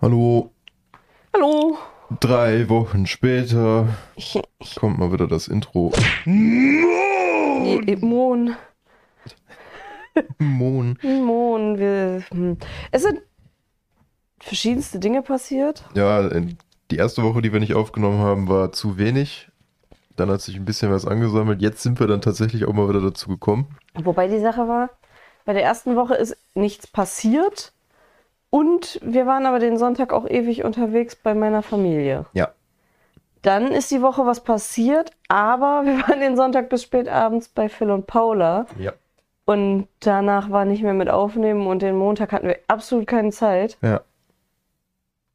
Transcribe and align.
Hallo, 0.00 0.52
Hallo. 1.34 1.76
drei 2.20 2.68
Wochen 2.68 3.04
später 3.06 3.88
kommt 4.76 4.96
mal 4.96 5.12
wieder 5.12 5.26
das 5.26 5.48
Intro. 5.48 5.90
Mon. 6.24 8.54
Mon. 10.38 10.96
Mon. 11.02 11.78
Wir, 11.80 12.22
hm. 12.30 12.58
Es 12.92 13.02
sind 13.02 13.22
verschiedenste 14.38 15.00
Dinge 15.00 15.22
passiert. 15.22 15.84
Ja, 15.96 16.28
äh, 16.28 16.46
die 16.92 16.96
erste 16.96 17.24
Woche, 17.24 17.42
die 17.42 17.52
wir 17.52 17.58
nicht 17.58 17.74
aufgenommen 17.74 18.20
haben, 18.20 18.48
war 18.48 18.70
zu 18.70 18.98
wenig. 18.98 19.48
Dann 20.14 20.30
hat 20.30 20.42
sich 20.42 20.54
ein 20.54 20.64
bisschen 20.64 20.92
was 20.92 21.06
angesammelt. 21.06 21.60
Jetzt 21.60 21.82
sind 21.82 21.98
wir 21.98 22.06
dann 22.06 22.20
tatsächlich 22.20 22.66
auch 22.66 22.72
mal 22.72 22.88
wieder 22.88 23.00
dazu 23.00 23.28
gekommen. 23.28 23.66
Wobei 23.94 24.28
die 24.28 24.38
Sache 24.38 24.68
war, 24.68 24.90
bei 25.44 25.54
der 25.54 25.64
ersten 25.64 25.96
Woche 25.96 26.14
ist 26.14 26.36
nichts 26.54 26.86
passiert. 26.86 27.72
Und 28.50 28.98
wir 29.02 29.26
waren 29.26 29.46
aber 29.46 29.58
den 29.58 29.76
Sonntag 29.76 30.12
auch 30.12 30.26
ewig 30.28 30.64
unterwegs 30.64 31.16
bei 31.16 31.34
meiner 31.34 31.62
Familie. 31.62 32.26
Ja. 32.32 32.50
Dann 33.42 33.68
ist 33.68 33.90
die 33.90 34.02
Woche 34.02 34.26
was 34.26 34.42
passiert, 34.42 35.12
aber 35.28 35.82
wir 35.84 36.02
waren 36.08 36.20
den 36.20 36.36
Sonntag 36.36 36.68
bis 36.68 36.82
spät 36.82 37.08
abends 37.08 37.48
bei 37.48 37.68
Phil 37.68 37.90
und 37.90 38.06
Paula. 38.06 38.66
Ja. 38.78 38.92
Und 39.44 39.88
danach 40.00 40.50
war 40.50 40.64
nicht 40.64 40.82
mehr 40.82 40.94
mit 40.94 41.08
Aufnehmen 41.08 41.66
und 41.66 41.80
den 41.80 41.96
Montag 41.96 42.32
hatten 42.32 42.48
wir 42.48 42.58
absolut 42.68 43.06
keine 43.06 43.30
Zeit. 43.30 43.78
Ja. 43.80 44.02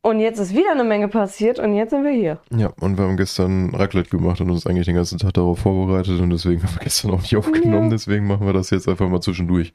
Und 0.06 0.20
jetzt 0.20 0.38
ist 0.38 0.54
wieder 0.54 0.72
eine 0.72 0.84
Menge 0.84 1.08
passiert 1.08 1.59
und 1.59 1.73
jetzt 1.76 1.92
sind 1.92 2.04
wir 2.04 2.12
hier. 2.12 2.38
Ja, 2.52 2.73
und 2.82 2.98
wir 2.98 3.06
haben 3.06 3.16
gestern 3.16 3.73
Raclette 3.73 4.09
gemacht 4.09 4.42
und 4.42 4.52
uns 4.52 4.68
eigentlich 4.68 4.86
den 4.86 4.95
ganzen 4.95 5.18
Tag 5.18 5.34
darauf 5.34 5.59
vorbereitet 5.59 6.20
und 6.20 6.30
deswegen 6.30 6.62
haben 6.62 6.76
wir 6.76 6.84
gestern 6.84 7.12
auch 7.12 7.22
nicht 7.22 7.38
aufgenommen. 7.38 7.86
Ja. 7.86 7.92
Deswegen 7.92 8.28
machen 8.28 8.45
wir 8.45 8.52
das 8.52 8.70
jetzt 8.70 8.90
einfach 8.90 9.08
mal 9.08 9.22
zwischendurch. 9.22 9.73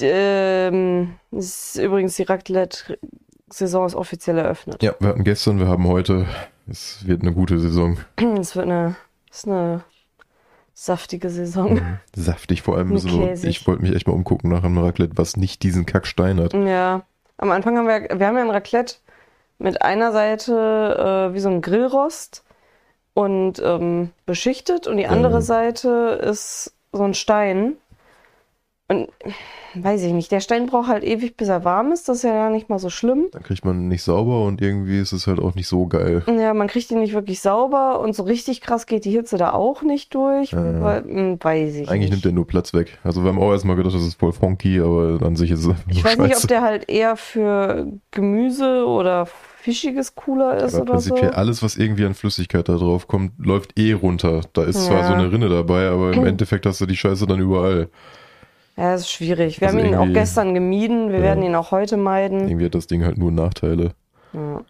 Ähm, 0.00 1.14
ist 1.30 1.76
übrigens 1.76 2.16
die 2.16 2.24
Raclette-Saison 2.24 3.86
ist 3.86 3.94
offiziell 3.94 4.38
eröffnet. 4.38 4.82
Ja, 4.82 4.94
wir 4.98 5.08
hatten 5.08 5.24
gestern, 5.24 5.58
wir 5.58 5.68
haben 5.68 5.86
heute. 5.86 6.26
Es 6.68 7.06
wird 7.06 7.22
eine 7.22 7.32
gute 7.32 7.58
Saison. 7.58 7.98
Es 8.40 8.56
wird 8.56 8.66
eine, 8.66 8.96
es 9.30 9.38
ist 9.38 9.48
eine 9.48 9.84
saftige 10.72 11.28
Saison. 11.30 11.80
Saftig 12.16 12.62
vor 12.62 12.76
allem 12.76 12.88
Mit 12.90 13.00
so. 13.00 13.08
Käsig. 13.20 13.50
Ich 13.50 13.66
wollte 13.66 13.82
mich 13.82 13.94
echt 13.94 14.06
mal 14.08 14.14
umgucken 14.14 14.50
nach 14.50 14.64
einem 14.64 14.78
Raclette, 14.78 15.16
was 15.16 15.36
nicht 15.36 15.62
diesen 15.62 15.86
Kackstein 15.86 16.40
hat. 16.40 16.52
Ja, 16.54 17.02
am 17.36 17.50
Anfang 17.50 17.76
haben 17.76 17.86
wir, 17.86 18.18
wir 18.18 18.26
haben 18.26 18.36
ja 18.36 18.42
ein 18.42 18.50
Raclette 18.50 18.96
mit 19.58 19.82
einer 19.82 20.10
Seite 20.12 21.28
äh, 21.30 21.34
wie 21.34 21.40
so 21.40 21.48
ein 21.48 21.60
Grillrost 21.62 22.42
und 23.12 23.60
ähm, 23.62 24.10
beschichtet 24.26 24.86
und 24.88 24.96
die 24.96 25.06
andere 25.06 25.34
Ja. 25.34 25.40
Seite 25.42 26.20
ist 26.22 26.74
so 26.92 27.02
ein 27.04 27.14
Stein. 27.14 27.74
Und 28.86 29.08
weiß 29.74 30.02
ich 30.02 30.12
nicht, 30.12 30.30
der 30.30 30.40
Stein 30.40 30.66
braucht 30.66 30.88
halt 30.88 31.04
ewig, 31.04 31.38
bis 31.38 31.48
er 31.48 31.64
warm 31.64 31.90
ist. 31.90 32.06
Das 32.08 32.18
ist 32.18 32.22
ja 32.24 32.32
gar 32.34 32.50
nicht 32.50 32.68
mal 32.68 32.78
so 32.78 32.90
schlimm. 32.90 33.28
Dann 33.32 33.42
kriegt 33.42 33.64
man 33.64 33.88
nicht 33.88 34.02
sauber 34.02 34.44
und 34.44 34.60
irgendwie 34.60 34.98
ist 35.00 35.12
es 35.12 35.26
halt 35.26 35.40
auch 35.40 35.54
nicht 35.54 35.68
so 35.68 35.86
geil. 35.86 36.22
Ja, 36.26 36.52
man 36.52 36.68
kriegt 36.68 36.90
ihn 36.90 36.98
nicht 37.00 37.14
wirklich 37.14 37.40
sauber 37.40 37.98
und 38.00 38.14
so 38.14 38.24
richtig 38.24 38.60
krass 38.60 38.84
geht 38.84 39.06
die 39.06 39.10
Hitze 39.10 39.38
da 39.38 39.52
auch 39.54 39.80
nicht 39.80 40.14
durch. 40.14 40.50
Ja. 40.52 40.82
Weil, 40.82 41.02
hm, 41.04 41.38
weiß 41.40 41.76
ich 41.76 41.88
Eigentlich 41.88 42.00
nicht. 42.00 42.10
nimmt 42.10 42.24
der 42.26 42.32
nur 42.32 42.46
Platz 42.46 42.74
weg. 42.74 42.98
Also 43.02 43.22
wir 43.22 43.30
haben 43.30 43.38
auch 43.40 43.52
erstmal 43.52 43.76
gedacht, 43.76 43.94
das 43.94 44.02
ist 44.02 44.20
voll 44.20 44.32
funky, 44.32 44.78
aber 44.80 45.18
an 45.24 45.34
sich 45.34 45.50
ist 45.50 45.60
es 45.60 45.68
einfach 45.68 45.84
Ich 45.90 46.04
weiß 46.04 46.18
nicht, 46.18 46.26
ob 46.26 46.32
scheiße. 46.34 46.46
der 46.48 46.60
halt 46.60 46.90
eher 46.90 47.16
für 47.16 47.86
Gemüse 48.10 48.84
oder 48.86 49.24
Fischiges 49.26 50.14
cooler 50.14 50.58
ist 50.62 50.74
aber 50.74 50.82
oder 50.92 51.00
so. 51.00 51.08
prinzipiell 51.14 51.30
alles, 51.32 51.62
was 51.62 51.76
irgendwie 51.76 52.04
an 52.04 52.12
Flüssigkeit 52.12 52.68
da 52.68 52.74
drauf 52.76 53.08
kommt, 53.08 53.32
läuft 53.38 53.78
eh 53.78 53.94
runter. 53.94 54.42
Da 54.52 54.64
ist 54.64 54.84
zwar 54.84 55.00
Ja. 55.00 55.06
so 55.08 55.14
eine 55.14 55.32
Rinne 55.32 55.48
dabei, 55.48 55.88
aber 55.88 56.12
im 56.12 56.26
Endeffekt 56.26 56.66
hast 56.66 56.82
du 56.82 56.86
die 56.86 56.96
Scheiße 56.96 57.26
dann 57.26 57.40
überall. 57.40 57.88
Ja, 58.76 58.92
das 58.92 59.02
ist 59.02 59.10
schwierig. 59.10 59.60
Wir 59.60 59.68
Also 59.68 59.78
haben 59.78 59.86
ihn 59.86 59.94
auch 59.94 60.12
gestern 60.12 60.52
gemieden. 60.54 61.10
Wir 61.10 61.18
Ja. 61.18 61.24
werden 61.24 61.44
ihn 61.44 61.54
auch 61.54 61.70
heute 61.70 61.96
meiden. 61.96 62.48
Irgendwie 62.48 62.66
hat 62.66 62.74
das 62.74 62.86
Ding 62.88 63.04
halt 63.04 63.18
nur 63.18 63.30
Nachteile. 63.30 63.92
Ja. 64.32 64.62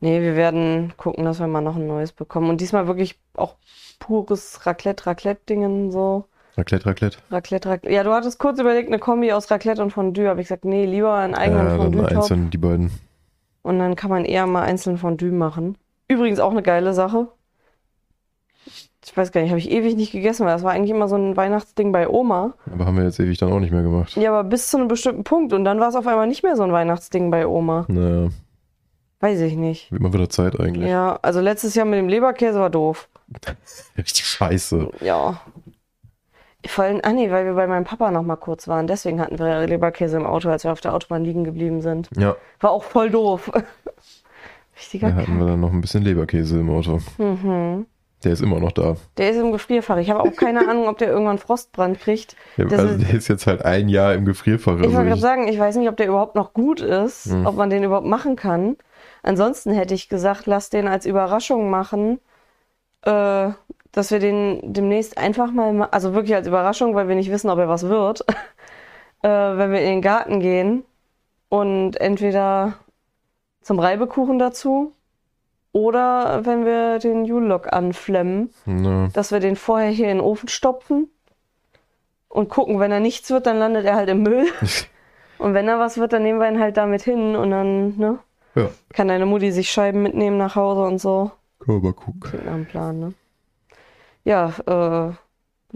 Nee, 0.00 0.20
wir 0.20 0.36
werden 0.36 0.92
gucken, 0.98 1.24
dass 1.24 1.40
wir 1.40 1.46
mal 1.46 1.62
noch 1.62 1.76
ein 1.76 1.86
neues 1.86 2.12
bekommen. 2.12 2.50
Und 2.50 2.60
diesmal 2.60 2.86
wirklich 2.86 3.18
auch 3.34 3.54
pures 3.98 4.66
Raclette, 4.66 5.06
Raclette-Dingen 5.06 5.90
so. 5.90 6.26
Raclette, 6.58 6.84
Raclette. 6.86 7.18
Raclette, 7.30 7.68
Raclette. 7.70 7.94
Ja, 7.94 8.02
du 8.02 8.12
hattest 8.12 8.38
kurz 8.38 8.58
überlegt, 8.60 8.88
eine 8.88 8.98
Kombi 8.98 9.32
aus 9.32 9.50
Raclette 9.50 9.82
und 9.82 9.92
Fondue. 9.92 10.28
Habe 10.28 10.40
ich 10.42 10.48
gesagt, 10.48 10.66
nee, 10.66 10.84
lieber 10.84 11.14
einen 11.14 11.34
eigenen 11.34 11.64
Ja, 11.64 11.70
dann 11.70 11.80
Fondue-Topf. 11.80 12.16
einzeln 12.16 12.50
die 12.50 12.58
beiden. 12.58 12.90
Und 13.62 13.78
dann 13.78 13.96
kann 13.96 14.10
man 14.10 14.24
eher 14.26 14.46
mal 14.46 14.62
einzeln 14.62 14.98
Fondue 14.98 15.32
machen. 15.32 15.76
Übrigens 16.08 16.38
auch 16.38 16.50
eine 16.52 16.62
geile 16.62 16.92
Sache. 16.92 17.28
Ich 19.06 19.16
weiß 19.16 19.30
gar 19.30 19.40
nicht, 19.40 19.50
habe 19.50 19.60
ich 19.60 19.70
ewig 19.70 19.94
nicht 19.96 20.10
gegessen, 20.12 20.44
weil 20.46 20.52
das 20.52 20.64
war 20.64 20.72
eigentlich 20.72 20.90
immer 20.90 21.06
so 21.08 21.16
ein 21.16 21.36
Weihnachtsding 21.36 21.92
bei 21.92 22.08
Oma. 22.08 22.54
Aber 22.72 22.86
haben 22.86 22.96
wir 22.96 23.04
jetzt 23.04 23.20
ewig 23.20 23.38
dann 23.38 23.52
auch 23.52 23.60
nicht 23.60 23.72
mehr 23.72 23.82
gemacht. 23.82 24.16
Ja, 24.16 24.30
aber 24.30 24.42
bis 24.48 24.68
zu 24.68 24.76
einem 24.78 24.88
bestimmten 24.88 25.22
Punkt. 25.22 25.52
Und 25.52 25.64
dann 25.64 25.78
war 25.78 25.88
es 25.88 25.94
auf 25.94 26.06
einmal 26.06 26.26
nicht 26.26 26.42
mehr 26.42 26.56
so 26.56 26.64
ein 26.64 26.72
Weihnachtsding 26.72 27.30
bei 27.30 27.46
Oma. 27.46 27.84
Naja, 27.88 28.30
Weiß 29.20 29.40
ich 29.40 29.56
nicht. 29.56 29.90
wird 29.90 30.02
mal 30.02 30.12
wieder 30.12 30.28
Zeit 30.28 30.58
eigentlich. 30.60 30.90
Ja, 30.90 31.18
also 31.22 31.40
letztes 31.40 31.74
Jahr 31.74 31.86
mit 31.86 31.98
dem 31.98 32.08
Leberkäse 32.08 32.58
war 32.58 32.68
doof. 32.68 33.08
Richtig 33.96 34.26
scheiße. 34.26 34.90
Ja. 35.00 35.40
Vor 36.66 36.84
allem, 36.84 37.00
ah 37.04 37.12
nee, 37.12 37.30
weil 37.30 37.44
wir 37.46 37.54
bei 37.54 37.66
meinem 37.66 37.84
Papa 37.84 38.10
noch 38.10 38.22
mal 38.24 38.36
kurz 38.36 38.66
waren. 38.66 38.86
Deswegen 38.88 39.20
hatten 39.20 39.38
wir 39.38 39.66
Leberkäse 39.66 40.16
im 40.16 40.26
Auto, 40.26 40.48
als 40.50 40.64
wir 40.64 40.72
auf 40.72 40.80
der 40.80 40.94
Autobahn 40.94 41.24
liegen 41.24 41.44
geblieben 41.44 41.80
sind. 41.80 42.10
Ja, 42.16 42.36
War 42.60 42.70
auch 42.72 42.82
voll 42.82 43.10
doof. 43.10 43.50
Richtiger 44.76 45.10
da 45.10 45.14
hatten 45.14 45.38
wir 45.38 45.46
dann 45.46 45.60
noch 45.60 45.72
ein 45.72 45.80
bisschen 45.80 46.02
Leberkäse 46.02 46.58
im 46.58 46.68
Auto. 46.70 47.00
Mhm. 47.18 47.86
Der 48.26 48.32
ist 48.32 48.42
immer 48.42 48.58
noch 48.58 48.72
da. 48.72 48.96
Der 49.18 49.30
ist 49.30 49.36
im 49.36 49.52
Gefrierfach. 49.52 49.98
Ich 49.98 50.10
habe 50.10 50.20
auch 50.20 50.34
keine 50.34 50.60
Ahnung, 50.68 50.88
ob 50.88 50.98
der 50.98 51.08
irgendwann 51.08 51.38
Frostbrand 51.38 52.00
kriegt. 52.00 52.34
Ja, 52.56 52.64
also 52.66 52.88
ist- 52.88 53.02
der 53.08 53.14
ist 53.14 53.28
jetzt 53.28 53.46
halt 53.46 53.64
ein 53.64 53.88
Jahr 53.88 54.14
im 54.14 54.24
Gefrierfach. 54.24 54.74
Ich 54.78 54.82
Also 54.82 54.92
wollte 54.94 55.04
gerade 55.06 55.16
ich, 55.16 55.22
sagen, 55.22 55.48
ich 55.48 55.58
weiß 55.58 55.76
nicht, 55.76 55.88
ob 55.88 55.96
der 55.96 56.08
überhaupt 56.08 56.34
noch 56.34 56.52
gut 56.52 56.80
ist, 56.80 57.26
Hm. 57.26 57.46
ob 57.46 57.54
man 57.54 57.70
den 57.70 57.84
überhaupt 57.84 58.06
machen 58.06 58.34
kann. 58.34 58.76
Ansonsten 59.22 59.72
hätte 59.72 59.94
ich 59.94 60.08
gesagt, 60.08 60.46
lass 60.46 60.70
den 60.70 60.88
als 60.88 61.06
Überraschung 61.06 61.70
machen, 61.70 62.18
äh, 63.02 63.50
dass 63.92 64.10
wir 64.10 64.18
den 64.18 64.60
demnächst 64.74 65.16
einfach 65.18 65.52
mal, 65.52 65.72
ma- 65.72 65.88
also 65.92 66.12
wirklich 66.12 66.34
als 66.34 66.48
Überraschung, 66.48 66.94
weil 66.96 67.06
wir 67.08 67.14
nicht 67.14 67.30
wissen, 67.30 67.48
ob 67.48 67.58
er 67.60 67.68
was 67.68 67.88
wird, 67.88 68.22
äh, 69.22 69.28
wenn 69.28 69.70
wir 69.70 69.80
in 69.80 69.86
den 69.90 70.02
Garten 70.02 70.40
gehen 70.40 70.84
und 71.48 72.00
entweder 72.00 72.74
zum 73.62 73.78
Reibekuchen 73.78 74.38
dazu 74.40 74.92
oder 75.76 76.46
wenn 76.46 76.64
wir 76.64 76.98
den 76.98 77.26
Julok 77.26 77.70
anflemmen, 77.70 78.48
na, 78.64 79.08
dass 79.12 79.30
wir 79.30 79.40
den 79.40 79.56
vorher 79.56 79.90
hier 79.90 80.10
in 80.10 80.18
den 80.18 80.24
Ofen 80.24 80.48
stopfen 80.48 81.10
und 82.30 82.48
gucken, 82.48 82.80
wenn 82.80 82.90
er 82.92 83.00
nichts 83.00 83.28
wird, 83.30 83.46
dann 83.46 83.58
landet 83.58 83.84
er 83.84 83.94
halt 83.94 84.08
im 84.08 84.22
Müll. 84.22 84.46
Und 85.38 85.52
wenn 85.52 85.68
er 85.68 85.78
was 85.78 85.98
wird, 85.98 86.14
dann 86.14 86.22
nehmen 86.22 86.40
wir 86.40 86.48
ihn 86.48 86.60
halt 86.60 86.78
damit 86.78 87.02
hin 87.02 87.36
und 87.36 87.50
dann, 87.50 87.98
ne? 87.98 88.18
ja, 88.54 88.70
Kann 88.94 89.08
deine 89.08 89.26
Mutti 89.26 89.52
sich 89.52 89.70
Scheiben 89.70 90.02
mitnehmen 90.02 90.38
nach 90.38 90.56
Hause 90.56 90.80
und 90.80 90.98
so. 90.98 91.30
Körperkuck. 91.58 92.22
Klingt 92.22 92.46
nach 92.46 92.54
einem 92.54 92.64
Plan, 92.64 92.98
ne? 92.98 93.14
Ja, 94.24 94.54
äh, 94.66 95.12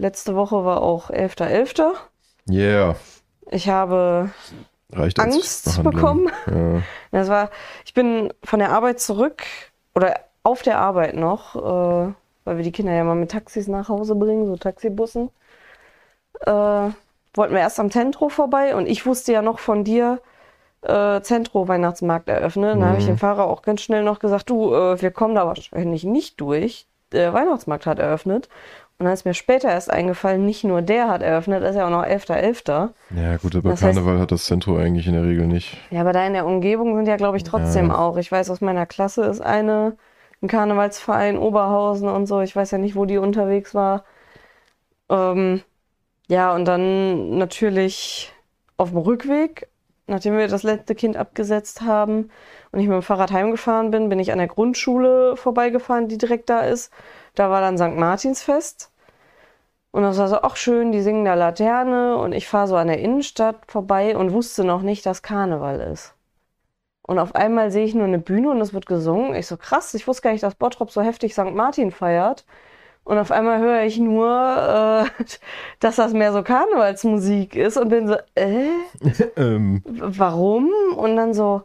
letzte 0.01 0.35
Woche 0.35 0.65
war 0.65 0.81
auch 0.81 1.11
11.11. 1.11 1.93
Yeah, 2.49 2.95
Ich 3.51 3.69
habe 3.69 4.31
Angst 4.95 5.83
bekommen. 5.83 6.31
Ja. 6.47 6.81
Das 7.11 7.29
war, 7.29 7.51
ich 7.85 7.93
bin 7.93 8.33
von 8.43 8.57
der 8.57 8.71
Arbeit 8.71 8.99
zurück 8.99 9.43
oder 9.95 10.15
auf 10.43 10.61
der 10.61 10.79
Arbeit 10.79 11.15
noch, 11.15 11.55
äh, 11.55 12.13
weil 12.45 12.57
wir 12.57 12.63
die 12.63 12.71
Kinder 12.71 12.93
ja 12.93 13.03
mal 13.03 13.15
mit 13.15 13.31
Taxis 13.31 13.67
nach 13.67 13.89
Hause 13.89 14.15
bringen, 14.15 14.47
so 14.47 14.55
Taxibussen. 14.55 15.29
Äh, 16.45 16.51
wollten 17.33 17.53
wir 17.53 17.59
erst 17.59 17.79
am 17.79 17.91
Zentro 17.91 18.29
vorbei 18.29 18.75
und 18.75 18.87
ich 18.87 19.05
wusste 19.05 19.31
ja 19.33 19.41
noch 19.41 19.59
von 19.59 19.83
dir, 19.83 20.19
äh, 20.81 21.21
Zentro 21.21 21.67
Weihnachtsmarkt 21.67 22.27
eröffnet. 22.29 22.71
Dann 22.75 22.85
habe 22.85 22.97
ich 22.97 23.05
Mhm. 23.05 23.11
dem 23.11 23.17
Fahrer 23.19 23.45
auch 23.45 23.61
ganz 23.61 23.81
schnell 23.81 24.03
noch 24.03 24.19
gesagt, 24.19 24.49
du, 24.49 24.73
äh, 24.73 25.01
wir 25.01 25.11
kommen 25.11 25.35
da 25.35 25.45
wahrscheinlich 25.45 26.03
nicht 26.03 26.41
durch. 26.41 26.87
Der 27.11 27.33
Weihnachtsmarkt 27.33 27.85
hat 27.85 27.99
eröffnet. 27.99 28.49
Und 29.01 29.05
dann 29.05 29.15
ist 29.15 29.25
mir 29.25 29.33
später 29.33 29.67
erst 29.67 29.89
eingefallen, 29.89 30.45
nicht 30.45 30.63
nur 30.63 30.83
der 30.83 31.07
hat 31.07 31.23
eröffnet, 31.23 31.63
ist 31.63 31.75
ja 31.75 31.87
auch 31.87 31.89
noch 31.89 32.03
11.11. 32.05 32.91
ja, 33.15 33.37
gut, 33.37 33.55
aber 33.55 33.71
Das 33.71 33.81
heißt- 33.81 33.95
Karneval 33.95 34.19
hat 34.19 34.31
das 34.31 34.45
Zentrum 34.45 34.77
eigentlich 34.77 35.07
in 35.07 35.13
der 35.13 35.23
Regel 35.23 35.47
nicht. 35.47 35.75
Ja, 35.89 36.01
aber 36.01 36.13
da 36.13 36.23
in 36.27 36.33
der 36.33 36.45
Umgebung 36.45 36.95
sind 36.95 37.07
ja, 37.07 37.15
glaube 37.15 37.35
ich, 37.37 37.43
trotzdem 37.43 37.87
Ja. 37.87 37.97
auch. 37.97 38.17
Ich 38.17 38.31
weiß, 38.31 38.51
aus 38.51 38.61
meiner 38.61 38.85
Klasse 38.85 39.23
ist 39.23 39.41
eine, 39.41 39.97
ein 40.43 40.47
Karnevalsverein, 40.47 41.39
Oberhausen 41.39 42.07
und 42.09 42.27
so. 42.27 42.41
Ich 42.41 42.55
weiß 42.55 42.69
ja 42.69 42.77
nicht, 42.77 42.95
wo 42.95 43.05
die 43.05 43.17
unterwegs 43.17 43.73
war. 43.73 44.03
Ähm, 45.09 45.61
ja, 46.27 46.53
und 46.53 46.65
dann 46.65 47.39
natürlich 47.39 48.31
auf 48.77 48.89
dem 48.89 48.99
Rückweg, 48.99 49.67
nachdem 50.05 50.37
wir 50.37 50.47
das 50.47 50.61
letzte 50.61 50.93
Kind 50.93 51.17
abgesetzt 51.17 51.81
haben 51.81 52.29
und 52.71 52.79
ich 52.79 52.85
mit 52.87 52.93
dem 52.97 53.01
Fahrrad 53.01 53.31
heimgefahren 53.31 53.89
bin, 53.89 54.09
bin 54.09 54.19
ich 54.19 54.31
an 54.31 54.37
der 54.37 54.47
Grundschule 54.47 55.35
vorbeigefahren, 55.37 56.07
die 56.07 56.19
direkt 56.19 56.51
da 56.51 56.59
ist. 56.59 56.93
Da 57.33 57.49
war 57.49 57.61
dann 57.61 57.79
St. 57.79 57.97
Martinsfest. 57.97 58.90
Und 59.91 60.03
das 60.03 60.17
war 60.17 60.27
so, 60.29 60.41
ach 60.41 60.55
schön, 60.55 60.91
die 60.91 61.01
singen 61.01 61.25
da 61.25 61.33
Laterne 61.33 62.17
und 62.17 62.31
ich 62.33 62.47
fahre 62.47 62.67
so 62.67 62.77
an 62.77 62.87
der 62.87 62.99
Innenstadt 62.99 63.57
vorbei 63.67 64.15
und 64.15 64.31
wusste 64.31 64.63
noch 64.63 64.81
nicht, 64.81 65.05
dass 65.05 65.21
Karneval 65.21 65.81
ist. 65.81 66.15
Und 67.03 67.19
auf 67.19 67.35
einmal 67.35 67.71
sehe 67.71 67.83
ich 67.83 67.93
nur 67.93 68.05
eine 68.05 68.19
Bühne 68.19 68.51
und 68.51 68.61
es 68.61 68.73
wird 68.73 68.85
gesungen. 68.85 69.35
Ich 69.35 69.47
so, 69.47 69.57
krass, 69.57 69.93
ich 69.93 70.07
wusste 70.07 70.23
gar 70.23 70.31
nicht, 70.31 70.43
dass 70.43 70.55
Bottrop 70.55 70.91
so 70.91 71.01
heftig 71.01 71.33
St. 71.33 71.53
Martin 71.53 71.91
feiert. 71.91 72.45
Und 73.03 73.17
auf 73.17 73.31
einmal 73.31 73.59
höre 73.59 73.83
ich 73.83 73.97
nur, 73.99 74.27
äh, 74.27 75.25
dass 75.79 75.97
das 75.97 76.13
mehr 76.13 76.31
so 76.31 76.43
Karnevalsmusik 76.43 77.55
ist 77.55 77.77
und 77.77 77.89
bin 77.89 78.07
so, 78.07 78.15
äh, 78.35 78.69
ähm, 79.35 79.83
warum? 79.85 80.69
Und 80.95 81.17
dann 81.17 81.33
so, 81.33 81.63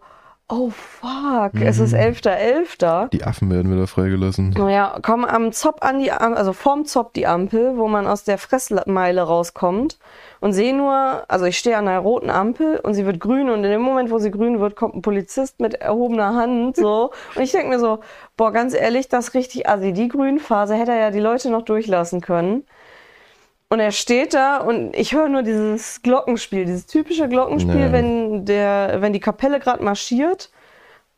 oh 0.49 0.71
fuck, 0.71 1.61
es 1.61 1.81
ist 1.81 1.93
11.11. 1.93 3.09
Die 3.09 3.25
Affen 3.25 3.51
werden 3.51 3.73
wieder 3.73 3.87
freigelassen. 3.89 4.51
Naja, 4.51 4.99
komm 5.03 5.25
am 5.25 5.51
Zopp 5.53 5.85
an 5.85 5.99
die 5.99 6.13
Ampel, 6.13 6.37
also 6.37 6.53
vorm 6.53 6.85
Zopp 6.85 7.15
die 7.15 7.27
Ampel, 7.27 7.77
wo 7.77 7.89
man 7.89 8.07
aus 8.07 8.23
der 8.23 8.39
Fressmeile 8.39 9.23
rauskommt 9.23 9.99
und 10.41 10.53
sehe 10.53 10.77
nur, 10.77 11.25
also 11.27 11.47
ich 11.47 11.59
stehe 11.59 11.77
an 11.77 11.89
einer 11.89 11.99
roten 11.99 12.31
Ampel 12.31 12.79
und 12.79 12.95
sie 12.95 13.05
wird 13.07 13.19
grün 13.19 13.51
und 13.51 13.65
in 13.65 13.71
dem 13.71 13.83
Moment, 13.83 14.11
wo 14.11 14.19
sie 14.19 14.31
grün 14.31 14.61
wird, 14.61 14.77
kommt 14.77 14.95
ein 14.95 15.03
Polizist 15.03 15.59
mit 15.59 15.75
erhobener 15.75 16.35
Hand 16.35 16.77
so 16.77 17.11
und 17.35 17.43
ich 17.43 17.51
denke 17.51 17.69
mir 17.69 17.81
so, 17.81 17.99
boah, 18.37 18.53
ganz 18.53 18.75
ehrlich, 18.75 19.09
das 19.09 19.29
ist 19.29 19.35
richtig 19.35 19.69
assi. 19.69 19.93
Die 19.93 20.09
Grünphase 20.09 20.77
hätte 20.77 20.93
er 20.93 20.99
ja 20.99 21.11
die 21.11 21.21
Leute 21.21 21.51
noch 21.51 21.63
durchlassen 21.63 22.21
können. 22.21 22.65
Und 23.77 23.81
er 23.81 23.93
steht 23.93 24.33
da 24.33 24.57
und 24.57 24.97
ich 24.97 25.13
höre 25.13 25.29
nur 25.29 25.43
dieses 25.43 26.01
Glockenspiel, 26.01 26.65
dieses 26.65 26.87
typische 26.87 27.29
Glockenspiel, 27.29 27.75
Nee. 27.89 27.93
wenn 27.93 28.47
der, 28.47 29.03
wenn 29.03 29.13
die 29.13 29.21
Kapelle 29.21 29.61
gerade 29.61 29.85
marschiert 29.85 30.51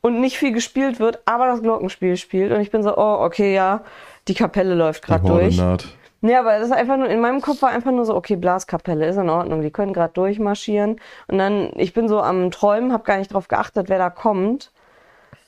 und 0.00 0.20
nicht 0.20 0.38
viel 0.38 0.50
gespielt 0.50 0.98
wird, 0.98 1.20
aber 1.24 1.46
das 1.46 1.62
Glockenspiel 1.62 2.16
spielt. 2.16 2.50
Und 2.50 2.60
ich 2.60 2.72
bin 2.72 2.82
so, 2.82 2.98
oh, 2.98 3.18
okay, 3.20 3.54
ja, 3.54 3.84
die 4.26 4.34
Kapelle 4.34 4.74
läuft 4.74 5.04
gerade 5.04 5.24
durch. 5.24 5.56
naht. 5.56 5.86
Nee, 6.20 6.34
aber 6.34 6.58
das 6.58 6.66
ist 6.70 6.74
einfach 6.74 6.96
nur, 6.96 7.06
in 7.08 7.20
meinem 7.20 7.40
Kopf 7.42 7.62
war 7.62 7.68
einfach 7.68 7.92
nur 7.92 8.04
so, 8.04 8.16
okay, 8.16 8.34
Blaskapelle 8.34 9.06
ist 9.06 9.18
in 9.18 9.30
Ordnung, 9.30 9.62
die 9.62 9.70
können 9.70 9.92
gerade 9.92 10.14
durchmarschieren. 10.14 10.96
Und 11.28 11.38
dann, 11.38 11.70
ich 11.76 11.92
bin 11.94 12.08
so 12.08 12.20
am 12.20 12.50
Träumen, 12.50 12.92
habe 12.92 13.04
gar 13.04 13.18
nicht 13.18 13.32
drauf 13.32 13.46
geachtet, 13.46 13.88
wer 13.88 13.98
da 13.98 14.10
kommt. 14.10 14.72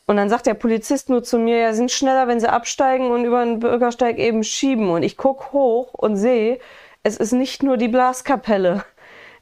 Und 0.06 0.16
dann 0.16 0.28
sagt 0.28 0.46
der 0.46 0.54
Polizist 0.54 1.08
nur 1.08 1.24
zu 1.24 1.40
mir, 1.40 1.58
ja, 1.58 1.72
sind 1.72 1.90
schneller, 1.90 2.28
wenn 2.28 2.38
sie 2.38 2.48
absteigen 2.48 3.10
und 3.10 3.24
über 3.24 3.44
den 3.44 3.58
Bürgersteig 3.58 4.16
eben 4.18 4.44
schieben. 4.44 4.90
Und 4.90 5.02
ich 5.02 5.16
guck 5.16 5.50
hoch 5.52 5.92
und 5.94 6.14
sehe, 6.14 6.60
es 7.02 7.16
ist 7.16 7.32
nicht 7.32 7.62
nur 7.62 7.76
die 7.76 7.88
Blaskapelle. 7.88 8.84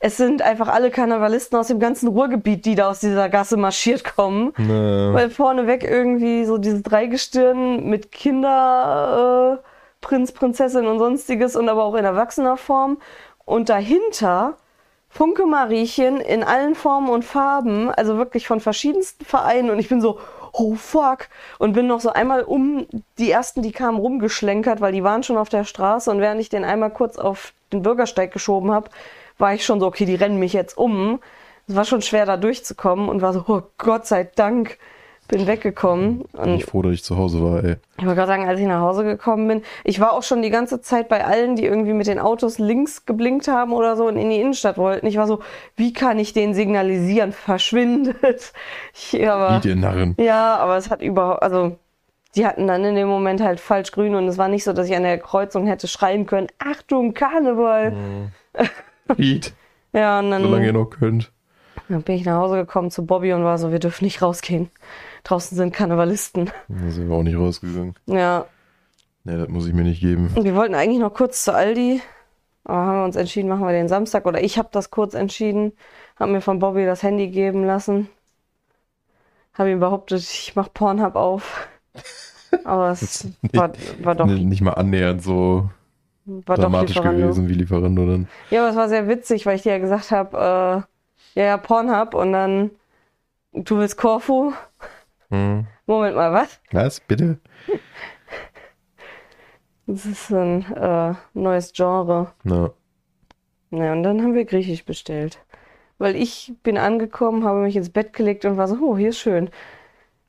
Es 0.01 0.17
sind 0.17 0.43
einfach 0.43 0.69
alle 0.69 0.91
Karnevalisten 0.91 1.59
aus 1.59 1.67
dem 1.67 1.81
ganzen 1.81 2.09
Ruhrgebiet, 2.09 2.65
die 2.65 2.77
da 2.77 2.89
aus 2.89 3.01
dieser 3.01 3.29
Gasse 3.29 3.57
marschiert 3.57 4.05
kommen. 4.05 4.53
Na, 4.57 5.13
Weil 5.13 5.31
vorneweg 5.31 5.83
irgendwie 5.83 6.45
so 6.45 6.57
dieses 6.59 6.85
Dreigestirn 6.85 7.85
mit 7.85 8.13
Kinder, 8.13 9.59
äh, 9.59 9.67
Prinz, 10.01 10.31
Prinzessin 10.31 10.87
und 10.87 11.01
sonstiges 11.01 11.57
und 11.57 11.69
aber 11.69 11.83
auch 11.83 11.97
in 11.97 12.05
erwachsener 12.05 12.57
Form. 12.57 12.99
Und 13.45 13.69
dahinter 13.69 14.57
Funke 15.11 15.47
Mariechen 15.47 16.21
in 16.21 16.45
allen 16.45 16.75
Formen 16.75 17.09
und 17.09 17.25
Farben, 17.25 17.91
also 17.91 18.19
wirklich 18.19 18.47
von 18.47 18.61
verschiedensten 18.61 19.25
Vereinen. 19.25 19.71
Und 19.71 19.79
ich 19.79 19.89
bin 19.89 20.01
so, 20.01 20.21
oh 20.53 20.75
fuck. 20.75 21.29
Und 21.59 21.73
bin 21.73 21.87
noch 21.87 22.01
so 22.01 22.11
einmal 22.11 22.43
um 22.43 22.87
die 23.19 23.31
ersten, 23.31 23.63
die 23.63 23.73
kamen, 23.73 23.99
rumgeschlenkert, 23.99 24.81
weil 24.81 24.93
die 24.93 25.05
waren 25.05 25.23
schon 25.23 25.37
auf 25.37 25.49
der 25.49 25.65
Straße. 25.65 26.11
Und 26.11 26.21
während 26.21 26.41
ich 26.41 26.49
den 26.49 26.65
einmal 26.65 26.91
kurz 26.91 27.19
auf 27.19 27.53
den 27.73 27.83
Bürgersteig 27.83 28.33
geschoben 28.33 28.71
habe, 28.71 28.91
war 29.39 29.55
ich 29.55 29.65
schon 29.65 29.81
so, 29.81 29.87
okay, 29.87 30.05
die 30.05 30.15
rennen 30.15 30.39
mich 30.39 30.53
jetzt 30.53 30.77
um. 30.77 31.21
Es 31.67 31.77
war 31.77 31.85
schon 31.85 32.03
schwer, 32.03 32.27
da 32.27 32.37
durchzukommen 32.37 33.09
und 33.09 33.23
war 33.23 33.33
so, 33.33 33.45
oh 33.47 33.63
Gott 33.79 34.07
sei 34.07 34.25
Dank, 34.25 34.79
bin 35.29 35.47
weggekommen. 35.47 36.25
bin 36.33 36.41
Und 36.41 36.55
ich 36.57 36.65
froh, 36.65 36.83
dass 36.83 36.93
ich 36.95 37.05
zu 37.05 37.17
Hause 37.17 37.43
war, 37.43 37.63
ey. 37.63 37.77
ich 37.99 38.05
wollte 38.05 38.17
gerade 38.17 38.29
sagen, 38.29 38.49
als 38.49 38.59
ich 38.61 38.67
nach 38.67 38.81
Hause 38.81 39.05
gekommen 39.05 39.47
bin, 39.47 39.63
ich 39.85 40.01
war 40.01 40.13
auch 40.13 40.23
schon 40.23 40.43
die 40.43 40.51
ganze 40.51 40.81
Zeit 40.81 41.09
bei 41.09 41.25
allen, 41.25 41.55
die 41.55 41.65
irgendwie 41.65 41.93
mit 41.93 42.07
den 42.07 42.19
Autos 42.19 42.59
links 42.59 43.05
geblinkt 43.07 43.47
haben 43.49 43.73
oder 43.73 43.97
so 43.97 44.07
und 44.07 44.17
in 44.17 44.31
die 44.31 44.41
Innenstadt 44.41 44.79
wollten. 44.79 45.07
Ich 45.07 45.17
war 45.19 45.27
so, 45.27 45.41
wie 45.77 45.93
kann 45.93 46.19
ich 46.19 46.33
denen 46.33 46.55
signalisieren, 46.55 47.33
verschwindet. 47.33 48.53
Ich, 49.13 49.29
aber, 49.29 49.61
Narren. 49.75 50.15
ja, 50.19 50.57
aber 50.57 50.77
es 50.77 50.91
hat 50.91 51.03
überhaupt, 51.03 51.43
also 51.43 51.77
die 52.37 52.47
hatten 52.47 52.67
dann 52.67 52.85
in 52.85 52.95
dem 52.95 53.09
Moment 53.09 53.41
halt 53.43 53.61
falsch 53.61 53.93
grün 53.93 54.15
und 54.15 54.27
es 54.29 54.39
war 54.39 54.49
nicht 54.49 54.65
so, 54.65 54.73
dass 54.73 54.89
ich 54.89 54.97
an 54.97 55.03
der 55.03 55.19
Kreuzung 55.19 55.67
hätte 55.67 55.89
schreien 55.89 56.27
können, 56.27 56.49
Achtung, 56.59 57.15
Karneval. 57.15 57.93
Idiot, 59.17 59.53
Ja, 59.93 60.19
und 60.19 60.31
dann, 60.31 60.43
solange 60.43 60.67
ihr 60.67 60.73
noch 60.73 60.87
könnt. 60.87 61.33
dann 61.89 62.03
bin 62.03 62.17
ich 62.17 62.25
nach 62.25 62.39
Hause 62.39 62.57
gekommen 62.57 62.91
zu 62.91 63.07
Bobby 63.07 63.33
und 63.33 63.45
war 63.45 63.57
so, 63.59 63.73
wir 63.73 63.79
dürfen 63.79 64.05
nicht 64.05 64.21
rausgehen. 64.21 64.71
Draußen 65.25 65.57
sind 65.57 65.75
Karnevalisten. 65.75 66.51
Da 66.69 66.91
sind 66.91 67.09
wir 67.09 67.17
auch 67.17 67.23
nicht 67.23 67.37
rausgegangen. 67.37 67.95
Ja, 68.07 68.47
Nee, 69.29 69.37
das 69.37 69.49
muss 69.49 69.67
ich 69.67 69.75
mir 69.75 69.83
nicht 69.83 70.01
geben. 70.01 70.31
Wir 70.41 70.55
wollten 70.55 70.75
eigentlich 70.75 71.01
noch 71.01 71.13
kurz 71.13 71.45
zu 71.45 71.53
Aldi, 71.53 72.01
aber 72.65 72.79
haben 72.79 72.99
wir 73.01 73.05
uns 73.05 73.17
entschieden, 73.17 73.49
machen 73.51 73.67
wir 73.67 73.73
den 73.73 73.89
Samstag. 73.89 74.25
Oder 74.25 74.43
ich 74.43 74.57
habe 74.57 74.71
das 74.73 74.91
kurz 74.91 75.13
entschieden, 75.13 75.73
habe 76.19 76.33
mir 76.33 76.41
von 76.41 76.61
Bobby 76.61 76.87
das 76.87 77.03
Handy 77.03 77.29
geben 77.29 77.63
lassen. 77.65 78.09
Habe 79.53 79.71
ihm 79.71 79.81
behauptet, 79.81 80.21
ich 80.21 80.57
mache 80.57 80.71
Pornhub 80.73 81.15
auf. 81.15 81.69
Aber 82.65 82.91
es 82.91 83.29
war, 83.53 83.73
war 84.01 84.15
doch, 84.15 84.25
Nicht 84.25 84.63
mal 84.63 84.73
annähernd 84.73 85.23
so 85.23 85.69
war 86.25 86.57
dramatisch 86.57 86.99
gewesen 86.99 87.49
wie 87.51 87.55
Lieferando 87.55 88.07
dann. 88.07 88.29
Ja, 88.51 88.61
aber 88.61 88.71
es 88.71 88.77
war 88.77 88.89
sehr 88.89 89.09
witzig, 89.09 89.45
weil 89.45 89.57
ich 89.57 89.63
dir 89.63 89.73
ja 89.73 89.79
gesagt 89.79 90.11
habe, 90.11 90.37
äh, 90.37 91.39
ja, 91.39 91.45
ja, 91.45 91.57
Pornhub 91.59 92.15
und 92.15 92.33
dann, 92.33 92.71
du 93.53 93.77
willst 93.77 93.99
Korfu? 93.99 94.53
Hm. 95.31 95.67
Moment 95.87 96.17
mal, 96.17 96.33
was? 96.33 96.61
Was? 96.73 97.01
Bitte? 97.01 97.39
Das 99.87 100.05
ist 100.05 100.31
ein 100.31 100.65
äh, 100.75 101.15
neues 101.33 101.73
Genre. 101.73 102.33
Na, 102.45 102.71
Ja, 103.71 103.93
und 103.93 104.03
dann 104.03 104.23
haben 104.23 104.35
wir 104.35 104.45
Griechisch 104.45 104.85
bestellt. 104.85 105.39
Weil 105.99 106.15
ich 106.15 106.53
bin 106.63 106.77
angekommen, 106.79 107.45
habe 107.45 107.61
mich 107.61 107.75
ins 107.75 107.91
Bett 107.91 108.13
gelegt 108.13 108.45
und 108.45 108.57
war 108.57 108.69
so, 108.69 108.77
oh, 108.83 108.97
hier 108.97 109.09
ist 109.09 109.19
schön. 109.19 109.51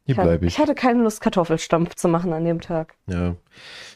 hier 0.06 0.16
bleibe 0.16 0.46
ich. 0.46 0.54
ich 0.54 0.60
hatte 0.60 0.76
keine 0.76 1.04
Lust, 1.04 1.22
Kartoffelstampf 1.22 1.96
zu 1.96 2.08
machen 2.08 2.34
an 2.34 2.46
dem 2.46 2.62
Tag. 2.62 2.96
Ja. 3.08 3.36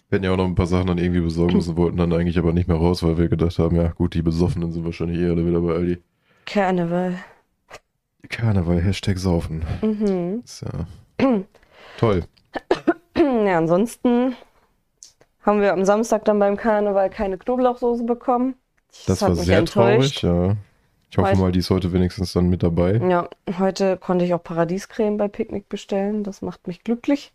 Wir 0.09 0.17
hätten 0.17 0.25
ja 0.25 0.31
auch 0.31 0.37
noch 0.37 0.45
ein 0.45 0.55
paar 0.55 0.67
Sachen 0.67 0.87
dann 0.87 0.99
irgendwie 0.99 1.21
besorgen 1.21 1.55
müssen, 1.55 1.75
wollten 1.77 1.97
dann 1.97 2.13
eigentlich 2.13 2.37
aber 2.37 2.53
nicht 2.53 2.67
mehr 2.67 2.77
raus, 2.77 3.01
weil 3.01 3.17
wir 3.17 3.29
gedacht 3.29 3.57
haben, 3.57 3.75
ja 3.75 3.87
gut, 3.87 4.13
die 4.13 4.21
Besoffenen 4.21 4.71
sind 4.71 4.85
wahrscheinlich 4.85 5.19
eher 5.19 5.31
alle 5.31 5.47
wieder 5.47 5.61
bei 5.61 5.73
Aldi. 5.73 5.97
Karneval. 6.45 7.15
Karneval, 8.29 8.81
Hashtag 8.81 9.17
saufen. 9.19 9.63
Mhm. 9.81 10.41
Ist 10.43 10.61
ja 10.63 10.87
toll. 11.97 12.23
Ja, 13.15 13.57
ansonsten 13.57 14.35
haben 15.43 15.61
wir 15.61 15.73
am 15.73 15.85
Samstag 15.85 16.25
dann 16.25 16.39
beim 16.39 16.57
Karneval 16.57 17.09
keine 17.09 17.37
Knoblauchsoße 17.37 18.03
bekommen. 18.05 18.55
Das 19.05 19.21
hat 19.21 19.29
war 19.29 19.35
sehr 19.35 19.59
enttäuscht. 19.59 20.21
traurig, 20.21 20.49
ja. 20.49 20.55
Ich 21.11 21.17
hoffe 21.17 21.33
Weiß- 21.33 21.37
mal, 21.39 21.51
die 21.51 21.59
ist 21.59 21.69
heute 21.69 21.93
wenigstens 21.93 22.33
dann 22.33 22.49
mit 22.49 22.63
dabei. 22.63 22.95
Ja, 23.07 23.27
heute 23.59 23.97
konnte 23.97 24.25
ich 24.25 24.33
auch 24.33 24.43
Paradiescreme 24.43 25.17
bei 25.17 25.27
Picknick 25.27 25.69
bestellen. 25.69 26.23
Das 26.23 26.41
macht 26.41 26.67
mich 26.67 26.83
glücklich. 26.83 27.31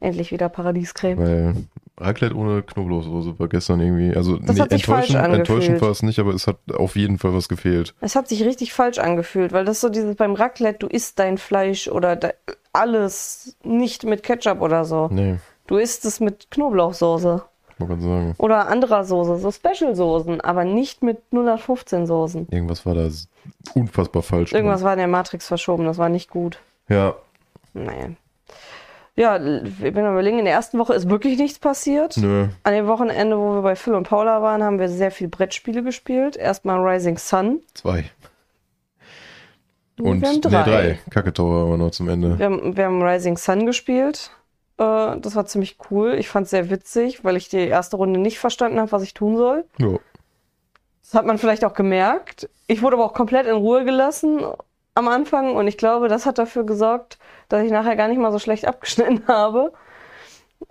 Endlich 0.00 0.30
wieder 0.32 0.48
Paradiescreme. 0.48 1.18
Weil 1.18 1.54
Raclette 1.98 2.34
ohne 2.34 2.62
Knoblauchsoße 2.62 3.38
war 3.38 3.48
gestern 3.48 3.80
irgendwie, 3.80 4.16
also 4.16 4.38
Das 4.38 4.56
nee, 4.56 4.62
enttäuschend, 4.62 5.22
enttäuschend 5.22 5.80
war 5.82 5.90
es 5.90 6.02
nicht, 6.02 6.18
aber 6.18 6.32
es 6.32 6.46
hat 6.46 6.56
auf 6.74 6.96
jeden 6.96 7.18
Fall 7.18 7.34
was 7.34 7.48
gefehlt. 7.48 7.94
Es 8.00 8.16
hat 8.16 8.28
sich 8.28 8.44
richtig 8.44 8.72
falsch 8.72 8.98
angefühlt, 8.98 9.52
weil 9.52 9.64
das 9.64 9.80
so 9.80 9.88
dieses 9.88 10.16
beim 10.16 10.34
Raclette, 10.34 10.78
du 10.80 10.86
isst 10.86 11.18
dein 11.18 11.38
Fleisch 11.38 11.88
oder 11.88 12.16
de 12.16 12.32
alles 12.72 13.56
nicht 13.62 14.04
mit 14.04 14.22
Ketchup 14.22 14.60
oder 14.62 14.84
so. 14.84 15.08
Nee, 15.10 15.36
Du 15.66 15.76
isst 15.76 16.04
es 16.04 16.18
mit 16.20 16.50
Knoblauchsoße 16.50 17.44
man 17.78 17.88
kann 17.88 18.00
sagen. 18.00 18.34
oder 18.38 18.68
anderer 18.68 19.04
Soße, 19.04 19.38
so 19.38 19.50
Special-Soßen, 19.50 20.40
aber 20.40 20.64
nicht 20.64 21.02
mit 21.02 21.18
0815 21.32 22.06
Soßen. 22.06 22.48
Irgendwas 22.50 22.86
war 22.86 22.94
da 22.94 23.08
unfassbar 23.74 24.22
falsch. 24.22 24.52
Irgendwas 24.52 24.82
war 24.82 24.92
in 24.92 24.98
der 24.98 25.08
Matrix 25.08 25.46
verschoben, 25.46 25.84
das 25.84 25.98
war 25.98 26.08
nicht 26.08 26.30
gut. 26.30 26.58
Ja, 26.88 27.14
Nee. 27.74 28.16
Ja, 29.14 29.36
ich 29.36 29.78
bin 29.78 29.98
am 29.98 30.14
überlegen, 30.14 30.38
in 30.38 30.46
der 30.46 30.54
ersten 30.54 30.78
Woche 30.78 30.94
ist 30.94 31.10
wirklich 31.10 31.38
nichts 31.38 31.58
passiert. 31.58 32.16
nö. 32.16 32.48
An 32.62 32.72
dem 32.72 32.86
Wochenende, 32.86 33.36
wo 33.38 33.54
wir 33.54 33.62
bei 33.62 33.76
Phil 33.76 33.94
und 33.94 34.08
Paula 34.08 34.40
waren, 34.40 34.62
haben 34.62 34.78
wir 34.78 34.88
sehr 34.88 35.10
viel 35.10 35.28
Brettspiele 35.28 35.82
gespielt. 35.82 36.36
Erstmal 36.36 36.80
Rising 36.80 37.18
Sun. 37.18 37.60
Zwei. 37.74 38.04
Und 40.00 40.22
wir 40.22 40.28
haben 40.28 40.34
nee, 40.36 40.40
drei. 40.40 40.62
drei. 40.62 40.98
Kacke-Tower 41.10 41.66
aber 41.66 41.76
noch 41.76 41.90
zum 41.90 42.08
Ende. 42.08 42.38
Wir 42.38 42.46
haben, 42.46 42.76
wir 42.76 42.84
haben 42.86 43.02
Rising 43.02 43.36
Sun 43.36 43.66
gespielt. 43.66 44.30
Äh, 44.78 45.18
das 45.20 45.36
war 45.36 45.44
ziemlich 45.44 45.76
cool. 45.90 46.14
Ich 46.14 46.28
fand 46.28 46.44
es 46.44 46.50
sehr 46.50 46.70
witzig, 46.70 47.22
weil 47.22 47.36
ich 47.36 47.50
die 47.50 47.68
erste 47.68 47.96
Runde 47.96 48.18
nicht 48.18 48.38
verstanden 48.38 48.80
habe, 48.80 48.92
was 48.92 49.02
ich 49.02 49.12
tun 49.12 49.36
soll. 49.36 49.66
Ja. 49.78 49.98
Das 51.02 51.14
hat 51.14 51.26
man 51.26 51.36
vielleicht 51.36 51.66
auch 51.66 51.74
gemerkt. 51.74 52.48
Ich 52.66 52.80
wurde 52.80 52.96
aber 52.96 53.04
auch 53.04 53.12
komplett 53.12 53.46
in 53.46 53.56
Ruhe 53.56 53.84
gelassen 53.84 54.40
am 54.94 55.08
Anfang 55.08 55.54
und 55.54 55.66
ich 55.68 55.78
glaube, 55.78 56.08
das 56.08 56.26
hat 56.26 56.38
dafür 56.38 56.64
gesorgt, 56.64 57.18
dass 57.48 57.62
ich 57.62 57.70
nachher 57.70 57.96
gar 57.96 58.08
nicht 58.08 58.18
mal 58.18 58.32
so 58.32 58.38
schlecht 58.38 58.66
abgeschnitten 58.66 59.22
habe. 59.28 59.72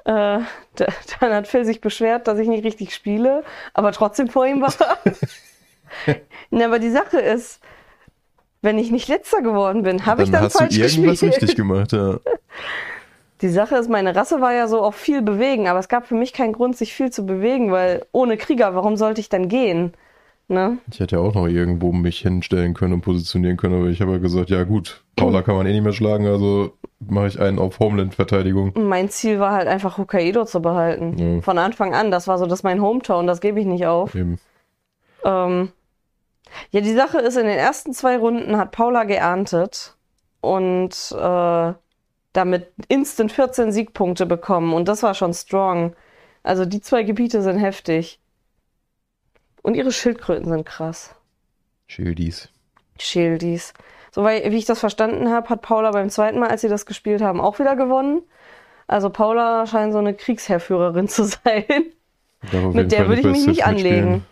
Äh, 0.06 0.40
da- 0.76 0.88
dann 1.20 1.34
hat 1.34 1.48
Phil 1.48 1.66
sich 1.66 1.82
beschwert, 1.82 2.28
dass 2.28 2.40
ich 2.40 2.48
nicht 2.48 2.64
richtig 2.64 2.94
spiele, 2.94 3.44
aber 3.74 3.92
trotzdem 3.92 4.28
vor 4.28 4.46
ihm 4.46 4.62
war. 4.62 4.74
Na, 6.50 6.66
aber 6.66 6.80
die 6.80 6.90
Sache 6.92 7.20
ist, 7.20 7.60
wenn 8.62 8.78
ich 8.78 8.92
nicht 8.92 9.08
letzter 9.08 9.42
geworden 9.42 9.84
bin, 9.84 10.06
habe 10.06 10.24
ich 10.24 10.32
dann 10.32 10.44
hast 10.44 10.56
du 10.56 10.60
falsch 10.60 10.78
irgendwas 10.78 11.20
gespielt. 11.20 11.36
richtig 11.42 11.56
gemacht, 11.56 11.92
ja. 11.92 12.20
Die 13.42 13.50
Sache 13.50 13.76
ist, 13.76 13.90
meine 13.90 14.16
Rasse 14.16 14.40
war 14.40 14.54
ja 14.54 14.68
so 14.68 14.82
auch 14.84 14.94
viel 14.94 15.24
bewegen, 15.24 15.68
aber 15.68 15.80
es 15.80 15.90
gab 15.90 16.06
für 16.06 16.14
mich 16.14 16.32
keinen 16.32 16.54
Grund, 16.54 16.78
sich 16.78 16.94
viel 16.94 17.12
zu 17.12 17.26
bewegen, 17.26 17.72
weil 17.72 18.06
ohne 18.12 18.38
Krieger, 18.38 18.76
warum 18.76 18.98
sollte 18.98 19.20
ich 19.20 19.30
dann 19.30 19.48
gehen? 19.50 19.94
Ne? 20.52 20.80
Ich 20.92 21.00
hätte 21.00 21.16
ja 21.16 21.22
auch 21.22 21.34
noch 21.34 21.48
irgendwo 21.48 21.94
mich 21.94 22.20
hinstellen 22.20 22.74
können 22.74 22.96
und 22.96 23.02
positionieren 23.02 23.56
können, 23.56 23.76
aber 23.76 23.88
ich 23.88 24.02
habe 24.02 24.12
ja 24.12 24.18
gesagt, 24.18 24.50
ja 24.50 24.66
gut, 24.66 25.02
Paula 25.16 25.44
kann 25.44 25.56
man 25.56 25.66
eh 25.66 25.72
nicht 25.72 25.84
mehr 25.84 25.94
schlagen, 25.94 26.28
also 26.28 26.74
mache 27.00 27.28
ich 27.28 27.40
einen 27.40 27.58
auf 27.58 27.80
Homeland-Verteidigung. 27.80 28.74
Mein 28.76 29.08
Ziel 29.08 29.40
war 29.40 29.54
halt 29.54 29.70
einfach 29.70 29.98
Hokkaido 29.98 30.44
zu 30.44 30.62
behalten. 30.62 31.18
Ja. 31.18 31.42
Von 31.42 31.58
Anfang 31.58 31.96
an, 31.96 32.12
das 32.12 32.28
war 32.28 32.38
so, 32.38 32.48
das 32.48 32.60
ist 32.60 32.64
mein 32.64 32.82
Hometown, 32.82 33.28
das 33.28 33.40
gebe 33.40 33.62
ich 33.62 33.66
nicht 33.66 33.86
auf. 33.86 34.14
Eben. 34.14 34.40
Ähm, 35.24 35.70
ja, 36.72 36.82
die 36.82 36.94
Sache 36.94 37.20
ist, 37.20 37.38
in 37.38 37.46
den 37.46 37.58
ersten 37.58 37.94
zwei 37.94 38.18
Runden 38.18 38.58
hat 38.58 38.72
Paula 38.74 39.06
geerntet 39.06 39.96
und 40.42 41.16
äh, 41.18 41.74
damit 42.34 42.74
instant 42.90 43.32
14 43.32 43.72
Siegpunkte 43.72 44.26
bekommen. 44.26 44.74
Und 44.74 44.90
das 44.90 45.02
war 45.02 45.14
schon 45.14 45.34
strong. 45.34 45.96
Also 46.44 46.66
die 46.66 46.82
zwei 46.82 47.04
Gebiete 47.04 47.42
sind 47.42 47.58
heftig. 47.58 48.21
Und 49.62 49.76
ihre 49.76 49.92
Schildkröten 49.92 50.50
sind 50.50 50.66
krass. 50.66 51.16
Schildis. 51.88 52.50
Schildis. 52.98 53.74
So 54.12 54.26
wie 54.26 54.58
ich 54.58 54.66
das 54.66 54.80
verstanden 54.80 55.30
habe, 55.30 55.50
hat 55.50 55.62
Paula 55.62 55.92
beim 55.92 56.10
zweiten 56.10 56.40
Mal, 56.40 56.50
als 56.50 56.62
sie 56.62 56.70
das 56.70 56.86
gespielt 56.86 57.22
haben, 57.22 57.40
auch 57.40 57.60
wieder 57.60 57.76
gewonnen. 57.76 58.24
Also 58.88 59.10
Paula 59.10 59.66
scheint 59.68 59.94
so 59.94 60.00
eine 60.00 60.14
Kriegsherrführerin 60.14 61.08
zu 61.08 61.24
sein. 61.24 61.66
Mit 62.74 62.92
der 62.92 63.08
würde 63.08 63.22
ich 63.22 63.28
mich 63.28 63.48
nicht 63.48 63.66
anlegen. 63.66 64.26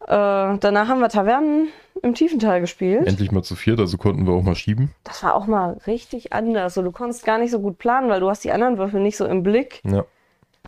Äh, 0.00 0.06
danach 0.08 0.88
haben 0.88 1.00
wir 1.00 1.10
Tavernen 1.10 1.68
im 2.02 2.14
Tiefental 2.14 2.60
gespielt. 2.60 3.06
Endlich 3.06 3.30
mal 3.30 3.42
zu 3.42 3.54
viert, 3.54 3.78
also 3.78 3.98
konnten 3.98 4.26
wir 4.26 4.32
auch 4.32 4.42
mal 4.42 4.54
schieben. 4.54 4.94
Das 5.04 5.22
war 5.22 5.34
auch 5.34 5.46
mal 5.46 5.78
richtig 5.86 6.32
anders. 6.32 6.74
So, 6.74 6.82
du 6.82 6.92
konntest 6.92 7.24
gar 7.24 7.38
nicht 7.38 7.50
so 7.50 7.60
gut 7.60 7.78
planen, 7.78 8.08
weil 8.08 8.20
du 8.20 8.30
hast 8.30 8.42
die 8.42 8.52
anderen 8.52 8.78
Würfel 8.78 9.00
nicht 9.00 9.16
so 9.16 9.26
im 9.26 9.42
Blick. 9.42 9.82
Ja. 9.84 10.04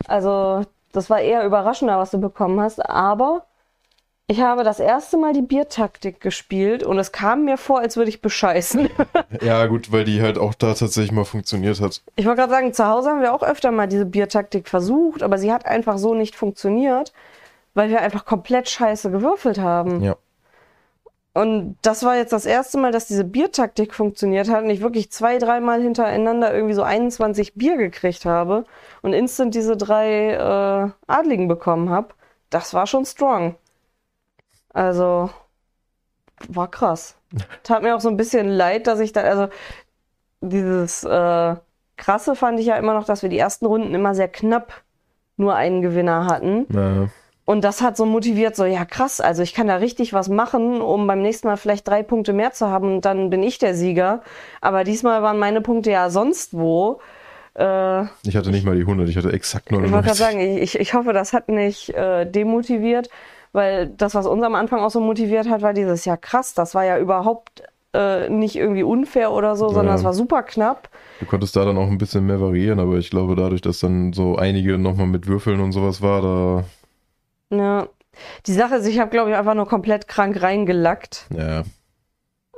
Also 0.07 0.63
das 0.93 1.09
war 1.09 1.21
eher 1.21 1.45
überraschender, 1.45 1.99
was 1.99 2.11
du 2.11 2.19
bekommen 2.19 2.61
hast. 2.61 2.85
Aber 2.85 3.47
ich 4.31 4.41
habe 4.41 4.63
das 4.63 4.79
erste 4.79 5.17
Mal 5.17 5.33
die 5.33 5.43
Biertaktik 5.43 6.21
gespielt 6.21 6.85
und 6.85 7.01
es 7.01 7.11
kam 7.11 7.47
mir 7.47 7.57
vor, 7.57 7.81
als 7.81 7.97
würde 7.97 8.11
ich 8.11 8.23
bescheißen. 8.23 8.89
ja, 9.43 9.67
gut, 9.67 9.91
weil 9.91 10.05
die 10.05 10.23
halt 10.23 10.39
auch 10.39 10.55
da 10.55 10.73
tatsächlich 10.73 11.11
mal 11.11 11.25
funktioniert 11.25 11.81
hat. 11.81 12.01
Ich 12.15 12.27
wollte 12.27 12.43
gerade 12.43 12.53
sagen, 12.53 12.73
zu 12.73 12.87
Hause 12.87 13.11
haben 13.11 13.23
wir 13.23 13.35
auch 13.35 13.43
öfter 13.43 13.73
mal 13.73 13.89
diese 13.89 14.07
Biertaktik 14.07 14.69
versucht, 14.69 15.25
aber 15.25 15.37
sie 15.37 15.53
hat 15.53 15.67
einfach 15.67 15.99
so 15.99 16.15
nicht 16.15 16.37
funktioniert, 16.37 17.13
weil 17.75 17.91
wir 17.91 18.03
einfach 18.03 18.25
komplett 18.25 18.69
scheiße 18.69 19.11
gewürfelt 19.11 19.59
haben. 19.59 20.01
Ja. 20.01 20.15
Und 21.35 21.77
das 21.83 22.05
war 22.05 22.17
jetzt 22.17 22.33
das 22.33 22.47
erste 22.47 22.79
Mal, 22.79 22.93
dass 22.93 23.09
diese 23.09 23.25
Biertaktik 23.25 23.93
funktioniert 23.93 24.49
hat 24.49 24.63
und 24.63 24.71
ich 24.71 24.81
wirklich 24.81 25.11
zwei, 25.11 25.39
dreimal 25.39 25.83
hintereinander 25.83 26.55
irgendwie 26.55 26.75
so 26.75 26.85
21 26.85 27.55
Bier 27.55 27.77
gekriegt 27.77 28.27
habe 28.27 28.65
und 29.03 29.13
instant 29.13 29.57
diese 29.57 29.77
drei 29.77 30.35
äh, 30.35 30.91
Adligen 31.09 31.49
bekommen 31.49 31.91
habe. 31.91 32.15
Das 32.49 32.75
war 32.75 32.87
schon 32.87 33.05
strong. 33.05 33.57
Also, 34.73 35.31
war 36.49 36.71
krass. 36.71 37.17
Tat 37.63 37.83
mir 37.83 37.95
auch 37.95 38.01
so 38.01 38.09
ein 38.09 38.17
bisschen 38.17 38.49
leid, 38.49 38.87
dass 38.87 39.01
ich 39.01 39.13
da, 39.13 39.23
also, 39.23 39.49
dieses 40.41 41.05
äh, 41.05 41.57
Krasse 41.97 42.35
fand 42.35 42.59
ich 42.59 42.67
ja 42.67 42.77
immer 42.77 42.95
noch, 42.95 43.05
dass 43.05 43.23
wir 43.23 43.29
die 43.29 43.39
ersten 43.39 43.67
Runden 43.67 43.95
immer 43.95 44.15
sehr 44.15 44.29
knapp 44.29 44.83
nur 45.37 45.55
einen 45.55 45.83
Gewinner 45.83 46.27
hatten. 46.27 46.67
Ja. 46.73 47.09
Und 47.45 47.65
das 47.65 47.83
hat 47.83 47.97
so 47.97 48.07
motiviert, 48.07 48.55
so, 48.55 48.65
ja 48.65 48.85
krass, 48.85 49.21
also 49.21 49.43
ich 49.43 49.55
kann 49.55 49.67
da 49.67 49.77
richtig 49.77 50.13
was 50.13 50.29
machen, 50.29 50.81
um 50.81 51.09
beim 51.09 51.21
nächsten 51.21 51.49
Mal 51.49 51.57
vielleicht 51.57 51.89
drei 51.89 52.05
Punkte 52.05 52.33
mehr 52.33 52.53
zu 52.53 52.69
haben 52.69 52.95
und 52.95 53.05
dann 53.05 53.29
bin 53.29 53.43
ich 53.43 53.59
der 53.59 53.75
Sieger. 53.75 54.23
Aber 54.61 54.85
diesmal 54.85 55.23
waren 55.23 55.39
meine 55.39 55.61
Punkte 55.61 55.91
ja 55.91 56.11
sonst 56.11 56.55
wo. 56.55 57.01
Äh, 57.55 58.03
ich 58.23 58.37
hatte 58.37 58.51
nicht 58.51 58.65
mal 58.65 58.77
die 58.77 58.83
100, 58.83 59.09
ich 59.09 59.17
hatte 59.17 59.33
exakt 59.33 59.73
99. 59.73 59.89
Ich 59.89 59.93
wollte 59.93 60.07
gerade 60.07 60.19
sagen, 60.19 60.41
ich, 60.63 60.79
ich 60.79 60.95
hoffe, 60.95 61.13
das 61.13 61.33
hat 61.33 61.49
nicht 61.49 61.91
äh, 61.91 62.25
demotiviert. 62.25 63.09
Weil 63.53 63.89
das, 63.89 64.15
was 64.15 64.27
uns 64.27 64.43
am 64.43 64.55
Anfang 64.55 64.81
auch 64.81 64.91
so 64.91 65.01
motiviert 65.01 65.49
hat, 65.49 65.63
war 65.63 65.73
dieses, 65.73 66.05
ja 66.05 66.17
krass, 66.17 66.55
das 66.55 66.75
war 66.75 66.85
ja 66.85 66.99
überhaupt 66.99 67.63
äh, 67.93 68.29
nicht 68.29 68.55
irgendwie 68.55 68.85
unfair 68.85 69.33
oder 69.33 69.57
so, 69.57 69.69
sondern 69.71 69.97
es 69.97 70.05
war 70.05 70.15
super 70.15 70.43
knapp. 70.45 70.89
Du 71.19 71.27
konntest 71.27 71.57
da 71.57 71.65
dann 71.65 71.77
auch 71.77 71.89
ein 71.89 71.99
bisschen 71.99 72.27
mehr 72.27 72.41
variieren, 72.41 72.79
aber 72.79 72.97
ich 72.97 73.11
glaube, 73.11 73.35
dadurch, 73.35 73.61
dass 73.61 73.81
dann 73.81 74.13
so 74.13 74.37
einige 74.37 74.79
nochmal 74.79 75.09
mit 75.09 75.27
Würfeln 75.27 75.61
und 75.61 75.73
sowas 75.73 76.01
war, 76.01 76.23
da. 76.23 77.57
Ja. 77.57 77.89
Die 78.47 78.53
Sache 78.53 78.77
ist, 78.77 78.87
ich 78.87 78.99
habe, 78.99 79.11
glaube 79.11 79.31
ich, 79.31 79.37
einfach 79.37 79.55
nur 79.55 79.67
komplett 79.67 80.07
krank 80.07 80.41
reingelackt. 80.41 81.27
Ja. 81.37 81.65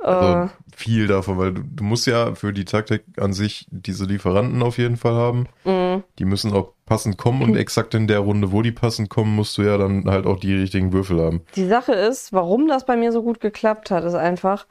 Also 0.03 0.49
viel 0.75 1.07
davon, 1.07 1.37
weil 1.37 1.53
du, 1.53 1.61
du, 1.63 1.83
musst 1.83 2.07
ja 2.07 2.35
für 2.35 2.51
die 2.51 2.65
Taktik 2.65 3.03
an 3.17 3.31
sich 3.33 3.67
diese 3.71 4.05
Lieferanten 4.05 4.61
auf 4.61 4.77
jeden 4.77 4.97
Fall 4.97 5.13
haben. 5.13 5.47
Mhm. 5.63 6.03
Die 6.19 6.25
müssen 6.25 6.53
auch 6.53 6.73
passend 6.85 7.17
kommen 7.17 7.41
und 7.41 7.55
exakt 7.57 7.93
in 7.93 8.07
der 8.07 8.19
Runde, 8.19 8.51
wo 8.51 8.61
die 8.61 8.71
passend 8.71 9.09
kommen, 9.09 9.35
musst 9.35 9.57
du 9.57 9.61
ja 9.61 9.77
dann 9.77 10.05
halt 10.09 10.25
auch 10.25 10.39
die 10.39 10.53
richtigen 10.53 10.91
Würfel 10.91 11.21
haben. 11.21 11.41
Die 11.55 11.67
Sache 11.67 11.93
ist, 11.93 12.33
warum 12.33 12.67
das 12.67 12.85
bei 12.85 12.97
mir 12.97 13.11
so 13.11 13.23
gut 13.23 13.39
geklappt 13.39 13.91
hat, 13.91 14.03
ist 14.03 14.15
einfach, 14.15 14.67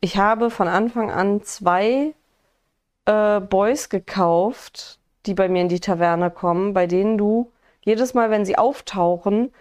ich 0.00 0.16
habe 0.16 0.50
von 0.50 0.68
Anfang 0.68 1.10
an 1.10 1.42
zwei 1.42 2.14
äh, 3.04 3.40
Boys 3.40 3.88
gekauft, 3.88 4.98
die 5.26 5.34
bei 5.34 5.48
mir 5.48 5.62
in 5.62 5.68
die 5.68 5.80
Taverne 5.80 6.30
kommen, 6.30 6.74
bei 6.74 6.86
denen 6.86 7.18
du 7.18 7.52
jedes 7.82 8.14
Mal, 8.14 8.30
wenn 8.30 8.44
sie 8.44 8.58
auftauchen, 8.58 9.52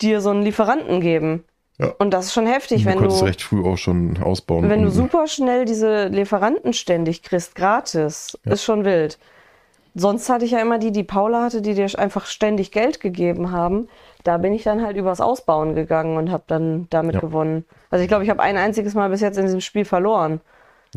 dir 0.00 0.20
so 0.20 0.30
einen 0.30 0.42
Lieferanten 0.42 1.00
geben. 1.00 1.44
Ja. 1.82 1.94
Und 1.98 2.10
das 2.12 2.26
ist 2.26 2.32
schon 2.34 2.46
heftig, 2.46 2.82
du 2.84 2.90
wenn 2.90 2.98
konntest 2.98 3.20
du 3.20 3.24
recht 3.26 3.42
früh 3.42 3.64
auch 3.64 3.76
schon 3.78 4.18
ausbauen. 4.22 4.68
wenn 4.68 4.82
du 4.82 4.90
super 4.90 5.26
schnell 5.26 5.64
diese 5.64 6.06
Lieferanten 6.08 6.72
ständig 6.72 7.22
kriegst, 7.22 7.54
gratis, 7.54 8.38
Ja. 8.44 8.52
ist 8.52 8.64
schon 8.64 8.84
wild. 8.84 9.18
Sonst 9.94 10.30
hatte 10.30 10.44
ich 10.46 10.52
ja 10.52 10.60
immer 10.60 10.78
die, 10.78 10.90
die 10.90 11.04
Paula 11.04 11.42
hatte, 11.42 11.60
die 11.60 11.74
dir 11.74 11.86
einfach 11.98 12.24
ständig 12.26 12.70
Geld 12.72 13.00
gegeben 13.00 13.50
haben. 13.50 13.88
Da 14.24 14.38
bin 14.38 14.54
ich 14.54 14.62
dann 14.62 14.82
halt 14.82 14.96
übers 14.96 15.20
Ausbauen 15.20 15.74
gegangen 15.74 16.16
und 16.16 16.30
habe 16.30 16.44
dann 16.46 16.86
damit 16.88 17.16
Ja. 17.16 17.20
gewonnen. 17.20 17.66
Also 17.90 18.02
ich 18.02 18.08
glaube, 18.08 18.24
ich 18.24 18.30
habe 18.30 18.40
ein 18.42 18.56
einziges 18.56 18.94
Mal 18.94 19.10
bis 19.10 19.20
jetzt 19.20 19.36
in 19.36 19.44
diesem 19.44 19.60
Spiel 19.60 19.84
verloren. 19.84 20.40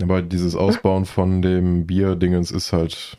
Aber 0.01 0.21
dieses 0.21 0.55
Ausbauen 0.55 1.05
von 1.05 1.41
dem 1.41 1.85
Bier-Dingens 1.87 2.51
ist 2.51 2.71
halt 2.71 3.17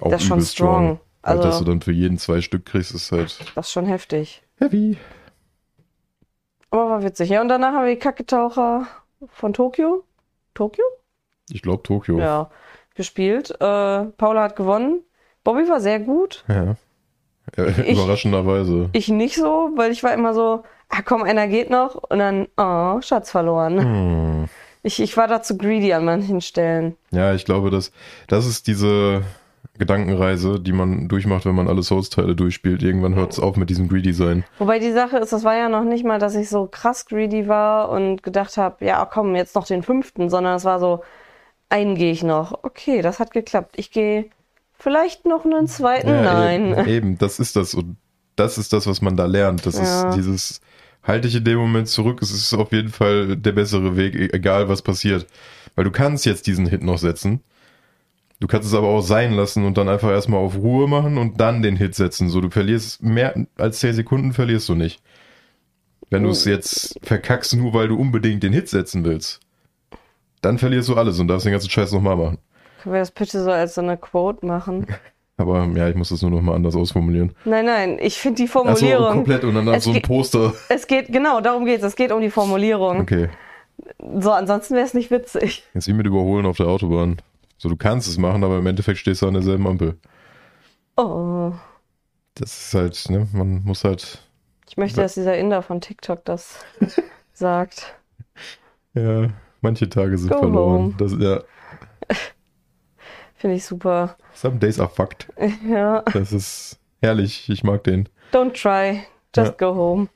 auch 0.00 0.10
Das 0.10 0.22
ist 0.22 0.28
schon 0.28 0.40
strong. 0.40 0.74
strong. 0.84 1.00
Also, 1.22 1.42
dass 1.42 1.58
du 1.58 1.64
dann 1.64 1.80
für 1.82 1.92
jeden 1.92 2.16
zwei 2.16 2.40
Stück 2.40 2.64
kriegst, 2.64 2.94
ist 2.94 3.12
halt 3.12 3.38
Das 3.54 3.66
ist 3.66 3.72
schon 3.72 3.84
heftig. 3.86 4.42
heavy. 4.58 4.96
Aber 6.70 6.90
war 6.90 7.02
witzig. 7.02 7.30
Ja, 7.30 7.40
und 7.40 7.48
danach 7.48 7.72
haben 7.72 7.86
wir 7.86 7.94
die 7.94 7.98
Kacketaucher 8.00 8.86
von 9.30 9.52
Tokio. 9.52 10.04
Tokio? 10.54 10.84
Ich 11.50 11.62
glaube 11.62 11.82
Tokio. 11.82 12.18
Ja. 12.18 12.50
Gespielt. 12.94 13.50
Äh, 13.60 14.04
Paula 14.04 14.42
hat 14.42 14.56
gewonnen. 14.56 15.00
Bobby 15.44 15.68
war 15.68 15.80
sehr 15.80 16.00
gut. 16.00 16.44
Ja. 16.48 16.74
Äh, 17.56 17.70
Ich- 17.82 17.96
Überraschenderweise. 17.98 18.90
Ich 18.92 19.08
nicht 19.08 19.36
so, 19.36 19.70
weil 19.76 19.92
ich 19.92 20.02
war 20.02 20.12
immer 20.12 20.34
so, 20.34 20.62
ah 20.90 21.00
komm, 21.04 21.22
einer 21.22 21.48
geht 21.48 21.70
noch 21.70 21.94
und 21.94 22.18
dann, 22.18 22.48
oh, 22.58 23.00
Schatz 23.00 23.30
verloren. 23.30 23.80
Hm. 23.80 24.48
Ich, 24.82 25.00
ich 25.00 25.16
war 25.16 25.26
da 25.26 25.42
zu 25.42 25.56
greedy 25.56 25.92
an 25.92 26.04
manchen 26.04 26.40
Stellen. 26.40 26.96
Ja, 27.10 27.34
ich 27.34 27.44
glaube, 27.44 27.70
dass 27.70 27.92
das 28.26 28.46
ist 28.46 28.66
diese 28.66 29.22
Gedankenreise, 29.78 30.58
die 30.60 30.72
man 30.72 31.08
durchmacht, 31.08 31.44
wenn 31.46 31.54
man 31.54 31.68
alle 31.68 31.82
Souls-Teile 31.82 32.34
durchspielt. 32.34 32.82
Irgendwann 32.82 33.14
hört 33.14 33.32
es 33.32 33.40
auf 33.40 33.56
mit 33.56 33.70
diesem 33.70 33.88
Greedy 33.88 34.12
sein. 34.12 34.44
Wobei 34.58 34.78
die 34.78 34.92
Sache 34.92 35.18
ist, 35.18 35.32
das 35.32 35.44
war 35.44 35.56
ja 35.56 35.68
noch 35.68 35.84
nicht 35.84 36.04
mal, 36.04 36.18
dass 36.18 36.34
ich 36.34 36.48
so 36.48 36.66
krass 36.66 37.06
greedy 37.06 37.48
war 37.48 37.90
und 37.90 38.22
gedacht 38.22 38.56
habe, 38.56 38.84
ja 38.84 39.04
komm, 39.04 39.34
jetzt 39.36 39.54
noch 39.54 39.66
den 39.66 39.82
fünften, 39.82 40.28
sondern 40.30 40.56
es 40.56 40.64
war 40.64 40.80
so, 40.80 41.02
einen 41.68 41.94
gehe 41.94 42.12
ich 42.12 42.22
noch. 42.22 42.64
Okay, 42.64 43.02
das 43.02 43.18
hat 43.20 43.30
geklappt. 43.32 43.74
Ich 43.76 43.90
gehe 43.90 44.26
vielleicht 44.78 45.26
noch 45.26 45.44
einen 45.44 45.66
zweiten. 45.66 46.08
Ja, 46.08 46.22
Nein. 46.22 46.72
Eben, 46.78 46.86
eben, 46.88 47.18
das 47.18 47.38
ist 47.38 47.56
das. 47.56 47.74
Und 47.74 47.96
das 48.36 48.58
ist 48.58 48.72
das, 48.72 48.86
was 48.86 49.02
man 49.02 49.16
da 49.16 49.26
lernt. 49.26 49.66
Das 49.66 49.76
Ja. 49.78 50.08
ist 50.10 50.16
dieses, 50.16 50.60
halte 51.02 51.28
ich 51.28 51.34
in 51.36 51.44
dem 51.44 51.58
Moment 51.58 51.88
zurück, 51.88 52.22
es 52.22 52.30
ist 52.30 52.54
auf 52.54 52.72
jeden 52.72 52.90
Fall 52.90 53.36
der 53.36 53.52
bessere 53.52 53.96
Weg, 53.96 54.14
e- 54.14 54.28
egal 54.32 54.68
was 54.68 54.82
passiert. 54.82 55.26
Weil 55.74 55.84
du 55.84 55.90
kannst 55.90 56.24
jetzt 56.26 56.46
diesen 56.46 56.66
Hit 56.66 56.82
noch 56.82 56.98
setzen. 56.98 57.40
Du 58.40 58.46
kannst 58.46 58.68
es 58.68 58.74
aber 58.74 58.86
auch 58.88 59.00
sein 59.00 59.32
lassen 59.32 59.64
und 59.64 59.76
dann 59.78 59.88
einfach 59.88 60.10
erstmal 60.10 60.38
auf 60.40 60.56
Ruhe 60.56 60.86
machen 60.86 61.18
und 61.18 61.40
dann 61.40 61.60
den 61.62 61.76
Hit 61.76 61.94
setzen. 61.96 62.28
So, 62.28 62.40
du 62.40 62.50
verlierst 62.50 63.02
mehr 63.02 63.34
als 63.56 63.80
10 63.80 63.94
Sekunden 63.94 64.32
verlierst 64.32 64.68
du 64.68 64.74
nicht. 64.76 65.02
Wenn 66.10 66.22
du 66.22 66.30
es 66.30 66.46
Oh. 66.46 66.50
jetzt 66.50 66.98
verkackst, 67.02 67.56
nur 67.56 67.74
weil 67.74 67.88
du 67.88 67.96
unbedingt 67.96 68.42
den 68.42 68.52
Hit 68.52 68.68
setzen 68.68 69.04
willst, 69.04 69.40
dann 70.40 70.56
verlierst 70.58 70.88
du 70.88 70.94
alles 70.94 71.18
und 71.18 71.28
darfst 71.28 71.46
den 71.46 71.52
ganzen 71.52 71.68
Scheiß 71.68 71.92
nochmal 71.92 72.16
machen. 72.16 72.38
Können 72.82 72.92
wir 72.94 73.00
das 73.00 73.10
bitte 73.10 73.42
so 73.42 73.50
als 73.50 73.74
so 73.74 73.80
eine 73.80 73.96
Quote 73.96 74.46
machen? 74.46 74.86
Aber 75.36 75.68
ja, 75.76 75.88
ich 75.88 75.94
muss 75.96 76.08
das 76.08 76.22
nur 76.22 76.30
nochmal 76.32 76.54
anders 76.56 76.74
ausformulieren. 76.76 77.32
Nein, 77.44 77.64
nein, 77.66 77.98
ich 78.00 78.18
finde 78.18 78.42
die 78.42 78.48
Formulierung. 78.48 79.12
komplett 79.12 79.44
und 79.44 79.54
dann 79.54 79.68
Es 79.68 79.84
so 79.84 79.90
ein 79.90 79.94
geht- 79.94 80.06
Poster. 80.06 80.52
Es 80.68 80.86
geht, 80.86 81.12
genau, 81.12 81.40
darum 81.40 81.64
geht's. 81.64 81.84
Es 81.84 81.94
geht 81.96 82.10
um 82.12 82.20
die 82.20 82.30
Formulierung. 82.30 83.00
Okay. 83.00 83.28
So, 84.18 84.32
ansonsten 84.32 84.74
wäre 84.74 84.84
es 84.86 84.94
nicht 84.94 85.10
witzig. 85.12 85.64
Jetzt 85.74 85.86
wie 85.88 85.92
mit 85.92 86.06
Überholen 86.06 86.46
auf 86.46 86.56
der 86.56 86.66
Autobahn. 86.66 87.18
So, 87.58 87.68
du 87.68 87.76
kannst 87.76 88.08
es 88.08 88.18
machen, 88.18 88.44
aber 88.44 88.58
im 88.58 88.66
Endeffekt 88.66 88.98
stehst 88.98 89.22
du 89.22 89.26
an 89.28 89.34
derselben 89.34 89.66
Ampel. 89.66 89.98
Oh. 90.96 91.52
Das 92.34 92.56
ist 92.66 92.74
halt, 92.74 93.10
ne, 93.10 93.26
man 93.32 93.62
muss 93.64 93.82
halt, 93.84 94.22
Ich 94.68 94.76
möchte, 94.76 95.00
dass 95.00 95.14
dieser 95.14 95.36
Inder 95.36 95.60
von 95.62 95.80
TikTok 95.80 96.24
das 96.24 96.64
sagt. 97.32 97.94
ja, 98.94 99.28
manche 99.60 99.88
Tage 99.88 100.16
sind 100.18 100.30
Go 100.30 100.38
verloren. 100.38 100.78
home. 100.78 100.94
Das, 100.98 101.12
ja, 101.18 101.42
Finde 103.34 103.56
ich 103.56 103.64
super. 103.64 104.16
some 104.34 104.58
days 104.58 104.80
are 104.80 104.88
fucked. 104.88 105.28
Ja. 105.68 106.02
Das 106.12 106.32
ist 106.32 106.78
herrlich, 107.00 107.48
ich 107.48 107.62
mag 107.62 107.84
den. 107.84 108.08
Don't 108.32 108.52
try. 108.60 109.02
Just 109.36 109.60
Ja. 109.60 109.68
go 109.68 109.74
home. 109.76 110.08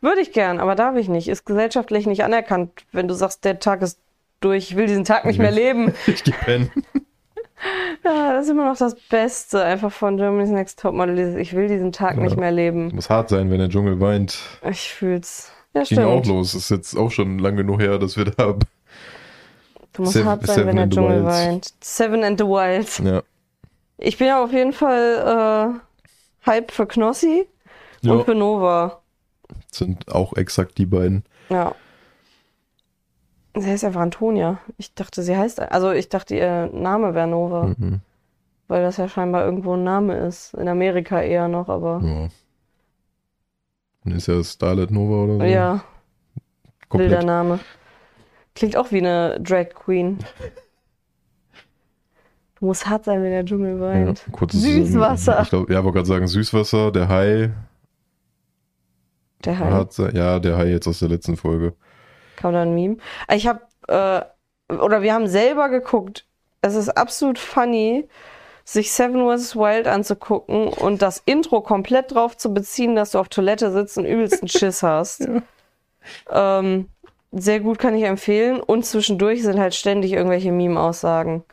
Würde 0.00 0.20
ich 0.20 0.32
gern, 0.32 0.60
aber 0.60 0.74
darf 0.76 0.96
ich 0.96 1.08
nicht. 1.08 1.28
Ist 1.28 1.44
gesellschaftlich 1.44 2.06
nicht 2.06 2.24
anerkannt, 2.24 2.70
wenn 2.92 3.08
du 3.08 3.14
sagst, 3.14 3.44
der 3.44 3.58
Tag 3.58 3.82
ist 3.82 4.00
durch, 4.40 4.70
ich 4.70 4.76
will 4.76 4.86
diesen 4.86 5.04
Tag 5.04 5.24
nicht 5.24 5.38
mehr 5.38 5.50
leben. 5.50 5.94
Ich 6.06 6.24
geh 6.24 6.32
pennen. 6.32 6.70
Ja, 8.02 8.32
das 8.32 8.46
ist 8.46 8.50
immer 8.52 8.64
noch 8.64 8.78
das 8.78 8.94
Beste 8.94 9.62
einfach 9.62 9.92
von 9.92 10.16
Germany's 10.16 10.48
Next 10.48 10.80
Topmodel. 10.80 11.36
Ich 11.38 11.52
will 11.54 11.68
diesen 11.68 11.92
Tag 11.92 12.16
Ja. 12.16 12.22
nicht 12.22 12.38
mehr 12.38 12.50
leben. 12.50 12.90
Muss 12.94 13.10
hart 13.10 13.28
sein, 13.28 13.50
wenn 13.50 13.58
der 13.58 13.68
Dschungel 13.68 14.00
weint. 14.00 14.38
Ich 14.70 14.88
fühl's. 14.94 15.52
Ja, 15.74 15.82
Ging 15.82 15.98
auch 15.98 16.22
stimmt. 16.22 16.26
los. 16.28 16.54
Ist 16.54 16.70
jetzt 16.70 16.96
auch 16.96 17.10
schon 17.10 17.38
lange 17.38 17.58
genug 17.58 17.78
her, 17.82 17.98
dass 17.98 18.16
wir 18.16 18.24
da 18.24 18.54
Du 19.92 20.02
musst 20.02 20.14
Seven- 20.14 20.26
hart 20.26 20.46
sein, 20.46 20.54
Seven 20.54 20.68
wenn 20.68 20.76
der 20.76 20.88
Dschungel 20.88 21.24
weint. 21.26 21.74
Seven 21.82 22.24
and 22.24 22.38
the 22.40 22.46
Wilds. 22.46 22.98
Ja. 23.04 23.22
Ich 23.98 24.16
bin 24.16 24.28
ja 24.28 24.42
auf 24.42 24.52
jeden 24.54 24.72
Fall 24.72 25.74
äh, 26.46 26.46
Hype 26.48 26.70
für 26.70 26.86
Knossi 26.86 27.46
ja. 28.00 28.12
und 28.12 28.24
für 28.24 28.34
Nova. 28.34 29.02
Sind 29.70 30.10
auch 30.10 30.32
exakt 30.34 30.78
die 30.78 30.86
beiden. 30.86 31.24
Ja. 31.50 31.74
Sie 33.56 33.68
heißt 33.68 33.84
einfach 33.84 34.00
Antonia. 34.00 34.58
Ich 34.78 34.94
dachte, 34.94 35.22
sie 35.22 35.36
heißt, 35.36 35.60
also 35.60 35.90
ich 35.90 36.08
dachte, 36.08 36.36
ihr 36.36 36.70
Name 36.72 37.14
wäre 37.14 37.26
Nova, 37.26 37.74
Mhm. 37.76 38.00
weil 38.68 38.82
das 38.82 38.96
ja 38.96 39.08
scheinbar 39.08 39.44
irgendwo 39.44 39.74
ein 39.74 39.82
Name 39.84 40.16
ist. 40.18 40.54
In 40.54 40.68
Amerika 40.68 41.20
eher 41.20 41.48
noch, 41.48 41.68
aber 41.68 42.00
Ja. 42.02 42.28
Ist 44.16 44.28
ja 44.28 44.42
Starlet 44.42 44.90
Nova 44.90 45.24
oder 45.24 45.36
so. 45.38 45.42
ja, 45.42 45.72
wilder 45.72 45.82
Komplett. 46.88 47.24
Name. 47.26 47.58
Klingt 48.54 48.76
auch 48.76 48.90
wie 48.92 48.98
eine 48.98 49.38
Drag 49.40 49.70
Queen. 49.74 50.18
Du 52.58 52.66
musst 52.66 52.86
hart 52.86 53.04
sein, 53.06 53.22
wenn 53.22 53.30
der 53.30 53.42
Dschungel 53.44 53.76
Ja, 53.76 53.80
weint. 53.80 54.26
kurzes 54.32 54.60
Süßwasser. 54.62 55.40
Ich 55.42 55.48
glaube, 55.48 55.72
ja, 55.72 55.82
wollte 55.82 55.96
gerade 55.96 56.08
sagen, 56.08 56.26
Süßwasser, 56.26 56.92
der 56.92 57.08
Hai. 57.08 57.50
Der 59.46 59.58
Hai. 59.58 59.70
Hat, 59.70 59.96
ja, 60.12 60.38
der 60.38 60.58
Hai 60.58 60.66
jetzt 60.66 60.86
aus 60.86 60.98
der 60.98 61.08
letzten 61.08 61.36
Folge. 61.38 61.72
Kam 62.40 62.54
da 62.54 62.62
ein 62.62 62.74
Meme? 62.74 62.96
Ich 63.32 63.46
habe, 63.46 63.60
äh, 63.88 64.74
oder 64.74 65.02
wir 65.02 65.12
haben 65.12 65.26
selber 65.26 65.68
geguckt. 65.68 66.26
Es 66.62 66.74
ist 66.74 66.88
absolut 66.88 67.38
funny, 67.38 68.08
sich 68.64 68.92
Seven 68.92 69.26
vs. 69.26 69.56
Wild 69.56 69.86
anzugucken 69.86 70.68
und 70.68 71.02
das 71.02 71.22
Intro 71.26 71.60
komplett 71.60 72.12
drauf 72.12 72.36
zu 72.36 72.54
beziehen, 72.54 72.94
dass 72.94 73.12
du 73.12 73.18
auf 73.18 73.28
Toilette 73.28 73.72
sitzt 73.72 73.98
und 73.98 74.04
übelsten 74.04 74.48
Schiss 74.48 74.82
hast. 74.84 75.28
Ähm, 76.30 76.88
sehr 77.32 77.60
gut 77.60 77.78
kann 77.78 77.94
ich 77.94 78.04
empfehlen. 78.04 78.60
Und 78.60 78.84
zwischendurch 78.84 79.42
sind 79.42 79.58
halt 79.58 79.74
ständig 79.74 80.12
irgendwelche 80.12 80.52
Meme-Aussagen. 80.52 81.44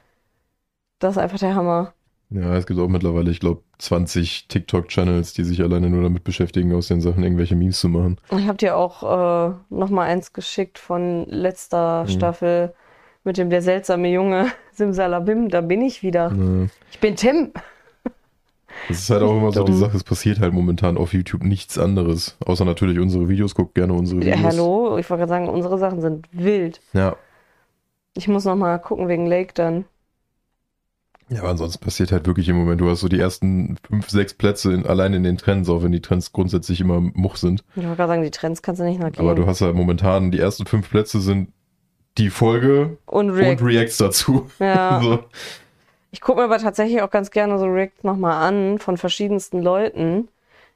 Das 0.99 1.11
ist 1.11 1.17
einfach 1.17 1.39
der 1.39 1.55
Hammer. 1.55 1.93
Ja, 2.29 2.55
es 2.57 2.65
gibt 2.67 2.79
auch 2.79 2.89
mittlerweile, 2.89 3.31
ich 3.31 3.39
glaube, 3.39 3.61
20 3.77 4.47
TikTok-Channels, 4.49 5.31
die 5.33 5.43
sich 5.45 5.61
alleine 5.61 5.89
nur 5.89 6.03
damit 6.03 6.25
beschäftigen, 6.25 6.73
aus 6.75 6.87
den 6.89 6.99
Sachen 6.99 7.23
irgendwelche 7.23 7.55
Memes 7.55 7.79
zu 7.79 7.87
machen. 7.87 8.17
Ich 8.37 8.47
habe 8.47 8.57
dir 8.57 8.75
auch 8.75 9.01
äh, 9.03 9.53
noch 9.69 9.89
mal 9.89 10.03
eins 10.03 10.33
geschickt 10.33 10.77
von 10.77 11.25
letzter 11.27 12.03
Mhm. 12.03 12.07
Staffel 12.09 12.73
mit 13.23 13.37
dem 13.37 13.49
der 13.49 13.61
seltsame 13.61 14.09
Junge 14.11 14.47
Simsalabim. 14.73 15.47
Da 15.49 15.61
bin 15.61 15.81
ich 15.81 16.03
wieder. 16.03 16.29
Ne. 16.31 16.69
Ich 16.91 16.99
bin 16.99 17.15
Tim. 17.15 17.51
Es 18.89 18.99
ist 18.99 19.09
halt 19.09 19.23
auch 19.23 19.35
immer 19.35 19.51
so 19.51 19.63
die. 19.63 19.73
Sache, 19.73 19.95
es 19.97 20.03
passiert 20.03 20.39
halt 20.39 20.53
momentan 20.53 20.97
auf 20.97 21.13
YouTube 21.13 21.43
nichts 21.43 21.77
anderes. 21.77 22.37
Außer 22.45 22.63
natürlich 22.65 22.99
unsere 22.99 23.27
Videos. 23.27 23.55
Guckt 23.55 23.73
gerne 23.75 23.93
unsere 23.93 24.21
Ja, 24.23 24.35
Videos. 24.37 24.53
hallo, 24.53 24.97
ich 24.97 25.09
wollte 25.09 25.21
gerade 25.21 25.29
sagen, 25.29 25.49
unsere 25.49 25.77
Sachen 25.77 26.01
sind 26.01 26.27
wild. 26.31 26.79
Ja. 26.93 27.15
Ich 28.15 28.27
muss 28.27 28.45
noch 28.45 28.55
mal 28.55 28.77
gucken 28.79 29.07
wegen 29.07 29.25
Lake 29.25 29.53
dann. 29.53 29.85
Ja, 31.29 31.39
aber 31.41 31.49
ansonsten 31.49 31.83
passiert 31.83 32.11
halt 32.13 32.25
wirklich 32.25 32.47
im 32.47 32.55
Moment. 32.57 32.79
Du 32.79 32.89
hast 32.89 33.01
so 33.01 33.09
die 33.09 33.19
ersten 33.19 33.77
fünf, 33.85 34.09
sechs 34.09 34.33
Plätze 34.33 34.71
in, 34.73 34.85
allein 34.85 35.13
in 35.13 35.23
den 35.23 35.37
Trends, 35.37 35.67
auch 35.69 35.83
wenn 35.83 35.91
die 35.91 36.01
Trends 36.01 36.31
grundsätzlich 36.31 36.79
immer 36.79 37.01
Much 37.01 37.37
sind. 37.37 37.63
Ich 37.75 37.83
wollte 37.83 37.97
gerade 37.97 38.07
sagen, 38.13 38.23
die 38.23 38.31
Trends 38.31 38.61
kannst 38.61 38.79
du 38.79 38.85
nicht 38.85 38.99
nachgehen. 38.99 39.25
Aber 39.25 39.35
du 39.35 39.45
hast 39.45 39.59
halt 39.61 39.75
momentan, 39.75 40.31
die 40.31 40.39
ersten 40.39 40.65
fünf 40.65 40.89
Plätze 40.89 41.19
sind 41.19 41.51
die 42.17 42.29
Folge 42.29 42.97
und 43.05 43.29
React. 43.31 43.61
und 43.61 43.67
Reacts 43.67 43.97
dazu. 43.97 44.49
ja. 44.59 44.99
so. 45.03 45.19
Ich 46.11 46.21
gucke 46.21 46.39
mir 46.39 46.45
aber 46.45 46.57
tatsächlich 46.59 47.01
auch 47.01 47.11
ganz 47.11 47.29
gerne 47.31 47.59
so 47.59 47.65
Reacts 47.65 48.03
nochmal 48.03 48.41
an 48.47 48.79
von 48.79 48.95
verschiedensten 48.97 49.61
Leuten. 49.61 50.29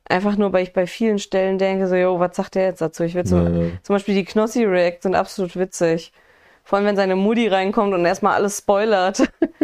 Einfach 0.05 0.35
nur, 0.35 0.51
weil 0.51 0.63
ich 0.63 0.73
bei 0.73 0.85
vielen 0.85 1.19
Stellen 1.19 1.57
denke, 1.57 1.87
so, 1.87 1.95
yo, 1.95 2.19
was 2.19 2.35
sagt 2.35 2.55
der 2.55 2.65
jetzt 2.65 2.81
dazu? 2.81 3.03
Ich 3.03 3.15
will 3.15 3.25
so, 3.25 3.37
Ja. 3.37 3.49
zum 3.83 3.95
Beispiel 3.95 4.15
die 4.15 4.25
Knossi-Reacts 4.25 5.03
sind 5.03 5.15
absolut 5.15 5.55
witzig. 5.55 6.11
Vor 6.65 6.77
allem, 6.77 6.85
wenn 6.87 6.95
seine 6.97 7.15
Mutti 7.15 7.47
reinkommt 7.47 7.93
und 7.93 8.05
erstmal 8.05 8.33
alles 8.35 8.57
spoilert. 8.57 9.23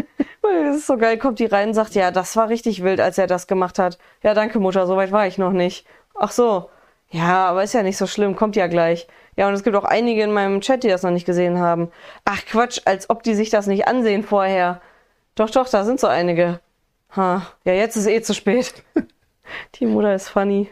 Weil 0.48 0.66
das 0.66 0.78
ist 0.78 0.88
so 0.88 0.98
geil, 0.98 1.18
kommt 1.18 1.40
die 1.40 1.46
rein 1.46 1.70
und 1.70 1.74
sagt, 1.74 1.96
ja, 1.96 2.12
das 2.12 2.36
war 2.36 2.50
richtig 2.50 2.84
wild, 2.84 3.02
als 3.02 3.18
er 3.18 3.28
das 3.28 3.48
gemacht 3.48 3.80
hat. 3.80 3.98
Ja, 4.24 4.34
danke, 4.34 4.60
Mutter, 4.60 4.88
so 4.88 4.96
weit 4.96 5.12
war 5.12 5.28
ich 5.28 5.38
noch 5.38 5.52
nicht. 5.52 5.86
Ach 6.16 6.32
so. 6.32 6.70
Ja, 7.10 7.48
aber 7.48 7.64
ist 7.64 7.74
ja 7.74 7.84
nicht 7.84 7.98
so 7.98 8.08
schlimm, 8.08 8.36
kommt 8.36 8.56
ja 8.56 8.68
gleich. 8.68 9.08
Ja, 9.36 9.48
und 9.48 9.54
es 9.54 9.64
gibt 9.64 9.76
auch 9.76 9.84
einige 9.84 10.24
in 10.24 10.34
meinem 10.34 10.62
Chat, 10.62 10.84
die 10.84 10.90
das 10.90 11.04
noch 11.04 11.12
nicht 11.12 11.26
gesehen 11.26 11.60
haben. 11.60 11.90
Ach 12.26 12.44
Quatsch, 12.46 12.82
als 12.86 13.10
ob 13.10 13.24
die 13.24 13.36
sich 13.36 13.50
das 13.50 13.68
nicht 13.68 13.88
ansehen 13.88 14.24
vorher. 14.24 14.82
Doch, 15.36 15.50
doch, 15.50 15.70
da 15.70 15.84
sind 15.84 16.00
so 16.00 16.08
einige. 16.08 16.60
Ha, 17.16 17.44
ja, 17.64 17.74
jetzt 17.74 17.96
ist 17.96 18.08
eh 18.08 18.22
zu 18.22 18.34
spät. 18.34 18.74
die 19.76 19.86
Mutter 19.86 20.14
ist 20.14 20.30
funny. 20.30 20.70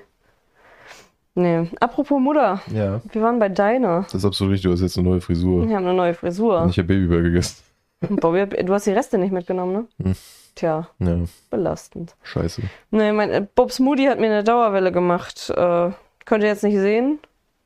Nee, 1.35 1.69
apropos 1.81 2.19
Mutter, 2.19 2.61
ja. 2.73 3.01
wir 3.11 3.21
waren 3.21 3.39
bei 3.39 3.49
deiner. 3.49 4.03
Das 4.03 4.15
ist 4.15 4.25
absolut 4.25 4.53
richtig. 4.53 4.69
Du 4.69 4.73
hast 4.73 4.81
jetzt 4.81 4.97
eine 4.97 5.07
neue 5.07 5.21
Frisur. 5.21 5.67
Wir 5.67 5.75
haben 5.75 5.85
eine 5.85 5.93
neue 5.93 6.13
Frisur. 6.13 6.61
Und 6.61 6.69
ich 6.69 6.77
habe 6.77 6.87
Babybär 6.87 7.21
gegessen. 7.21 7.64
Bobby, 8.09 8.45
du 8.63 8.73
hast 8.73 8.85
die 8.87 8.91
Reste 8.91 9.17
nicht 9.17 9.31
mitgenommen, 9.31 9.73
ne? 9.73 9.85
Hm. 10.03 10.15
Tja, 10.55 10.87
Ja, 10.99 11.17
belastend. 11.49 12.15
scheiße. 12.23 12.61
Nee, 12.91 13.11
mein 13.11 13.29
äh, 13.29 13.45
Bob 13.55 13.77
Moody 13.79 14.05
hat 14.05 14.19
mir 14.19 14.27
eine 14.27 14.43
Dauerwelle 14.43 14.91
gemacht. 14.91 15.49
Äh, 15.49 15.89
könnt 16.25 16.43
ihr 16.43 16.49
jetzt 16.49 16.63
nicht 16.63 16.77
sehen? 16.77 17.19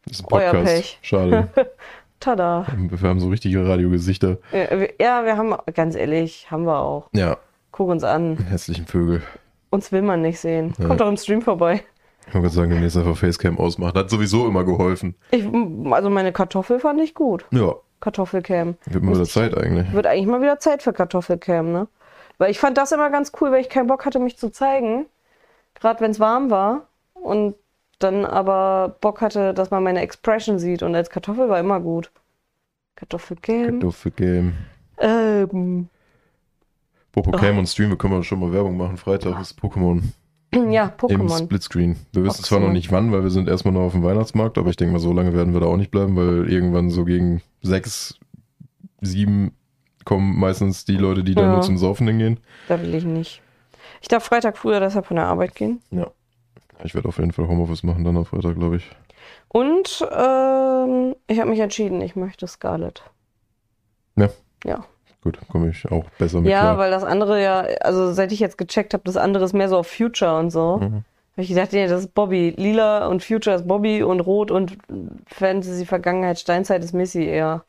Das 0.05 0.19
ist 0.19 0.25
ein 0.25 0.33
Euer 0.33 0.51
Podcast. 0.51 0.73
Pech. 0.75 0.99
Schade. 1.03 1.49
Tada. 2.19 2.65
Wir 2.77 3.07
haben 3.09 3.19
so 3.19 3.29
richtige 3.29 3.65
Radiogesichter. 3.67 4.37
Ja, 4.51 4.79
wir- 4.79 4.93
Ja, 4.99 5.23
wir 5.23 5.37
haben, 5.37 5.55
ganz 5.73 5.95
ehrlich, 5.95 6.49
haben 6.51 6.65
wir 6.65 6.79
auch. 6.79 7.07
Ja, 7.13 7.37
Guck 7.71 7.89
uns 7.89 8.03
an. 8.03 8.37
hässlichen 8.49 8.87
Vögel. 8.87 9.21
Uns 9.69 9.91
will 9.91 10.01
man 10.01 10.21
nicht 10.23 10.39
sehen. 10.39 10.73
Ja. 10.79 10.87
Kommt 10.87 10.99
doch 10.99 11.07
im 11.07 11.15
Stream 11.17 11.41
vorbei. 11.43 11.83
Ich 12.27 12.33
wollte 12.33 12.49
sagen, 12.49 12.71
demnächst 12.71 12.97
einfach 12.97 13.15
Facecam 13.15 13.57
ausmachen. 13.59 13.97
Hat 13.97 14.09
sowieso 14.09 14.47
immer 14.47 14.63
geholfen. 14.63 15.15
Ich, 15.31 15.45
also 15.91 16.09
meine 16.09 16.31
Kartoffel 16.33 16.79
fand 16.79 16.99
ich 17.01 17.13
gut. 17.13 17.45
Ja, 17.51 17.75
Kartoffelcam. 17.99 18.75
wird 18.85 19.03
mal 19.03 19.15
wieder 19.15 19.25
Zeit 19.25 19.57
eigentlich. 19.57 19.91
Wird 19.91 20.05
eigentlich 20.05 20.27
mal 20.27 20.41
wieder 20.41 20.59
Zeit 20.59 20.83
für 20.83 20.93
Kartoffelcam, 20.93 21.71
ne? 21.71 21.87
Weil 22.37 22.51
ich 22.51 22.59
fand 22.59 22.77
das 22.77 22.91
immer 22.91 23.09
ganz 23.09 23.31
cool, 23.39 23.51
weil 23.51 23.61
ich 23.61 23.69
keinen 23.69 23.87
Bock 23.87 24.05
hatte, 24.05 24.19
mich 24.19 24.37
zu 24.37 24.49
zeigen. 24.49 25.05
Gerade 25.75 25.99
wenn 25.99 26.11
es 26.11 26.19
warm 26.19 26.49
war. 26.49 26.87
Und 27.13 27.55
dann 27.99 28.25
aber 28.25 28.95
Bock 29.01 29.19
hatte, 29.19 29.53
dass 29.53 29.71
man 29.71 29.83
meine 29.83 30.01
Expression 30.01 30.57
sieht. 30.57 30.81
Und 30.81 30.95
als 30.95 31.09
Kartoffel 31.09 31.49
war 31.49 31.59
immer 31.59 31.81
gut. 31.81 32.11
Kartoffelcam. 32.95 33.79
Kartoffelgame. 33.79 34.53
Ähm, 34.97 35.89
Popocam 37.11 37.57
und 37.57 37.67
Stream, 37.67 37.89
wir 37.89 37.97
können 37.97 38.13
wir 38.13 38.23
schon 38.23 38.39
mal 38.39 38.53
Werbung 38.53 38.77
machen. 38.77 38.97
Freitag 38.97 39.39
ist 39.41 39.59
Pokémon 39.59 40.01
ja, 40.71 40.85
im 40.85 40.91
Pokémon. 40.91 41.43
Splitscreen. 41.45 41.95
Wir 42.13 42.23
wissen 42.23 42.37
Boxen. 42.37 42.43
zwar 42.45 42.59
noch 42.59 42.71
nicht 42.71 42.91
wann, 42.91 43.11
weil 43.11 43.23
wir 43.23 43.29
sind 43.29 43.47
erstmal 43.47 43.73
noch 43.73 43.81
auf 43.81 43.91
dem 43.93 44.03
Weihnachtsmarkt, 44.03 44.57
aber 44.57 44.69
ich 44.69 44.75
denke 44.75 44.93
mal, 44.93 44.99
so 44.99 45.13
lange 45.13 45.33
werden 45.33 45.53
wir 45.53 45.59
da 45.59 45.67
auch 45.67 45.77
nicht 45.77 45.91
bleiben, 45.91 46.15
weil 46.15 46.51
irgendwann 46.51 46.89
so 46.89 47.05
gegen 47.05 47.41
sechs, 47.61 48.17
sieben 49.01 49.51
kommen 50.05 50.39
meistens 50.39 50.85
die 50.85 50.97
Leute, 50.97 51.23
die 51.23 51.35
da 51.35 51.41
Ja. 51.43 51.51
nur 51.53 51.61
zum 51.61 51.77
Saufen 51.77 52.07
hingehen. 52.07 52.39
Da 52.67 52.81
will 52.81 52.95
ich 52.95 53.05
nicht. 53.05 53.41
Ich 54.01 54.07
darf 54.07 54.23
Freitag 54.23 54.57
früher 54.57 54.79
deshalb 54.79 55.05
von 55.05 55.15
der 55.17 55.25
Arbeit 55.27 55.55
gehen. 55.55 55.81
Ich 56.83 56.95
werde 56.95 57.07
auf 57.09 57.17
jeden 57.17 57.31
Fall 57.33 57.47
Homeoffice 57.47 57.83
machen 57.83 58.03
dann 58.05 58.15
am 58.17 58.25
Freitag, 58.25 58.55
glaube 58.55 58.77
ich. 58.77 58.89
Und 59.49 60.01
ähm, 60.11 61.15
ich 61.27 61.39
habe 61.39 61.49
mich 61.49 61.59
entschieden, 61.59 62.01
ich 62.01 62.15
möchte 62.15 62.47
Scarlett. 62.47 63.03
Ja. 64.15 64.29
Ja. 64.65 64.85
Gut, 65.23 65.37
komme 65.51 65.69
ich 65.69 65.91
auch 65.91 66.05
besser 66.17 66.39
mit 66.41 66.49
Ja, 66.51 66.61
klar. 66.61 66.77
weil 66.77 66.91
das 66.91 67.03
andere 67.03 67.41
ja, 67.43 67.61
also 67.81 68.13
seit 68.13 68.31
ich 68.31 68.39
jetzt 68.39 68.57
gecheckt 68.57 68.93
habe, 68.93 69.03
das 69.05 69.17
andere 69.17 69.43
ist 69.43 69.53
mehr 69.53 69.67
so 69.69 69.77
auf 69.77 69.87
Future 69.87 70.37
und 70.39 70.49
so. 70.51 70.77
Mhm. 70.77 71.03
Habe 71.33 71.43
ich 71.43 71.49
gedacht, 71.49 71.71
nee, 71.73 71.87
das 71.87 72.01
ist 72.03 72.13
Bobby. 72.13 72.53
Lila 72.57 73.07
und 73.07 73.23
Future 73.23 73.55
ist 73.55 73.67
Bobby 73.67 74.03
und 74.03 74.19
Rot 74.21 74.51
und 74.51 74.77
Fantasy, 75.27 75.85
Vergangenheit, 75.85 76.39
Steinzeit 76.39 76.83
ist 76.83 76.93
Missy 76.93 77.23
eher. 77.23 77.63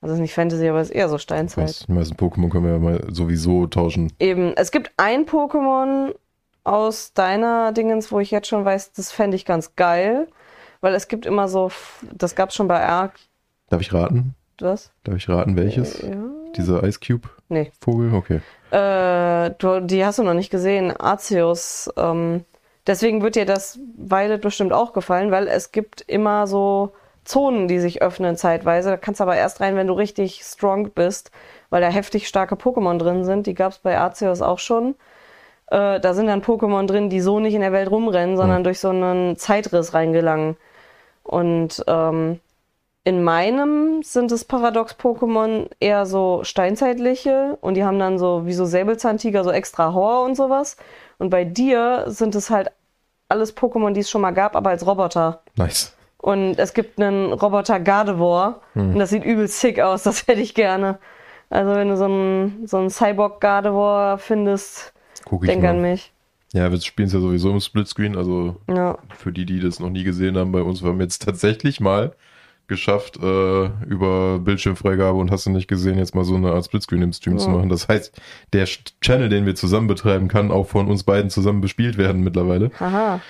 Also 0.00 0.14
ist 0.14 0.20
nicht 0.20 0.34
Fantasy, 0.34 0.68
aber 0.68 0.80
ist 0.80 0.90
eher 0.90 1.08
so 1.08 1.18
Steinzeit. 1.18 1.64
Was, 1.68 1.78
die 1.86 1.92
meisten 1.92 2.14
Pokémon 2.14 2.48
können 2.50 2.64
wir 2.64 2.72
ja 2.72 2.78
mal 2.78 3.04
sowieso 3.10 3.66
tauschen. 3.66 4.12
Eben, 4.20 4.52
es 4.56 4.70
gibt 4.70 4.92
ein 4.96 5.26
Pokémon 5.26 6.14
aus 6.62 7.12
deiner 7.14 7.72
Dingens, 7.72 8.12
wo 8.12 8.20
ich 8.20 8.30
jetzt 8.30 8.46
schon 8.46 8.64
weiß, 8.64 8.92
das 8.92 9.10
fände 9.10 9.36
ich 9.36 9.44
ganz 9.44 9.74
geil. 9.74 10.28
Weil 10.80 10.94
es 10.94 11.08
gibt 11.08 11.26
immer 11.26 11.48
so, 11.48 11.72
das 12.12 12.36
gab 12.36 12.50
es 12.50 12.54
schon 12.54 12.68
bei 12.68 12.84
Ark, 12.86 13.14
Darf 13.68 13.80
ich 13.80 13.92
raten? 13.92 14.34
was? 14.60 14.92
Darf 15.02 15.16
ich 15.16 15.28
raten, 15.28 15.56
welches? 15.56 16.02
Ja. 16.02 16.14
Dieser 16.56 16.82
Ice 16.84 16.98
Cube 17.04 17.28
Nee. 17.48 17.72
Vogel? 17.80 18.12
Okay. 18.14 18.40
Äh, 18.70 19.50
du, 19.58 19.80
die 19.80 20.04
hast 20.04 20.18
du 20.18 20.22
noch 20.22 20.34
nicht 20.34 20.50
gesehen, 20.50 20.94
Arceus. 20.94 21.90
Ähm, 21.96 22.44
deswegen 22.86 23.22
wird 23.22 23.36
dir 23.36 23.46
das 23.46 23.78
Violet 23.96 24.40
bestimmt 24.42 24.72
auch 24.72 24.92
gefallen, 24.92 25.30
weil 25.30 25.48
es 25.48 25.72
gibt 25.72 26.02
immer 26.02 26.46
so 26.46 26.92
Zonen, 27.24 27.68
die 27.68 27.78
sich 27.78 28.02
öffnen 28.02 28.36
zeitweise. 28.36 28.90
Da 28.90 28.96
kannst 28.98 29.20
du 29.20 29.24
aber 29.24 29.36
erst 29.36 29.60
rein, 29.60 29.76
wenn 29.76 29.86
du 29.86 29.94
richtig 29.94 30.42
strong 30.44 30.90
bist, 30.90 31.30
weil 31.70 31.80
da 31.80 31.88
heftig 31.88 32.28
starke 32.28 32.54
Pokémon 32.56 32.98
drin 32.98 33.24
sind. 33.24 33.46
Die 33.46 33.54
gab 33.54 33.72
es 33.72 33.78
bei 33.78 33.98
Arceus 33.98 34.42
auch 34.42 34.58
schon. 34.58 34.94
Äh, 35.70 36.00
da 36.00 36.12
sind 36.14 36.26
dann 36.26 36.42
Pokémon 36.42 36.86
drin, 36.86 37.08
die 37.10 37.20
so 37.20 37.40
nicht 37.40 37.54
in 37.54 37.60
der 37.62 37.72
Welt 37.72 37.90
rumrennen, 37.90 38.36
sondern 38.36 38.58
Hm. 38.58 38.64
durch 38.64 38.80
so 38.80 38.88
einen 38.90 39.36
Zeitriss 39.36 39.94
reingelangen. 39.94 40.56
Und 41.22 41.84
ähm, 41.86 42.40
in 43.08 43.24
meinem 43.24 44.02
sind 44.02 44.30
es 44.32 44.44
Paradox-Pokémon 44.44 45.70
eher 45.80 46.04
so 46.04 46.40
steinzeitliche 46.42 47.56
und 47.62 47.72
die 47.74 47.84
haben 47.84 47.98
dann 47.98 48.18
so 48.18 48.44
wie 48.44 48.52
so 48.52 48.66
Säbelzahntiger 48.66 49.44
so 49.44 49.50
extra 49.50 49.94
Horror 49.94 50.24
und 50.26 50.34
sowas. 50.36 50.76
Und 51.18 51.30
bei 51.30 51.44
dir 51.44 52.04
sind 52.08 52.34
es 52.34 52.50
halt 52.50 52.70
alles 53.30 53.56
Pokémon, 53.56 53.92
die 53.92 54.00
es 54.00 54.10
schon 54.10 54.20
mal 54.20 54.32
gab, 54.32 54.54
aber 54.54 54.70
als 54.70 54.86
Roboter. 54.86 55.40
Nice. 55.56 55.94
Und 56.18 56.58
es 56.58 56.74
gibt 56.74 57.00
einen 57.00 57.32
Roboter 57.32 57.80
Gardevoir 57.80 58.60
Hm. 58.74 58.92
und 58.92 58.98
das 58.98 59.08
sieht 59.10 59.24
übel 59.24 59.48
sick 59.48 59.80
aus, 59.80 60.02
das 60.02 60.22
hätte 60.26 60.40
ich 60.42 60.54
gerne. 60.54 60.98
Also 61.50 61.74
wenn 61.76 61.88
du 61.88 61.96
so 61.96 62.04
einen, 62.04 62.66
so 62.66 62.76
einen 62.76 62.90
Cyborg-Gardevoir 62.90 64.18
findest, 64.18 64.92
Guck 65.24 65.44
ich 65.44 65.48
denk 65.50 65.62
mal. 65.62 65.70
an 65.70 65.80
mich. 65.80 66.12
Ja, 66.52 66.70
wir 66.70 66.80
spielen 66.80 67.06
es 67.08 67.14
ja 67.14 67.20
sowieso 67.20 67.50
im 67.50 67.60
Splitscreen, 67.60 68.16
also 68.16 68.56
Ja. 68.68 68.98
für 69.16 69.32
die, 69.32 69.46
die 69.46 69.60
das 69.60 69.80
noch 69.80 69.90
nie 69.90 70.04
gesehen 70.04 70.36
haben 70.36 70.52
bei 70.52 70.62
uns, 70.62 70.82
wir 70.82 70.90
haben 70.90 71.00
jetzt 71.00 71.22
tatsächlich 71.22 71.80
mal 71.80 72.12
geschafft, 72.68 73.16
äh, 73.22 73.66
über 73.86 74.38
Bildschirmfreigabe 74.38 75.18
und 75.18 75.30
hast 75.30 75.46
du 75.46 75.50
nicht 75.50 75.68
gesehen, 75.68 75.98
jetzt 75.98 76.14
mal 76.14 76.24
so 76.24 76.34
eine 76.36 76.52
Art 76.52 76.64
Splitscreen 76.66 77.02
im 77.02 77.12
Stream 77.12 77.38
zu 77.38 77.48
Ja. 77.48 77.56
machen. 77.56 77.68
Das 77.68 77.88
heißt, 77.88 78.12
der 78.52 78.66
Ch- 78.66 78.92
Channel, 79.00 79.28
den 79.28 79.46
wir 79.46 79.54
zusammen 79.54 79.86
betreiben, 79.88 80.28
kann 80.28 80.50
auch 80.50 80.66
von 80.66 80.88
uns 80.88 81.02
beiden 81.04 81.30
zusammen 81.30 81.60
bespielt 81.60 81.98
werden 81.98 82.22
mittlerweile. 82.22 82.70
Haha. 82.78 83.20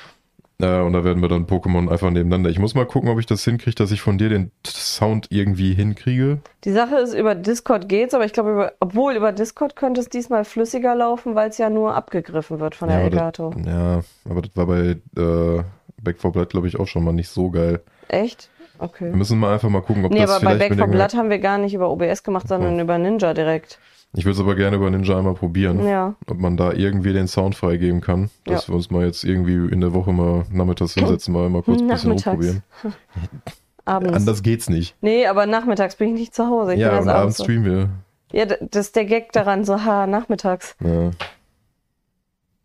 Äh, 0.60 0.80
und 0.80 0.92
da 0.92 1.04
werden 1.04 1.22
wir 1.22 1.28
dann 1.28 1.46
Pokémon 1.46 1.88
einfach 1.88 2.10
nebeneinander. 2.10 2.50
Ich 2.50 2.58
muss 2.58 2.74
mal 2.74 2.84
gucken, 2.84 3.08
ob 3.10 3.20
ich 3.20 3.26
das 3.26 3.44
hinkriege, 3.44 3.76
dass 3.76 3.92
ich 3.92 4.00
von 4.00 4.18
dir 4.18 4.28
den 4.28 4.50
Sound 4.66 5.28
irgendwie 5.30 5.72
hinkriege. 5.72 6.38
Die 6.64 6.72
Sache 6.72 6.96
ist, 6.96 7.14
über 7.14 7.36
Discord 7.36 7.88
geht's, 7.88 8.12
aber 8.12 8.24
ich 8.24 8.32
glaube, 8.32 8.72
obwohl 8.80 9.14
über 9.14 9.30
Discord 9.30 9.76
könnte 9.76 10.00
es 10.00 10.08
diesmal 10.08 10.44
flüssiger 10.44 10.96
laufen, 10.96 11.36
weil 11.36 11.50
es 11.50 11.58
ja 11.58 11.70
nur 11.70 11.94
abgegriffen 11.94 12.58
wird 12.58 12.74
von 12.74 12.88
der 12.88 12.98
Ja, 12.98 13.04
Elgato. 13.04 13.54
das, 13.56 13.66
ja, 13.66 14.00
aber 14.28 14.42
das 14.42 14.56
war 14.56 14.66
bei 14.66 14.96
äh, 15.16 15.62
Back 16.02 16.20
4 16.20 16.30
Blood, 16.32 16.50
glaube 16.50 16.66
ich, 16.66 16.78
auch 16.80 16.88
schon 16.88 17.04
mal 17.04 17.12
nicht 17.12 17.28
so 17.28 17.50
geil. 17.50 17.80
Echt? 18.08 18.50
Wir 18.78 18.84
Okay. 18.84 19.10
müssen 19.10 19.38
mal 19.38 19.52
einfach 19.54 19.68
mal 19.68 19.82
gucken, 19.82 20.04
ob 20.04 20.12
Nee, 20.12 20.20
das 20.20 20.30
aber 20.30 20.44
bei 20.44 20.54
Back 20.56 20.70
mit 20.70 20.78
4 20.78 20.86
den- 20.86 20.90
Blood 20.92 21.14
haben 21.14 21.30
wir 21.30 21.38
gar 21.38 21.58
nicht 21.58 21.74
über 21.74 21.90
OBS 21.90 22.22
gemacht, 22.22 22.46
sondern 22.48 22.78
über 22.78 22.96
Ninja 22.98 23.34
direkt. 23.34 23.78
Ich 24.14 24.24
würde 24.24 24.34
es 24.36 24.40
aber 24.40 24.54
gerne 24.54 24.76
über 24.76 24.88
Ninja 24.88 25.18
einmal 25.18 25.34
probieren, 25.34 25.84
Ja. 25.86 26.14
ob 26.26 26.38
man 26.38 26.56
da 26.56 26.72
irgendwie 26.72 27.12
den 27.12 27.26
Sound 27.28 27.54
freigeben 27.56 28.00
kann, 28.00 28.30
dass 28.44 28.62
Ja. 28.66 28.72
wir 28.72 28.76
uns 28.76 28.90
mal 28.90 29.04
jetzt 29.04 29.24
irgendwie 29.24 29.70
in 29.72 29.80
der 29.80 29.92
Woche 29.94 30.12
mal 30.12 30.44
nachmittags 30.50 30.94
hinsetzen, 30.94 31.34
mal, 31.34 31.48
mal 31.50 31.62
kurz 31.62 31.80
ein 31.80 31.88
bisschen 31.88 32.10
Nachmittags. 32.10 32.26
rumprobieren. 32.26 32.62
Abends. 33.84 34.12
Anders 34.16 34.42
geht's 34.42 34.68
nicht. 34.70 34.94
Nee, 35.00 35.26
aber 35.26 35.46
nachmittags 35.46 35.96
bin 35.96 36.08
ich 36.14 36.20
nicht 36.20 36.34
zu 36.34 36.46
Hause. 36.46 36.74
Ich 36.74 36.80
ja, 36.80 36.90
und 36.90 37.08
abends 37.08 37.12
abends. 37.14 37.42
streamen 37.42 37.64
wir. 37.64 37.88
Ja, 38.32 38.44
das 38.44 38.86
ist 38.86 38.96
der 38.96 39.06
Gag 39.06 39.32
daran, 39.32 39.64
so, 39.64 39.82
ha, 39.84 40.06
nachmittags. 40.06 40.76
Ja. 40.84 41.10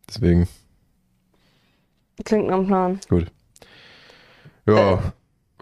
Deswegen, 0.08 0.48
Klingt 2.26 2.48
nach 2.48 2.66
Plan. 2.66 3.00
gut. 3.10 3.32
Äh. 4.68 4.72
Ja, 4.74 5.00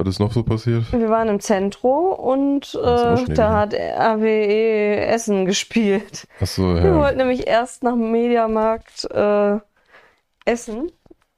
was 0.06 0.16
ist 0.16 0.20
noch 0.20 0.32
so 0.32 0.44
passiert? 0.44 0.92
Wir 0.92 1.10
waren 1.10 1.28
im 1.30 1.40
Zentro 1.40 2.14
und 2.14 2.74
äh, 2.76 3.26
da 3.34 3.60
hat 3.60 3.74
RWE 3.74 4.98
Essen 5.08 5.46
gespielt. 5.46 6.28
Achso, 6.40 6.76
Wir 6.76 6.84
ja. 6.86 6.98
wollten 6.98 7.18
nämlich 7.18 7.48
erst 7.48 7.84
nach 7.84 7.94
dem 7.94 8.12
Mediamarkt 8.12 9.06
äh, 9.12 9.58
essen 10.46 10.92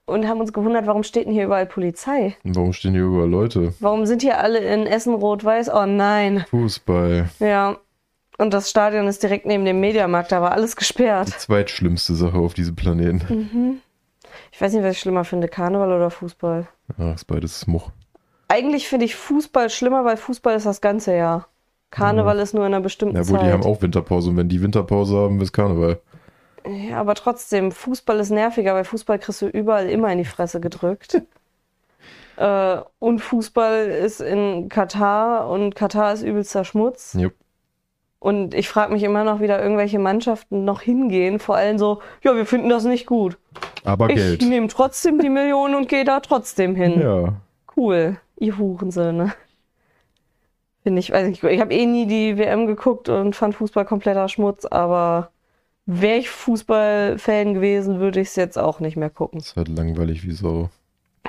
und 0.05 0.27
haben 0.27 0.39
uns 0.41 0.51
gewundert, 0.53 0.85
warum 0.87 1.03
steht 1.03 1.25
denn 1.27 1.33
hier 1.33 1.45
überall 1.45 1.65
Polizei? 1.65 2.35
Warum 2.43 2.73
stehen 2.73 2.93
hier 2.93 3.03
überall 3.03 3.29
Leute? 3.29 3.73
Warum 3.79 4.05
sind 4.05 4.21
hier 4.21 4.39
alle 4.39 4.59
in 4.59 4.85
Essen 4.87 5.13
rot-weiß? 5.13 5.69
Oh 5.73 5.85
nein. 5.85 6.45
Fußball. 6.49 7.29
Ja. 7.39 7.77
Und 8.37 8.53
das 8.53 8.69
Stadion 8.69 9.07
ist 9.07 9.21
direkt 9.21 9.45
neben 9.45 9.63
dem 9.63 9.79
Mediamarkt, 9.79 10.31
da 10.31 10.41
war 10.41 10.51
alles 10.53 10.71
Die 10.71 10.77
gesperrt. 10.77 11.29
zweitschlimmste 11.29 12.15
Sache 12.15 12.37
auf 12.37 12.53
diesem 12.55 12.75
Planeten. 12.75 13.49
Mhm. 13.53 13.77
Ich 14.51 14.59
weiß 14.59 14.73
nicht, 14.73 14.83
was 14.83 14.93
ich 14.93 14.99
schlimmer 14.99 15.23
finde, 15.23 15.47
Karneval 15.47 15.91
oder 15.93 16.09
Fußball. 16.09 16.67
Ach, 16.97 17.13
ist 17.15 17.25
beides 17.25 17.65
Much. 17.67 17.89
Eigentlich 18.53 18.87
finde 18.87 19.05
ich 19.05 19.15
Fußball 19.15 19.71
schlimmer, 19.71 20.05
weil 20.05 20.15
Fußball 20.15 20.55
ist 20.55 20.67
das 20.67 20.79
ganze 20.79 21.15
Jahr. 21.15 21.47
Karneval 21.89 22.37
ist 22.37 22.53
nur 22.53 22.67
in 22.67 22.73
einer 22.75 22.83
bestimmten 22.83 23.15
Ja, 23.15 23.27
wohl, 23.27 23.39
Zeit. 23.39 23.47
die 23.47 23.51
haben 23.51 23.63
auch 23.63 23.81
Winterpause 23.81 24.29
und 24.29 24.37
wenn 24.37 24.47
die 24.47 24.61
Winterpause 24.61 25.17
haben, 25.17 25.41
ist 25.41 25.53
Karneval. 25.53 25.99
Ja, 26.67 26.99
aber 26.99 27.15
trotzdem, 27.15 27.71
Fußball 27.71 28.19
ist 28.19 28.29
nerviger, 28.29 28.75
weil 28.75 28.83
Fußball 28.83 29.17
kriegst 29.17 29.41
du 29.41 29.47
überall 29.47 29.89
immer 29.89 30.11
in 30.11 30.19
die 30.19 30.25
Fresse 30.25 30.59
gedrückt. 30.61 31.19
äh, 32.37 32.77
und 32.99 33.19
Fußball 33.19 33.85
ist 33.87 34.21
in 34.21 34.69
Katar 34.69 35.49
und 35.49 35.73
Katar 35.73 36.13
ist 36.13 36.21
übelster 36.21 36.63
Schmutz. 36.63 37.15
Jupp. 37.19 37.33
Und 38.19 38.53
ich 38.53 38.69
frage 38.69 38.93
mich 38.93 39.01
immer 39.01 39.23
noch, 39.23 39.41
wie 39.41 39.47
da 39.47 39.59
irgendwelche 39.59 39.97
Mannschaften 39.97 40.63
noch 40.63 40.81
hingehen. 40.81 41.39
Vor 41.39 41.55
allem 41.55 41.79
so, 41.79 42.01
ja, 42.21 42.35
wir 42.35 42.45
finden 42.45 42.69
das 42.69 42.83
nicht 42.85 43.07
gut. 43.07 43.39
Aber 43.83 44.11
Ich 44.11 44.15
Geld. 44.15 44.41
nehme 44.43 44.67
trotzdem 44.67 45.17
die 45.17 45.29
Millionen 45.29 45.73
und 45.73 45.89
gehe 45.89 46.03
da 46.05 46.19
trotzdem 46.19 46.75
hin. 46.75 47.01
Ja. 47.01 47.33
Cool, 47.75 48.17
ihr 48.43 48.57
Hurensöhne. 48.57 49.33
Finde 50.83 50.99
ich, 50.99 51.11
weiß 51.11 51.27
nicht, 51.27 51.43
ich 51.43 51.61
habe 51.61 51.73
eh 51.73 51.85
nie 51.85 52.05
die 52.05 52.37
WM 52.37 52.67
geguckt 52.67 53.07
und 53.07 53.35
fand 53.35 53.55
Fußball 53.55 53.85
kompletter 53.85 54.27
Schmutz, 54.27 54.65
aber 54.65 55.31
wäre 55.85 56.17
ich 56.17 56.29
Fußballfan 56.29 57.53
gewesen, 57.53 57.99
würde 57.99 58.19
ich 58.19 58.27
es 58.27 58.35
jetzt 58.35 58.57
auch 58.57 58.79
nicht 58.81 58.97
mehr 58.97 59.09
gucken. 59.09 59.39
Ist 59.39 59.55
halt 59.55 59.69
langweilig 59.69 60.25
wie 60.25 60.33
so. 60.33 60.69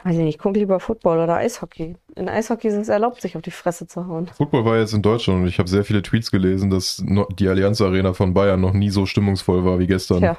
Weiß 0.03 0.15
ich 0.15 0.23
nicht, 0.23 0.35
ich 0.35 0.39
gucke 0.39 0.59
lieber 0.59 0.81
Football 0.81 1.21
oder 1.21 1.37
Eishockey. 1.37 1.97
In 2.17 2.29
Eishockey 2.29 2.67
ist 2.67 2.75
es 2.75 2.89
erlaubt, 2.89 3.23
sich 3.23 3.37
auf 3.37 3.43
die 3.43 3.53
Fresse 3.53 3.87
zu 3.87 4.07
hauen. 4.09 4.27
Football 4.27 4.65
war 4.65 4.77
jetzt 4.77 4.93
in 4.93 5.03
Deutschland 5.03 5.43
und 5.43 5.47
ich 5.47 5.61
habe 5.61 5.69
sehr 5.69 5.85
viele 5.85 6.03
Tweets 6.03 6.33
gelesen, 6.33 6.69
dass 6.69 7.03
die 7.39 7.49
Allianz 7.49 7.81
Arena 7.81 8.13
von 8.13 8.35
Bayern 8.35 8.61
noch 8.61 8.73
nie 8.73 8.91
so 8.91 9.07
stimmungsvoll 9.07 9.65
war 9.65 9.79
wie 9.79 9.87
gestern. 9.87 10.19
Tja. 10.19 10.37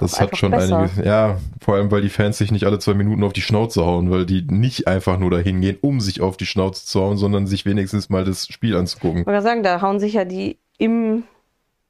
Das 0.00 0.20
hat 0.20 0.36
schon 0.36 0.50
besser. 0.50 0.78
einiges. 0.78 1.04
Ja, 1.04 1.38
vor 1.60 1.76
allem, 1.76 1.90
weil 1.90 2.02
die 2.02 2.08
Fans 2.08 2.38
sich 2.38 2.50
nicht 2.50 2.64
alle 2.64 2.78
zwei 2.78 2.94
Minuten 2.94 3.22
auf 3.22 3.32
die 3.32 3.42
Schnauze 3.42 3.84
hauen, 3.84 4.10
weil 4.10 4.26
die 4.26 4.42
nicht 4.42 4.88
einfach 4.88 5.18
nur 5.18 5.30
dahin 5.30 5.60
gehen, 5.60 5.76
um 5.80 6.00
sich 6.00 6.20
auf 6.20 6.36
die 6.36 6.46
Schnauze 6.46 6.84
zu 6.86 7.00
hauen, 7.00 7.16
sondern 7.16 7.46
sich 7.46 7.66
wenigstens 7.66 8.08
mal 8.08 8.24
das 8.24 8.46
Spiel 8.48 8.76
anzugucken. 8.76 9.20
Ich 9.20 9.26
wollte 9.26 9.42
sagen, 9.42 9.62
da 9.62 9.82
hauen 9.82 10.00
sich 10.00 10.14
ja 10.14 10.24
die 10.24 10.58
im 10.78 11.24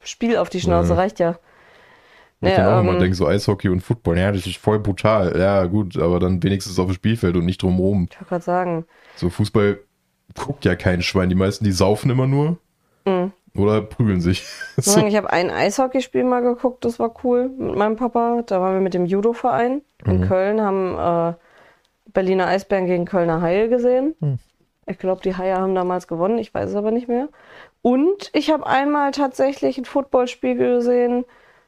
Spiel 0.03 0.37
auf 0.37 0.51
die 0.51 0.61
Schnauze, 0.61 0.91
Ja. 0.91 0.95
reicht 0.97 1.21
ja. 1.21 1.39
Ich 2.43 2.49
Ja, 2.57 2.75
auch 2.77 2.81
immer 2.81 2.95
ähm, 2.95 2.99
denken, 3.01 3.15
so 3.15 3.27
Eishockey 3.27 3.69
und 3.69 3.81
Football, 3.83 4.19
ja, 4.19 4.33
das 4.33 4.47
ist 4.47 4.57
voll 4.57 4.79
brutal. 4.79 5.39
Ja, 5.39 5.67
gut, 5.67 5.99
aber 5.99 6.19
dann 6.21 6.43
wenigstens 6.43 6.79
auf 6.79 6.87
dem 6.87 6.95
Spielfeld 6.95 7.37
und 7.37 7.45
nicht 7.45 7.63
drumherum. 7.63 8.09
Ich 8.11 8.17
wollte 8.19 8.29
gerade 8.31 8.45
sagen. 8.45 8.85
So 9.17 9.29
Fußball 9.29 9.79
guckt 10.35 10.65
ja 10.65 10.75
kein 10.75 11.03
Schwein. 11.03 11.29
Die 11.29 11.35
meisten, 11.35 11.65
die 11.65 11.73
saufen 11.73 12.11
immer 12.11 12.27
nur 12.27 12.57
Mhm. 13.07 13.33
Oder 13.57 13.83
prügeln 13.83 14.21
sich. 14.21 14.47
Sagen, 14.77 15.07
ich 15.09 15.17
habe 15.17 15.31
ein 15.31 15.51
Eishockeyspiel 15.51 16.25
mal 16.25 16.41
geguckt, 16.41 16.85
das 16.85 16.99
war 16.99 17.15
cool 17.25 17.49
mit 17.49 17.77
meinem 17.77 17.97
Papa. 17.97 18.43
Da 18.47 18.61
waren 18.61 18.75
wir 18.75 18.81
mit 18.81 18.95
dem 18.95 19.07
Judo-Verein 19.07 19.83
in 20.07 20.21
Mhm. 20.21 20.29
Köln, 20.29 20.61
haben 20.61 21.33
äh, 21.33 21.35
Berliner 22.13 22.47
Eisbären 22.47 22.87
gegen 22.87 23.05
Kölner 23.05 23.41
Haie 23.43 23.69
gesehen. 23.69 24.15
Mhm. 24.21 24.39
Ich 24.87 24.99
glaube, 24.99 25.21
die 25.23 25.37
Haie 25.37 25.57
haben 25.57 25.75
damals 25.75 26.09
gewonnen, 26.09 26.39
ich 26.39 26.53
weiß 26.53 26.71
es 26.71 26.77
aber 26.77 26.91
nicht 26.91 27.07
mehr. 27.09 27.29
Und 27.83 28.31
ich 28.33 28.51
habe 28.51 28.67
einmal 28.67 29.13
tatsächlich 29.13 29.79
ein 29.79 29.85
Footballspiel 29.85 30.57
gesehen, 30.57 31.25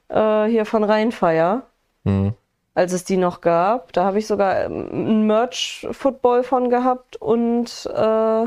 äh, 0.09 0.45
hier 0.47 0.65
von 0.67 0.83
Rheinfeier, 0.85 1.63
Mhm. 2.05 2.35
als 2.75 2.93
es 2.93 3.05
die 3.05 3.17
noch 3.17 3.41
gab. 3.41 3.93
Da 3.93 4.05
habe 4.05 4.19
ich 4.19 4.27
sogar 4.27 4.65
ähm, 4.65 4.89
ein 4.93 5.27
Merch-Football 5.27 6.43
von 6.43 6.69
gehabt 6.71 7.17
und 7.17 7.89
äh, 7.95 8.47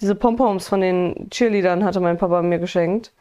diese 0.00 0.14
Pompoms 0.14 0.68
von 0.68 0.80
den 0.80 1.28
Cheerleadern 1.30 1.84
hatte 1.84 2.00
mein 2.00 2.18
Papa 2.18 2.42
mir 2.42 2.58
geschenkt. 2.58 3.12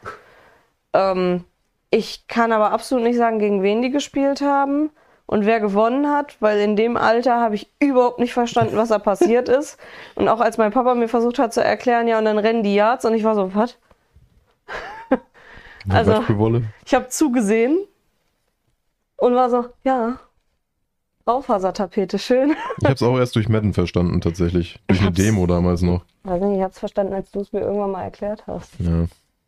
Ähm, 0.93 1.43
ich 1.89 2.27
kann 2.27 2.51
aber 2.51 2.71
absolut 2.71 3.03
nicht 3.03 3.17
sagen, 3.17 3.39
gegen 3.39 3.63
wen 3.63 3.81
die 3.81 3.91
gespielt 3.91 4.41
haben 4.41 4.89
und 5.25 5.45
wer 5.45 5.59
gewonnen 5.59 6.11
hat, 6.11 6.37
weil 6.41 6.59
in 6.59 6.75
dem 6.75 6.97
Alter 6.97 7.39
habe 7.39 7.55
ich 7.55 7.71
überhaupt 7.79 8.19
nicht 8.19 8.33
verstanden, 8.33 8.77
was 8.77 8.89
da 8.89 8.99
passiert 8.99 9.49
ist. 9.49 9.77
Und 10.15 10.27
auch 10.27 10.41
als 10.41 10.57
mein 10.57 10.71
Papa 10.71 10.93
mir 10.95 11.07
versucht 11.07 11.39
hat 11.39 11.53
zu 11.53 11.63
erklären, 11.63 12.07
ja, 12.07 12.17
und 12.19 12.25
dann 12.25 12.37
rennen 12.37 12.63
die 12.63 12.75
Yards 12.75 13.05
und 13.05 13.13
ich 13.13 13.23
war 13.23 13.35
so, 13.35 13.53
was? 13.55 13.77
Also-? 15.89 16.23
Ich 16.85 16.93
habe 16.93 17.09
zugesehen 17.09 17.77
und 19.17 19.35
war 19.35 19.49
so, 19.49 19.65
ja, 19.83 20.19
Raufasertapete, 21.27 22.19
schön. 22.19 22.55
Ich 22.79 22.85
habe 22.85 22.93
es 22.93 23.03
auch 23.03 23.17
erst 23.17 23.35
durch 23.35 23.49
Madden 23.49 23.73
verstanden, 23.73 24.21
tatsächlich. 24.21 24.79
Durch 24.87 25.01
eine 25.01 25.11
Demo 25.11 25.47
damals 25.47 25.81
noch. 25.81 26.03
Weiß 26.23 26.41
nicht, 26.41 26.57
ich 26.57 26.63
hab's 26.63 26.79
verstanden, 26.79 27.13
als 27.13 27.31
du 27.31 27.39
es 27.39 27.51
mir 27.51 27.61
irgendwann 27.61 27.91
mal 27.91 28.03
erklärt 28.03 28.45
hast. 28.47 28.79
Ja. 28.79 29.05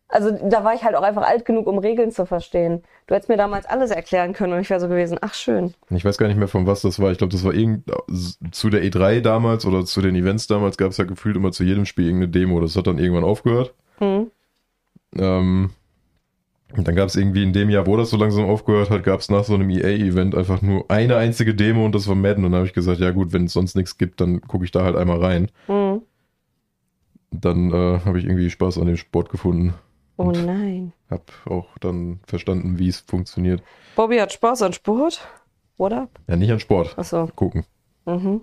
Also 0.09 0.31
da 0.31 0.63
war 0.63 0.73
ich 0.73 0.83
halt 0.83 0.95
auch 0.95 1.01
einfach 1.01 1.23
alt 1.23 1.43
genug, 1.43 1.67
um 1.67 1.79
Regeln 1.79 2.11
zu 2.11 2.25
verstehen. 2.25 2.81
Du 3.07 3.15
hättest 3.15 3.27
mir 3.27 3.35
damals 3.35 3.65
alles 3.65 3.91
erklären 3.91 4.31
können 4.31 4.53
und 4.53 4.61
ich 4.61 4.69
wäre 4.69 4.79
so 4.79 4.87
gewesen, 4.87 5.17
ach 5.19 5.33
schön. 5.33 5.73
Ich 5.89 6.05
weiß 6.05 6.17
gar 6.17 6.27
nicht 6.27 6.37
mehr, 6.37 6.47
von 6.47 6.65
was 6.65 6.81
das 6.81 6.99
war. 6.99 7.11
Ich 7.11 7.17
glaube, 7.17 7.33
das 7.33 7.43
war 7.43 7.53
irgend 7.53 7.83
zu 8.51 8.69
der 8.69 8.83
E3 8.83 9.19
damals 9.19 9.65
oder 9.65 9.85
zu 9.85 10.01
den 10.01 10.15
Events 10.15 10.47
damals 10.47 10.77
gab 10.77 10.91
es 10.91 10.97
ja 10.97 11.03
gefühlt 11.03 11.35
immer 11.35 11.51
zu 11.51 11.63
jedem 11.63 11.85
Spiel 11.85 12.05
irgendeine 12.05 12.31
Demo. 12.31 12.61
Das 12.61 12.77
hat 12.77 12.87
dann 12.87 12.99
irgendwann 12.99 13.25
aufgehört. 13.25 13.73
Hm. 13.97 14.31
Ähm, 15.17 15.71
und 16.75 16.87
dann 16.87 16.95
gab 16.95 17.07
es 17.07 17.15
irgendwie 17.15 17.43
in 17.43 17.53
dem 17.53 17.69
Jahr, 17.69 17.87
wo 17.87 17.95
das 17.95 18.09
so 18.09 18.17
langsam 18.17 18.45
aufgehört 18.45 18.89
hat, 18.89 19.03
gab 19.03 19.21
es 19.21 19.29
nach 19.29 19.45
so 19.45 19.53
einem 19.53 19.69
EA-Event 19.69 20.35
einfach 20.35 20.61
nur 20.61 20.89
eine 20.91 21.15
einzige 21.15 21.55
Demo 21.55 21.85
und 21.85 21.95
das 21.95 22.07
war 22.07 22.15
Madden. 22.15 22.43
Und 22.43 22.51
dann 22.51 22.59
habe 22.59 22.67
ich 22.67 22.73
gesagt, 22.73 22.99
ja 22.99 23.11
gut, 23.11 23.31
wenn 23.31 23.45
es 23.45 23.53
sonst 23.53 23.75
nichts 23.75 23.97
gibt, 23.97 24.19
dann 24.19 24.41
gucke 24.41 24.65
ich 24.65 24.71
da 24.71 24.83
halt 24.83 24.97
einmal 24.97 25.23
rein. 25.23 25.49
Hm. 25.67 26.01
Dann 27.31 27.71
äh, 27.71 27.99
habe 28.03 28.19
ich 28.19 28.25
irgendwie 28.25 28.49
Spaß 28.49 28.79
an 28.79 28.87
dem 28.87 28.97
Sport 28.97 29.29
gefunden. 29.29 29.75
Oh 30.17 30.31
nein. 30.31 30.93
Hab 31.09 31.31
auch 31.45 31.77
dann 31.77 32.19
verstanden, 32.27 32.79
wie 32.79 32.89
es 32.89 32.99
funktioniert. 32.99 33.63
Bobby 33.95 34.17
hat 34.17 34.33
Spaß 34.33 34.63
an 34.63 34.73
Sport. 34.73 35.25
What 35.77 35.93
up? 35.93 36.19
Ja, 36.27 36.35
nicht 36.35 36.51
an 36.51 36.59
Sport. 36.59 36.97
Achso. 36.97 37.27
Gucken. 37.35 37.63
Mhm. 38.05 38.41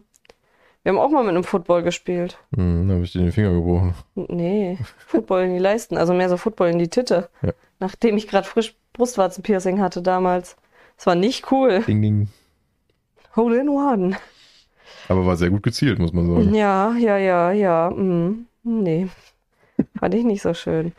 Wir 0.84 0.92
haben 0.92 0.98
auch 0.98 1.08
mal 1.08 1.22
mit 1.22 1.30
einem 1.30 1.44
Football 1.44 1.82
gespielt. 1.82 2.36
Hm, 2.54 2.86
da 2.86 2.94
habe 2.94 3.04
ich 3.04 3.12
dir 3.12 3.20
den 3.20 3.32
Finger 3.32 3.54
gebrochen. 3.54 3.94
Nee, 4.14 4.78
Football 5.06 5.44
in 5.44 5.54
die 5.54 5.58
Leisten, 5.58 5.96
also 5.96 6.12
mehr 6.12 6.28
so 6.28 6.36
Football 6.36 6.68
in 6.68 6.78
die 6.78 6.88
Titte. 6.88 7.30
Ja. 7.40 7.52
Nachdem 7.80 8.18
ich 8.18 8.28
gerade 8.28 8.46
frisch 8.46 8.76
Brustwarzenpiercing 8.92 9.80
hatte 9.80 10.02
damals. 10.02 10.56
Das 10.96 11.06
war 11.06 11.14
nicht 11.14 11.50
cool. 11.50 11.80
Ding, 11.86 12.02
ding. 12.02 12.28
Hole 13.34 13.58
in 13.58 13.70
one. 13.70 14.16
Aber 15.08 15.24
war 15.24 15.36
sehr 15.36 15.48
gut 15.48 15.62
gezielt, 15.62 15.98
muss 15.98 16.12
man 16.12 16.26
sagen. 16.26 16.54
Ja, 16.54 16.94
ja, 16.98 17.16
ja, 17.16 17.50
ja. 17.50 17.90
Mm, 17.90 18.46
nee. 18.62 19.08
fand 19.98 20.14
ich 20.14 20.24
nicht 20.24 20.42
so 20.42 20.52
schön. 20.52 20.92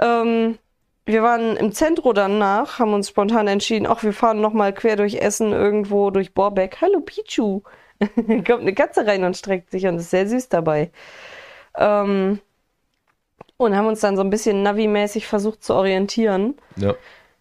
Ähm, 0.00 0.58
wir 1.06 1.22
waren 1.22 1.56
im 1.56 1.70
Zentrum 1.70 2.12
danach, 2.12 2.80
haben 2.80 2.92
uns 2.92 3.08
spontan 3.08 3.46
entschieden, 3.46 3.86
ach, 3.86 4.02
wir 4.02 4.12
fahren 4.12 4.40
nochmal 4.40 4.74
quer 4.74 4.96
durch 4.96 5.14
Essen 5.14 5.52
irgendwo 5.52 6.10
durch 6.10 6.34
Borbeck. 6.34 6.78
Hallo 6.80 7.00
Pichu. 7.00 7.62
Kommt 8.14 8.60
eine 8.60 8.74
Katze 8.74 9.06
rein 9.06 9.24
und 9.24 9.36
streckt 9.36 9.70
sich 9.70 9.86
und 9.86 9.96
ist 9.96 10.10
sehr 10.10 10.28
süß 10.28 10.48
dabei. 10.48 10.90
Ähm, 11.76 12.40
und 13.56 13.76
haben 13.76 13.86
uns 13.86 14.00
dann 14.00 14.16
so 14.16 14.22
ein 14.22 14.30
bisschen 14.30 14.62
Navi-mäßig 14.62 15.26
versucht 15.26 15.64
zu 15.64 15.74
orientieren. 15.74 16.54
Ja. 16.76 16.94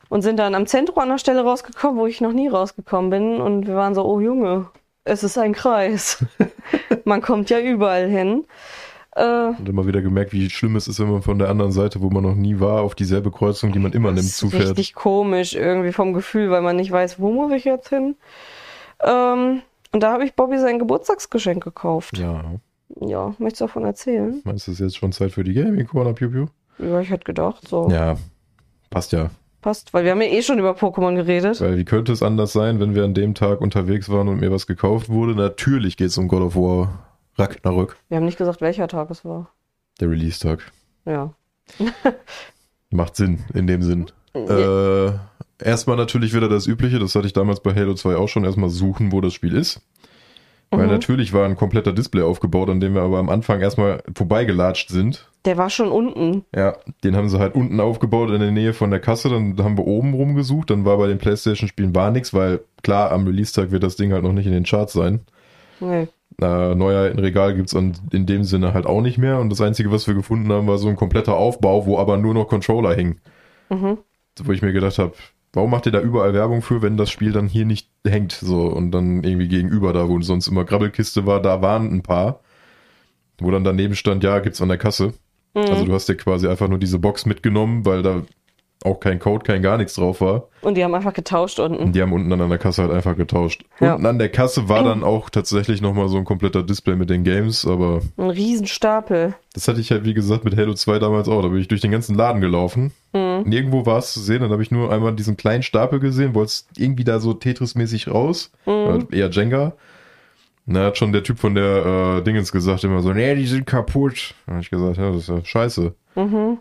Und 0.10 0.22
sind 0.22 0.38
dann 0.38 0.56
am 0.56 0.66
Zentrum 0.66 1.00
an 1.00 1.10
der 1.10 1.18
Stelle 1.18 1.44
rausgekommen, 1.44 2.00
wo 2.00 2.08
ich 2.08 2.22
noch 2.22 2.32
nie 2.34 2.48
rausgekommen 2.48 3.10
bin. 3.10 3.42
Und 3.42 3.68
wir 3.68 3.76
waren 3.76 3.94
so, 3.94 4.06
oh 4.06 4.20
Junge, 4.20 4.68
es 5.04 5.24
ist 5.24 5.38
ein 5.38 5.54
Kreis. 5.54 6.26
man 7.06 7.22
kommt 7.22 7.50
ja 7.50 7.60
überall 7.60 8.08
hin. 8.08 8.46
Äh, 9.16 9.48
Und 9.48 9.68
immer 9.68 9.86
wieder 9.86 10.02
gemerkt, 10.02 10.32
wie 10.32 10.50
schlimm 10.50 10.76
es 10.76 10.88
ist, 10.88 11.00
wenn 11.00 11.12
man 11.12 11.22
von 11.24 11.40
der 11.40 11.50
anderen 11.50 11.72
Seite, 11.72 12.02
wo 12.02 12.10
man 12.10 12.24
noch 12.24 12.36
nie 12.36 12.60
war, 12.60 12.82
auf 12.82 12.96
dieselbe 12.96 13.32
Kreuzung, 13.32 13.72
die 13.72 13.80
man 13.80 13.92
immer 13.92 14.10
nimmt, 14.10 14.20
das 14.20 14.26
ist 14.28 14.38
zufährt. 14.38 14.70
richtig 14.70 14.94
komisch 14.96 15.56
irgendwie 15.56 15.92
vom 15.92 16.14
Gefühl, 16.14 16.52
weil 16.52 16.62
man 16.62 16.76
nicht 16.76 16.92
weiß, 16.92 17.20
wo 17.20 17.32
muss 17.32 17.52
ich 17.52 17.66
jetzt 17.66 17.90
hin. 17.90 18.16
Ähm, 19.04 19.62
und 19.92 20.02
da 20.04 20.12
habe 20.14 20.26
ich 20.26 20.34
Bobby 20.36 20.58
sein 20.60 20.80
Geburtstagsgeschenk 20.80 21.64
gekauft. 21.64 22.18
Ja. 22.18 22.44
Ja, 23.02 23.34
möchtest 23.38 23.62
du 23.62 23.66
davon 23.66 23.84
erzählen? 23.86 24.42
Meinst 24.46 24.68
du, 24.68 24.72
es 24.72 24.80
ist 24.80 24.86
jetzt 24.86 24.98
schon 24.98 25.12
Zeit 25.12 25.32
für 25.32 25.44
die 25.44 25.54
Gaming 25.54 25.86
Corner, 25.88 26.14
Piu 26.14 26.30
Piu? 26.32 26.46
Ja, 26.80 27.00
ich 27.02 27.10
hätte 27.10 27.26
gedacht, 27.26 27.68
so. 27.68 27.90
Ja. 27.90 28.16
Passt 28.90 29.12
ja. 29.12 29.30
Passt, 29.62 29.94
weil 29.94 30.06
wir 30.06 30.12
haben 30.12 30.22
ja 30.22 30.28
eh 30.30 30.42
schon 30.42 30.60
über 30.60 30.72
Pokémon 30.72 31.16
geredet. 31.16 31.60
Weil 31.60 31.78
wie 31.78 31.84
könnte 31.86 32.12
es 32.14 32.24
anders 32.24 32.54
sein, 32.54 32.80
wenn 32.80 32.96
wir 32.96 33.04
an 33.04 33.14
dem 33.14 33.34
Tag 33.36 33.60
unterwegs 33.60 34.08
waren 34.10 34.28
und 34.30 34.40
mir 34.40 34.52
was 34.52 34.68
gekauft 34.68 35.10
wurde? 35.10 35.36
Natürlich 35.36 35.98
geht 35.98 36.08
es 36.08 36.18
um 36.18 36.28
God 36.28 36.42
of 36.42 36.56
War 36.56 37.04
Ragnarök, 37.36 37.98
Wir 38.10 38.18
haben 38.18 38.26
nicht 38.26 38.38
gesagt, 38.38 38.62
welcher 38.62 38.88
Tag 38.88 39.10
es 39.12 39.26
war. 39.26 39.50
der 40.00 40.10
Release-Tag. 40.10 40.72
Ja. 41.06 41.34
Macht 42.90 43.16
Sinn, 43.16 43.44
in 43.54 43.68
dem 43.68 43.82
Sinn. 43.82 44.06
Äh, 44.34 45.12
erstmal 45.62 45.98
natürlich 45.98 46.34
wieder 46.34 46.50
das 46.50 46.68
Übliche, 46.68 47.00
das 47.00 47.16
hatte 47.16 47.28
ich 47.28 47.34
damals 47.34 47.62
bei 47.62 47.74
Halo 47.74 47.94
2 47.94 48.16
auch 48.16 48.28
schon, 48.28 48.44
erstmal 48.46 48.70
suchen, 48.70 49.12
wo 49.12 49.22
das 49.22 49.34
Spiel 49.34 49.56
ist. 49.56 49.82
Weil 50.70 50.88
Mhm. 50.88 50.92
natürlich 50.92 51.32
war 51.32 51.46
ein 51.46 51.56
kompletter 51.56 51.94
Display 51.94 52.24
aufgebaut, 52.24 52.70
an 52.70 52.82
dem 52.82 52.94
wir 52.94 53.02
aber 53.02 53.20
am 53.20 53.30
Anfang 53.30 53.62
erstmal 53.62 54.04
vorbeigelatscht 54.14 54.90
sind. 54.90 55.30
Der 55.46 55.58
war 55.58 55.70
schon 55.70 55.88
unten. 55.90 56.44
Ja, 56.54 56.76
den 57.06 57.16
haben 57.16 57.30
sie 57.30 57.40
halt 57.40 57.56
unten 57.56 57.80
aufgebaut 57.80 58.32
in 58.32 58.42
der 58.42 58.52
Nähe 58.52 58.74
von 58.74 58.92
der 58.92 59.00
Kasse, 59.00 59.30
dann 59.30 59.56
haben 59.64 59.78
wir 59.78 59.88
oben 59.88 60.14
rumgesucht, 60.14 60.70
dann 60.70 60.84
war 60.84 60.98
bei 60.98 61.08
den 61.08 61.20
Playstation-Spielen 61.20 61.96
war 61.96 62.12
nichts, 62.12 62.34
weil 62.34 62.60
klar, 62.84 63.12
am 63.12 63.26
Release-Tag 63.26 63.72
wird 63.72 63.84
das 63.84 63.96
Ding 63.96 64.12
halt 64.12 64.24
noch 64.24 64.34
nicht 64.34 64.46
in 64.46 64.52
den 64.52 64.66
Charts 64.66 64.92
sein. 64.92 65.22
Nee. 65.80 66.08
Äh, 66.42 66.76
Neuheitenregal 66.76 67.56
gibt's 67.56 67.74
an 67.74 67.94
in 68.12 68.26
dem 68.26 68.44
Sinne 68.44 68.74
halt 68.74 68.86
auch 68.86 69.02
nicht 69.02 69.18
mehr 69.18 69.40
und 69.40 69.50
das 69.50 69.62
Einzige, 69.62 69.90
was 69.92 70.06
wir 70.06 70.16
gefunden 70.16 70.52
haben, 70.52 70.68
war 70.68 70.78
so 70.78 70.90
ein 70.90 70.98
kompletter 70.98 71.36
Aufbau, 71.38 71.86
wo 71.86 71.98
aber 71.98 72.18
nur 72.18 72.34
noch 72.34 72.50
Controller 72.50 72.94
hingen. 72.94 73.22
Mhm. 73.70 74.00
Wo 74.44 74.52
ich 74.52 74.62
mir 74.62 74.74
gedacht 74.74 75.00
habe, 75.00 75.14
warum 75.58 75.72
macht 75.72 75.88
ihr 75.88 75.92
da 75.92 76.00
überall 76.00 76.36
Werbung 76.36 76.62
für, 76.62 76.84
wenn 76.84 76.98
das 76.98 77.10
Spiel 77.10 77.32
dann 77.32 77.48
hier 77.48 77.66
nicht 77.66 77.90
hängt? 78.06 78.32
So 78.32 78.68
und 78.68 78.92
dann 78.92 79.24
irgendwie 79.24 79.48
gegenüber 79.48 79.92
da, 79.92 80.08
wo 80.08 80.22
sonst 80.22 80.48
immer 80.48 80.64
Grabbelkiste 80.66 81.26
war, 81.26 81.42
da 81.42 81.64
waren 81.64 81.92
ein 81.92 82.04
paar, 82.04 82.42
wo 83.40 83.50
dann 83.50 83.64
daneben 83.64 83.96
stand, 83.96 84.24
ja, 84.24 84.38
gibt's 84.38 84.62
an 84.62 84.70
der 84.70 84.78
Kasse. 84.78 85.14
Mhm. 85.56 85.62
Also 85.62 85.86
du 85.86 85.94
hast 85.94 86.08
dir 86.08 86.16
quasi 86.16 86.48
einfach 86.48 86.68
nur 86.68 86.78
diese 86.78 87.00
Box 87.00 87.26
mitgenommen, 87.26 87.86
weil 87.86 88.04
da 88.04 88.22
auch 88.84 89.00
kein 89.00 89.20
Code, 89.20 89.44
kein 89.44 89.62
gar 89.62 89.78
nichts 89.78 89.96
drauf 89.96 90.22
war. 90.22 90.48
Und 90.62 90.76
die 90.76 90.84
haben 90.84 90.94
einfach 90.94 91.14
getauscht 91.14 91.60
Und 91.60 91.76
unten. 91.76 91.92
die 91.94 92.02
haben 92.02 92.14
unten 92.14 92.30
dann 92.30 92.42
an 92.42 92.50
der 92.50 92.58
Kasse 92.60 92.84
halt 92.84 92.92
einfach 92.92 93.16
getauscht. 93.18 93.64
Ja. 93.80 93.96
Unten 93.96 94.06
an 94.06 94.20
der 94.20 94.30
Kasse 94.30 94.70
war 94.70 94.84
dann 94.84 95.04
auch 95.04 95.30
tatsächlich 95.30 95.82
nochmal 95.82 96.08
so 96.10 96.18
ein 96.18 96.26
kompletter 96.26 96.64
Display 96.64 96.96
mit 96.96 97.10
den 97.10 97.24
Games, 97.24 97.66
aber 97.66 98.02
Ein 98.18 98.30
Riesenstapel. 98.30 99.34
das 99.54 99.68
hatte 99.68 99.80
ich 99.82 99.92
halt, 99.92 100.06
wie 100.06 100.14
gesagt, 100.14 100.46
mit 100.46 100.56
Halo 100.56 100.74
2 100.74 101.00
damals 101.00 101.28
auch. 101.28 101.42
Da 101.42 101.48
bin 101.50 101.60
ich 101.60 101.68
durch 101.68 101.82
den 101.82 101.92
ganzen 101.92 102.16
Laden 102.16 102.40
gelaufen. 102.42 102.92
Mhm. 103.14 103.44
Nirgendwo 103.46 103.86
war 103.86 103.98
es 103.98 104.14
zu 104.14 104.20
sehen. 104.20 104.42
Dann 104.42 104.52
habe 104.52 104.62
ich 104.64 104.72
nur 104.72 104.92
einmal 104.92 105.14
diesen 105.16 105.38
kleinen 105.38 105.64
Stapel 105.64 106.00
gesehen, 106.00 106.36
wollte 106.36 106.50
es 106.50 106.68
irgendwie 106.78 107.04
da 107.04 107.20
so 107.20 107.34
Tetris-mäßig 107.34 108.10
raus. 108.12 108.52
Mhm. 108.66 109.08
Eher 109.12 109.30
Jenga. 109.30 109.74
Na, 110.70 110.84
hat 110.86 110.98
schon 110.98 111.14
der 111.14 111.24
Typ 111.24 111.40
von 111.40 111.56
der 111.56 112.18
äh, 112.18 112.24
Dingens 112.24 112.52
gesagt, 112.52 112.84
immer 112.84 113.02
so, 113.02 113.14
nee, 113.14 113.36
die 113.36 113.48
sind 113.48 113.66
kaputt. 113.66 114.36
Da 114.46 114.52
habe 114.54 114.62
ich 114.62 114.70
gesagt, 114.70 114.98
ja, 114.98 115.12
das 115.12 115.22
ist 115.22 115.30
ja 115.30 115.44
scheiße. 115.44 115.94
Mhm. 116.16 116.58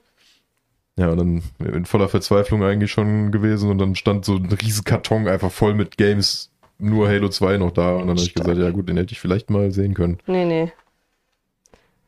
Ja, 0.98 1.10
und 1.10 1.18
dann 1.18 1.42
in 1.74 1.84
voller 1.84 2.08
Verzweiflung 2.08 2.62
eigentlich 2.64 2.90
schon 2.90 3.30
gewesen 3.30 3.70
und 3.70 3.78
dann 3.78 3.94
stand 3.94 4.24
so 4.24 4.36
ein 4.36 4.46
riesen 4.46 4.84
Karton 4.84 5.28
einfach 5.28 5.50
voll 5.50 5.74
mit 5.74 5.98
Games, 5.98 6.50
nur 6.78 7.08
Halo 7.08 7.28
2 7.28 7.58
noch 7.58 7.70
da. 7.72 7.92
Und 7.92 8.00
dann 8.00 8.10
habe 8.10 8.20
ich 8.20 8.32
gesagt, 8.34 8.58
ja 8.58 8.70
gut, 8.70 8.88
den 8.88 8.96
hätte 8.96 9.12
ich 9.12 9.20
vielleicht 9.20 9.50
mal 9.50 9.70
sehen 9.72 9.92
können. 9.94 10.18
Nee, 10.26 10.44
nee. 10.46 10.72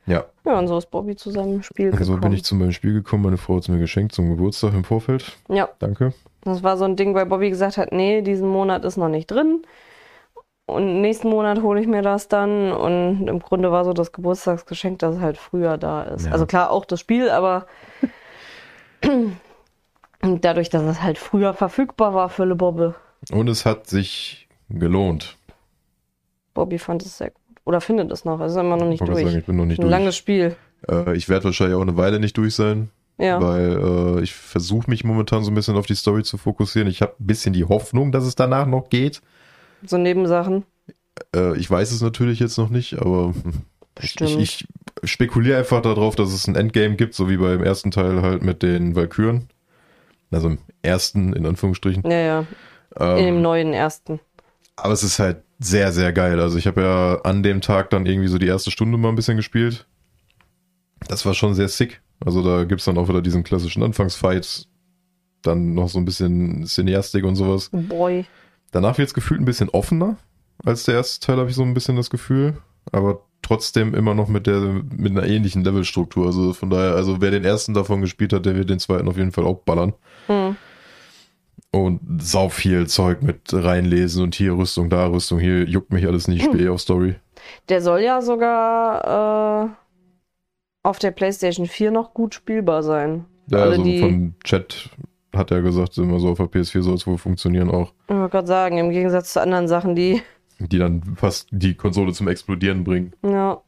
Ja, 0.07 0.25
Ja, 0.47 0.59
und 0.59 0.69
so 0.69 0.79
ist 0.79 0.91
Bobby 0.91 1.17
zu 1.17 1.31
seinem 1.31 1.63
Spiel 1.63 1.93
so 1.93 1.99
gekommen. 1.99 2.21
bin 2.23 2.33
ich 2.33 2.43
zu 2.45 2.55
meinem 2.55 2.73
Spiel 2.73 2.95
gekommen. 2.95 3.25
Meine 3.25 3.37
Frau 3.37 3.57
hat 3.57 3.65
es 3.65 3.69
mir 3.69 3.79
geschenkt 3.79 4.15
zum 4.15 4.31
Geburtstag 4.31 4.73
im 4.73 4.85
Vorfeld. 4.85 5.37
Ja, 5.51 5.69
Danke. 5.81 6.15
das 6.45 6.63
war 6.63 6.79
so 6.79 6.85
ein 6.87 6.97
Ding, 6.97 7.15
weil 7.15 7.27
Bobby 7.27 7.51
gesagt 7.51 7.77
hat, 7.77 7.93
nee, 7.93 8.23
diesen 8.23 8.49
Monat 8.49 8.87
ist 8.87 8.97
noch 8.97 9.11
nicht 9.11 9.27
drin. 9.31 9.63
Und 10.65 11.03
nächsten 11.03 11.29
Monat 11.29 11.61
hole 11.63 11.79
ich 11.81 11.87
mir 11.87 12.01
das 12.01 12.29
dann. 12.29 12.73
Und 12.73 13.29
im 13.29 13.39
Grunde 13.41 13.71
war 13.71 13.85
so 13.85 13.93
das 13.93 14.13
Geburtstagsgeschenk, 14.13 14.99
dass 15.01 15.17
es 15.17 15.21
halt 15.21 15.37
früher 15.37 15.77
da 15.77 16.05
ist. 16.05 16.25
Ja. 16.25 16.33
Also 16.33 16.47
klar, 16.47 16.71
auch 16.71 16.87
das 16.87 17.01
Spiel, 17.01 17.29
aber 17.29 17.67
dadurch, 20.41 20.71
dass 20.71 20.83
es 20.83 21.03
halt 21.03 21.19
früher 21.19 21.55
verfügbar 21.55 22.15
war 22.15 22.29
für 22.29 22.45
Le 22.45 22.55
Bobbe. 22.55 22.95
Und 23.33 23.49
es 23.49 23.65
hat 23.67 23.87
sich 23.89 24.49
gelohnt. 24.69 25.37
Bobby 26.55 26.79
fand 26.79 27.03
es 27.03 27.19
sehr 27.19 27.31
gut. 27.31 27.39
Oder 27.65 27.81
findet 27.81 28.11
es 28.11 28.25
noch. 28.25 28.41
Es 28.41 28.53
ist 28.53 28.59
immer 28.59 28.77
noch 28.77 28.87
nicht 28.89 29.01
Ich 29.03 29.07
durch. 29.07 29.25
sagen, 29.25 29.39
ich 29.39 29.45
bin 29.45 29.57
noch 29.57 29.65
nicht 29.67 29.79
ein 29.79 29.83
durch. 29.83 29.91
langes 29.91 30.17
Spiel. 30.17 30.57
Äh, 30.89 31.17
ich 31.17 31.29
werde 31.29 31.45
wahrscheinlich 31.47 31.77
auch 31.77 31.83
eine 31.83 31.97
Weile 31.97 32.19
nicht 32.21 32.37
durch 32.37 32.55
sein, 32.55 32.91
Ja. 33.19 33.41
weil 33.43 34.17
äh, 34.19 34.23
ich 34.23 34.33
versuche 34.35 34.89
mich 34.91 35.05
momentan 35.05 35.43
so 35.45 35.51
ein 35.51 35.55
bisschen 35.55 35.77
auf 35.77 35.87
die 35.87 35.95
Story 35.95 36.23
zu 36.23 36.39
fokussieren. 36.39 36.89
Ich 36.89 37.03
habe 37.03 37.13
ein 37.21 37.27
bisschen 37.27 37.53
die 37.53 37.65
Hoffnung, 37.65 38.11
dass 38.13 38.25
es 38.25 38.35
danach 38.37 38.67
noch 38.67 38.89
geht. 38.89 39.21
So 39.85 39.99
Nebensachen. 39.99 40.65
Äh, 41.35 41.57
ich 41.59 41.71
weiß 41.71 41.93
es 41.93 42.01
natürlich 42.01 42.39
jetzt 42.41 42.57
noch 42.59 42.71
nicht, 42.71 42.99
aber 43.01 43.35
Bestimmt. 44.01 44.41
ich, 44.41 44.67
ich 45.03 45.11
spekuliere 45.11 45.59
einfach 45.59 45.83
darauf, 45.83 46.15
dass 46.17 46.33
es 46.33 46.47
ein 46.47 46.57
Endgame 46.57 46.97
gibt, 46.97 47.15
so 47.15 47.29
wie 47.29 47.37
beim 47.37 47.63
ersten 47.63 47.91
Teil 47.91 48.23
halt 48.23 48.43
mit 48.43 48.63
den 48.63 48.95
Valkyren. 48.97 49.49
Also 50.31 50.49
im 50.49 50.59
ersten, 50.83 51.33
in 51.33 51.47
Anführungsstrichen. 51.47 52.03
Ja, 52.11 52.19
ja. 52.19 52.39
In 53.17 53.25
dem 53.27 53.37
Ähm, 53.37 53.43
neuen 53.43 53.73
ersten. 53.73 54.21
aber 54.77 54.93
es 54.93 55.03
ist 55.03 55.19
halt 55.19 55.43
sehr, 55.59 55.93
sehr 55.93 56.13
geil. 56.13 56.41
Also 56.41 56.59
ich 56.59 56.67
habe 56.67 56.83
ja 56.83 57.21
an 57.23 57.43
dem 57.43 57.61
Tag 57.61 57.91
dann 57.91 58.07
irgendwie 58.07 58.29
so 58.29 58.39
die 58.39 58.47
erste 58.47 58.71
Stunde 58.71 58.97
mal 58.99 59.09
ein 59.09 59.15
bisschen 59.17 59.37
gespielt. 59.37 59.87
Das 61.09 61.25
war 61.27 61.35
schon 61.35 61.55
sehr 61.55 61.69
sick. 61.69 62.01
Also 62.25 62.43
da 62.43 62.65
gibt's 62.65 62.85
dann 62.85 62.99
auch 62.99 63.09
wieder 63.09 63.23
diesen 63.23 63.45
klassischen 63.45 63.83
Anfangsfight. 63.83 64.67
Dann 65.43 65.75
noch 65.75 65.89
so 65.89 65.99
ein 65.99 66.05
bisschen 66.05 66.67
Cineastik 66.67 67.25
und 67.25 67.37
sowas. 67.37 67.71
Boy. 67.73 68.25
Danach 68.73 68.99
wird's 68.99 69.15
gefühlt 69.15 69.41
ein 69.41 69.45
bisschen 69.47 69.69
offener 69.71 70.17
als 70.65 70.83
der 70.85 70.95
erste 70.97 71.25
Teil, 71.25 71.37
habe 71.39 71.49
ich 71.51 71.55
so 71.57 71.63
ein 71.63 71.75
bisschen 71.75 71.95
das 71.97 72.11
Gefühl. 72.11 72.59
Aber 72.91 73.23
trotzdem 73.49 73.95
immer 73.95 74.15
noch 74.15 74.29
mit 74.29 74.47
der 74.47 74.61
mit 74.61 75.11
einer 75.13 75.27
ähnlichen 75.27 75.65
Levelstruktur. 75.65 76.27
Also 76.27 76.53
von 76.53 76.71
daher, 76.71 76.95
also 76.95 77.21
wer 77.21 77.31
den 77.31 77.45
ersten 77.45 77.75
davon 77.75 78.01
gespielt 78.01 78.33
hat, 78.33 78.47
der 78.47 78.55
wird 78.55 78.69
den 78.71 78.79
zweiten 78.79 79.09
auf 79.09 79.17
jeden 79.17 79.33
Fall 79.33 79.45
auch 79.45 79.61
ballern. 79.65 79.95
Hm. 80.27 80.57
Und 81.71 82.01
sau 82.23 82.49
viel 82.49 82.87
Zeug 82.87 83.23
mit 83.23 83.41
reinlesen 83.53 84.23
und 84.23 84.35
hier 84.35 84.53
Rüstung, 84.57 84.89
da 84.89 85.07
Rüstung, 85.07 85.39
hier 85.39 85.65
juckt 85.65 85.93
mich 85.93 86.07
alles 86.07 86.27
nicht, 86.29 86.39
ich 86.41 86.45
spiele 86.45 86.65
eh 86.65 86.69
auf 86.71 86.81
Story. 86.81 87.17
Der 87.69 87.83
soll 87.83 88.01
ja 88.01 88.23
sogar 88.23 89.65
äh, 89.65 89.69
auf 90.83 90.99
der 90.99 91.11
PlayStation 91.11 91.67
4 91.67 91.91
noch 91.91 92.15
gut 92.15 92.35
spielbar 92.35 92.83
sein. 92.83 93.25
Ja, 93.51 93.59
Alle 93.59 93.71
also 93.73 93.83
die- 93.85 94.01
vom 94.01 94.35
Chat 94.45 94.91
hat 95.37 95.51
er 95.51 95.61
gesagt, 95.63 95.97
immer 95.99 96.19
so 96.21 96.31
auf 96.31 96.39
der 96.39 96.47
PS4 96.47 96.83
soll 96.83 96.95
es 96.95 97.07
wohl 97.07 97.19
funktionieren 97.19 97.71
auch. 97.71 97.93
Ich 98.09 98.15
wollte 98.15 98.31
gerade 98.31 98.47
sagen, 98.49 98.79
im 98.79 98.91
Gegensatz 98.91 99.35
zu 99.35 99.41
anderen 99.43 99.69
Sachen, 99.69 99.95
die, 99.95 100.23
Die 100.59 100.79
dann 100.79 101.03
fast 101.17 101.49
die 101.51 101.75
Konsole 101.75 102.13
zum 102.13 102.29
Explodieren 102.29 102.85
bringen. 102.85 103.13
ja. 103.23 103.61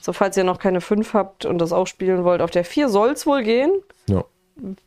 So, 0.00 0.12
falls 0.12 0.36
ihr 0.36 0.44
noch 0.44 0.58
keine 0.58 0.80
5 0.80 1.12
habt 1.12 1.44
und 1.44 1.58
das 1.58 1.72
auch 1.72 1.86
spielen 1.86 2.24
wollt, 2.24 2.40
auf 2.40 2.50
der 2.52 2.64
4 2.64 2.88
soll 2.88 3.10
es 3.10 3.26
wohl 3.26 3.42
gehen. 3.42 3.70
Ja, 4.08 4.24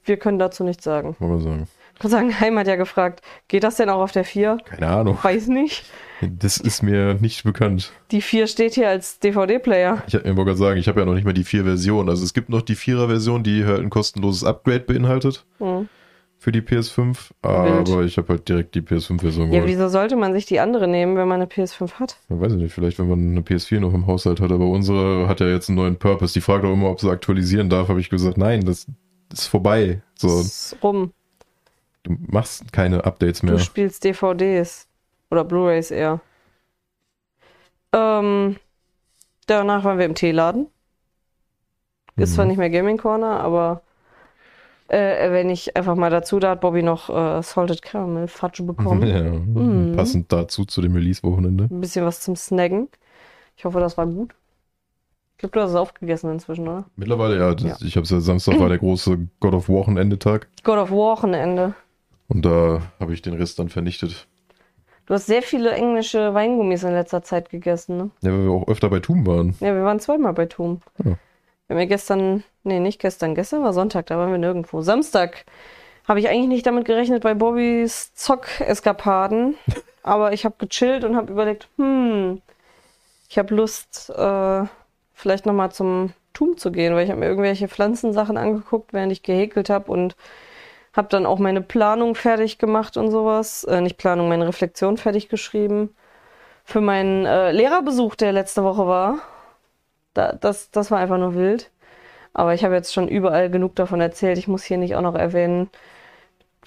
Wir 0.06 0.18
können 0.18 0.40
dazu 0.40 0.64
nichts 0.64 0.84
sagen. 0.86 1.16
wollen 1.20 1.34
wir 1.34 1.42
sagen. 1.42 1.68
Ich 1.94 2.00
kann 2.00 2.10
sagen, 2.12 2.40
Heim 2.40 2.58
hat 2.58 2.66
ja 2.66 2.76
gefragt, 2.78 3.22
geht 3.48 3.64
das 3.64 3.76
denn 3.76 3.90
auch 3.90 4.00
auf 4.02 4.12
der 4.14 4.24
4? 4.24 4.58
Keine 4.66 4.88
Ahnung. 4.88 5.18
Weiß 5.22 5.48
nicht. 5.48 5.84
Das 6.22 6.58
ist 6.58 6.82
mir 6.82 7.16
nicht 7.16 7.44
bekannt. 7.44 7.92
Die 8.10 8.22
4 8.22 8.48
steht 8.48 8.74
hier 8.74 8.90
als 8.90 9.20
DVD-Player. 9.20 10.02
Ich 10.08 10.14
wollte 10.16 10.34
gerade 10.36 10.56
sagen, 10.56 10.80
ich 10.80 10.88
habe 10.88 11.02
ja 11.02 11.06
noch 11.06 11.14
nicht 11.14 11.26
mal 11.26 11.34
die 11.34 11.46
4-Version. 11.46 12.10
Also 12.10 12.24
es 12.24 12.34
gibt 12.34 12.50
noch 12.50 12.62
die 12.62 12.76
4er-Version, 12.76 13.44
die 13.44 13.66
halt 13.66 13.82
ein 13.82 13.90
kostenloses 13.92 14.44
Upgrade 14.44 14.80
beinhaltet 14.82 15.46
Hm. 15.60 15.88
Für 16.42 16.52
die 16.52 16.62
PS5. 16.62 17.30
Aber 17.44 18.02
ich 18.02 18.18
habe 18.18 18.30
halt 18.30 18.50
direkt 18.50 18.74
die 18.74 18.82
PS5-Version 18.82 19.52
Ja, 19.52 19.60
geholt. 19.60 19.68
wieso 19.70 19.90
sollte 19.90 20.16
man 20.16 20.34
sich 20.34 20.48
die 20.48 20.60
andere 20.60 20.88
nehmen, 20.88 21.16
wenn 21.16 21.28
man 21.28 21.40
eine 21.40 21.46
PS5 21.46 21.94
hat? 22.00 22.18
Ich 22.30 22.42
weiß 22.42 22.54
ich 22.54 22.58
nicht, 22.58 22.74
vielleicht 22.74 22.98
wenn 22.98 23.08
man 23.08 23.20
eine 23.30 23.42
PS4 23.42 23.80
noch 23.80 23.94
im 23.94 24.08
Haushalt 24.08 24.42
hat, 24.42 24.52
aber 24.52 24.66
unsere 24.66 25.28
hat 25.28 25.40
ja 25.40 25.46
jetzt 25.48 25.70
einen 25.70 25.76
neuen 25.76 25.98
Purpose. 25.98 26.34
Die 26.34 26.42
fragt 26.42 26.66
auch 26.66 26.74
immer, 26.74 26.90
ob 26.90 27.00
sie 27.00 27.12
aktualisieren 27.12 27.70
darf, 27.70 27.90
habe 27.90 28.00
ich 28.00 28.10
gesagt, 28.10 28.40
nein, 28.40 28.66
das 28.66 28.88
ist 29.32 29.46
vorbei. 29.46 30.02
So, 30.16 30.40
Ist 30.40 30.76
rum. 30.82 31.12
du 32.04 32.16
machst 32.28 32.74
keine 32.74 33.06
Updates 33.06 33.44
mehr. 33.44 33.54
Du 33.54 33.60
spielst 33.60 34.04
DVDs. 34.04 34.88
Oder 35.30 35.44
Blu-Rays 35.46 35.92
eher. 35.92 36.22
Ähm, 37.94 38.56
danach 39.46 39.84
waren 39.84 40.00
wir 40.00 40.06
im 40.06 40.16
Teeladen. 40.16 40.68
Ist 42.16 42.34
zwar 42.34 42.46
Mhm. 42.46 42.50
nicht 42.50 42.58
mehr 42.58 42.70
Gaming 42.72 42.98
Corner, 42.98 43.40
aber 43.40 43.84
äh, 44.92 45.32
wenn 45.32 45.50
ich 45.50 45.76
einfach 45.78 45.96
mal 45.96 46.10
dazu, 46.10 46.40
da 46.40 46.52
hat 46.52 46.62
Bobby 46.62 46.84
noch 46.84 47.10
äh, 47.10 47.42
Salted 47.42 47.82
Caramel 47.82 48.28
Fudge 48.28 48.64
bekommen. 48.64 49.04
Ja, 49.08 49.22
Mhm. 49.32 49.96
Passend 49.96 50.32
dazu 50.32 50.66
zu 50.66 50.82
dem 50.82 50.94
Release-Wochenende. 50.96 51.66
Ein 51.72 51.82
bisschen 51.82 52.06
was 52.06 52.20
zum 52.22 52.36
Snacken. 52.36 52.88
Ich 53.58 53.66
hoffe, 53.66 53.80
das 53.80 53.98
war 53.98 54.06
gut. 54.08 54.34
Ich 55.34 55.38
glaube, 55.40 55.54
du 55.54 55.62
hast 55.62 55.72
es 55.72 55.76
aufgegessen 55.76 56.30
inzwischen, 56.32 56.68
oder? 56.68 56.86
Mittlerweile, 56.96 57.38
ja. 57.40 57.56
Das, 57.56 57.64
Ja. 57.82 57.88
Ich 57.88 57.96
habe 57.96 58.04
es 58.04 58.10
ja 58.12 58.20
Samstag 58.20 58.60
war 58.60 58.70
der 58.70 58.78
große 58.80 59.18
God 59.40 59.54
of 59.54 59.70
Wochenendetag 59.70 60.48
God 60.64 60.78
of 60.78 60.92
Wochenende. 60.92 61.74
und 62.28 62.46
da 62.46 62.82
habe 63.00 63.14
ich 63.14 63.22
den 63.22 63.34
Rest 63.34 63.58
dann 63.60 63.70
vernichtet. 63.70 64.28
Du 65.08 65.16
hast 65.16 65.26
sehr 65.26 65.42
viele 65.42 65.72
englische 65.72 66.34
Weingummis 66.34 66.84
in 66.84 66.92
letzter 66.94 67.24
Zeit 67.24 67.50
gegessen, 67.50 67.98
ne? 67.98 68.10
Ja, 68.22 68.32
weil 68.32 68.44
wir 68.46 68.52
auch 68.52 68.68
öfter 68.68 68.90
bei 68.90 69.00
Tum 69.00 69.26
waren. 69.26 69.56
Ja, 69.60 69.74
wir 69.74 69.84
waren 69.84 70.00
zweimal 70.00 70.34
bei 70.34 70.46
Tum. 70.46 70.80
Ja. 71.04 71.16
Wir 71.72 71.76
haben 71.76 71.84
ja 71.84 71.88
gestern, 71.88 72.44
nee, 72.64 72.82
nicht 72.82 73.00
gestern, 73.00 73.34
gestern 73.34 73.64
war 73.64 73.72
Sonntag, 73.72 74.08
da 74.08 74.18
waren 74.18 74.30
wir 74.30 74.38
nirgendwo. 74.38 74.82
Samstag 74.82 75.46
habe 76.06 76.20
ich 76.20 76.28
eigentlich 76.28 76.50
nicht 76.50 76.66
damit 76.66 76.84
gerechnet 76.84 77.24
bei 77.24 77.34
Bobbys 77.34 78.14
Zock-Eskapaden, 78.14 79.56
aber 80.04 80.34
ich 80.34 80.44
habe 80.44 80.56
gechillt 80.58 81.06
und 81.06 81.16
habe 81.16 81.32
überlegt, 81.32 81.70
hm, 81.78 82.42
ich 83.30 83.38
habe 83.38 83.56
Lust, 83.56 84.10
äh, 84.10 84.66
vielleicht 85.14 85.46
nochmal 85.46 85.72
zum 85.72 86.12
Tum 86.34 86.58
zu 86.58 86.74
gehen, 86.74 86.94
weil 86.94 87.06
ich 87.06 87.10
habe 87.10 87.22
mir 87.22 87.28
irgendwelche 87.28 87.70
Pflanzensachen 87.70 88.36
angeguckt, 88.36 88.92
während 88.92 89.14
ich 89.14 89.24
gehäkelt 89.24 89.70
habe 89.70 89.90
und 89.94 90.18
habe 90.92 91.08
dann 91.08 91.26
auch 91.26 91.40
meine 91.40 91.62
Planung 91.62 92.16
fertig 92.16 92.58
gemacht 92.58 92.98
und 92.98 93.12
sowas. 93.12 93.64
Äh, 93.64 93.80
nicht 93.80 93.98
Planung, 93.98 94.28
meine 94.28 94.46
Reflexion 94.46 94.98
fertig 94.98 95.30
geschrieben. 95.30 95.96
Für 96.66 96.82
meinen 96.82 97.26
äh, 97.26 97.54
Lehrerbesuch, 97.54 98.16
der 98.16 98.34
letzte 98.34 98.66
Woche 98.66 98.88
war. 98.88 99.20
Da, 100.14 100.34
das, 100.34 100.72
das 100.72 100.92
war 100.92 101.00
einfach 101.00 101.18
nur 101.18 101.36
wild. 101.36 101.72
Aber 102.34 102.54
ich 102.54 102.64
habe 102.64 102.76
jetzt 102.76 102.94
schon 102.94 103.08
überall 103.08 103.50
genug 103.50 103.76
davon 103.76 104.02
erzählt. 104.02 104.38
Ich 104.38 104.48
muss 104.48 104.64
hier 104.64 104.78
nicht 104.78 104.96
auch 104.96 105.02
noch 105.02 105.16
erwähnen, 105.16 105.70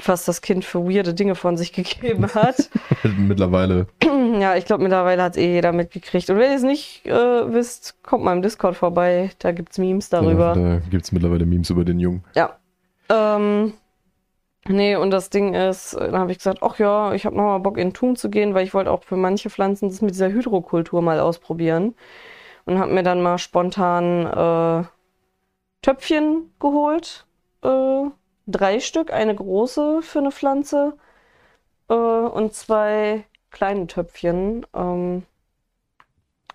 was 0.04 0.24
das 0.24 0.42
Kind 0.42 0.64
für 0.64 0.84
weirde 0.84 1.14
Dinge 1.14 1.34
von 1.34 1.56
sich 1.56 1.72
gegeben 1.74 2.26
hat. 2.34 2.70
Mittlerweile. 3.18 3.86
ja, 4.40 4.56
ich 4.56 4.64
glaube, 4.64 4.82
mittlerweile 4.82 5.22
hat 5.22 5.32
es 5.32 5.42
eh 5.42 5.54
jeder 5.54 5.72
mitgekriegt. 5.72 6.28
Und 6.30 6.38
wenn 6.38 6.50
ihr 6.50 6.56
es 6.56 6.62
nicht 6.62 7.06
äh, 7.06 7.52
wisst, 7.52 8.02
kommt 8.02 8.24
mal 8.24 8.32
im 8.32 8.42
Discord 8.42 8.76
vorbei. 8.76 9.30
Da 9.38 9.52
gibt's 9.52 9.78
Memes 9.78 10.08
darüber. 10.08 10.54
Da, 10.54 10.60
da 10.60 10.80
gibt 10.90 11.04
es 11.04 11.12
mittlerweile 11.12 11.46
Memes 11.46 11.70
über 11.70 11.84
den 11.84 12.00
Jungen. 12.00 12.24
Ja. 12.34 12.58
Ähm, 13.08 13.74
nee, 14.66 14.96
und 14.96 15.10
das 15.10 15.30
Ding 15.30 15.54
ist, 15.54 15.94
äh, 15.94 16.10
dann 16.10 16.18
habe 16.20 16.32
ich 16.32 16.38
gesagt, 16.38 16.58
ach 16.62 16.78
ja, 16.78 17.12
ich 17.12 17.26
habe 17.26 17.36
nochmal 17.36 17.60
Bock 17.60 17.78
in 17.78 17.92
Tun 17.92 18.16
zu 18.16 18.28
gehen, 18.30 18.54
weil 18.54 18.64
ich 18.64 18.74
wollte 18.74 18.90
auch 18.90 19.04
für 19.04 19.16
manche 19.16 19.50
Pflanzen 19.50 19.88
das 19.88 20.02
mit 20.02 20.14
dieser 20.14 20.30
Hydrokultur 20.30 21.02
mal 21.02 21.20
ausprobieren. 21.20 21.94
Und 22.66 22.78
habe 22.78 22.92
mir 22.92 23.02
dann 23.02 23.22
mal 23.22 23.38
spontan 23.38 24.26
äh, 24.26 24.84
Töpfchen 25.82 26.50
geholt. 26.58 27.26
Äh, 27.62 28.04
drei 28.46 28.80
Stück, 28.80 29.12
eine 29.12 29.34
große 29.34 30.00
für 30.02 30.18
eine 30.20 30.30
Pflanze 30.30 30.94
äh, 31.88 31.94
und 31.94 32.54
zwei 32.54 33.24
kleine 33.50 33.86
Töpfchen. 33.86 34.66
Ähm, 34.74 35.24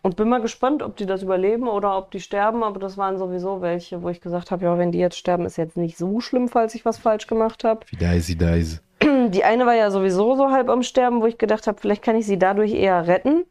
und 0.02 0.16
bin 0.16 0.30
mal 0.30 0.42
gespannt, 0.42 0.82
ob 0.82 0.96
die 0.96 1.06
das 1.06 1.24
überleben 1.24 1.68
oder 1.68 1.98
ob 1.98 2.12
die 2.12 2.22
sterben. 2.22 2.64
Aber 2.64 2.80
das 2.80 2.98
waren 2.98 3.18
sowieso 3.18 3.62
welche, 3.62 4.02
wo 4.02 4.10
ich 4.10 4.22
gesagt 4.22 4.50
habe, 4.50 4.66
ja, 4.66 4.78
wenn 4.78 4.92
die 4.92 5.00
jetzt 5.00 5.18
sterben, 5.18 5.46
ist 5.46 5.58
jetzt 5.58 5.78
nicht 5.78 5.98
so 5.98 6.22
schlimm, 6.22 6.48
falls 6.48 6.74
ich 6.74 6.86
was 6.86 6.98
falsch 6.98 7.28
gemacht 7.28 7.64
habe. 7.64 7.82
Wie 7.88 7.98
Daisy 7.98 8.38
Daisy. 8.38 8.80
Die 9.04 9.44
eine 9.44 9.66
war 9.66 9.76
ja 9.76 9.92
sowieso 9.92 10.36
so 10.36 10.52
halb 10.52 10.70
am 10.70 10.84
Sterben, 10.84 11.22
wo 11.22 11.26
ich 11.26 11.38
gedacht 11.38 11.68
habe, 11.68 11.80
vielleicht 11.80 12.04
kann 12.04 12.16
ich 12.16 12.26
sie 12.26 12.40
dadurch 12.40 12.74
eher 12.74 13.08
retten. 13.08 13.46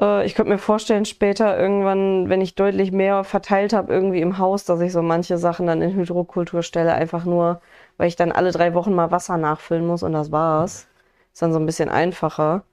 Äh, 0.00 0.26
ich 0.26 0.34
könnte 0.34 0.50
mir 0.50 0.58
vorstellen, 0.58 1.04
später 1.04 1.58
irgendwann, 1.58 2.28
wenn 2.28 2.40
ich 2.40 2.54
deutlich 2.54 2.92
mehr 2.92 3.24
verteilt 3.24 3.72
habe 3.72 3.92
irgendwie 3.92 4.20
im 4.20 4.38
Haus, 4.38 4.64
dass 4.64 4.80
ich 4.80 4.92
so 4.92 5.02
manche 5.02 5.38
Sachen 5.38 5.66
dann 5.66 5.82
in 5.82 5.94
Hydrokultur 5.94 6.62
stelle, 6.62 6.94
einfach 6.94 7.24
nur, 7.24 7.60
weil 7.98 8.08
ich 8.08 8.16
dann 8.16 8.32
alle 8.32 8.52
drei 8.52 8.74
Wochen 8.74 8.94
mal 8.94 9.10
Wasser 9.10 9.36
nachfüllen 9.36 9.86
muss 9.86 10.02
und 10.02 10.12
das 10.12 10.32
war's. 10.32 10.88
Ist 11.32 11.42
dann 11.42 11.52
so 11.52 11.58
ein 11.60 11.66
bisschen 11.66 11.88
einfacher. 11.88 12.64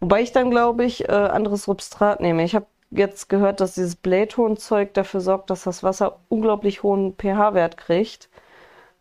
Wobei 0.00 0.22
ich 0.22 0.32
dann, 0.32 0.50
glaube 0.50 0.84
ich, 0.84 1.08
äh, 1.08 1.12
anderes 1.12 1.64
Substrat 1.64 2.20
nehme. 2.20 2.44
Ich 2.44 2.54
habe 2.54 2.66
jetzt 2.90 3.28
gehört, 3.28 3.60
dass 3.60 3.74
dieses 3.74 3.96
Blähtonzeug 3.96 4.94
dafür 4.94 5.20
sorgt, 5.20 5.50
dass 5.50 5.64
das 5.64 5.82
Wasser 5.82 6.20
unglaublich 6.28 6.82
hohen 6.82 7.14
pH-Wert 7.16 7.76
kriegt. 7.76 8.28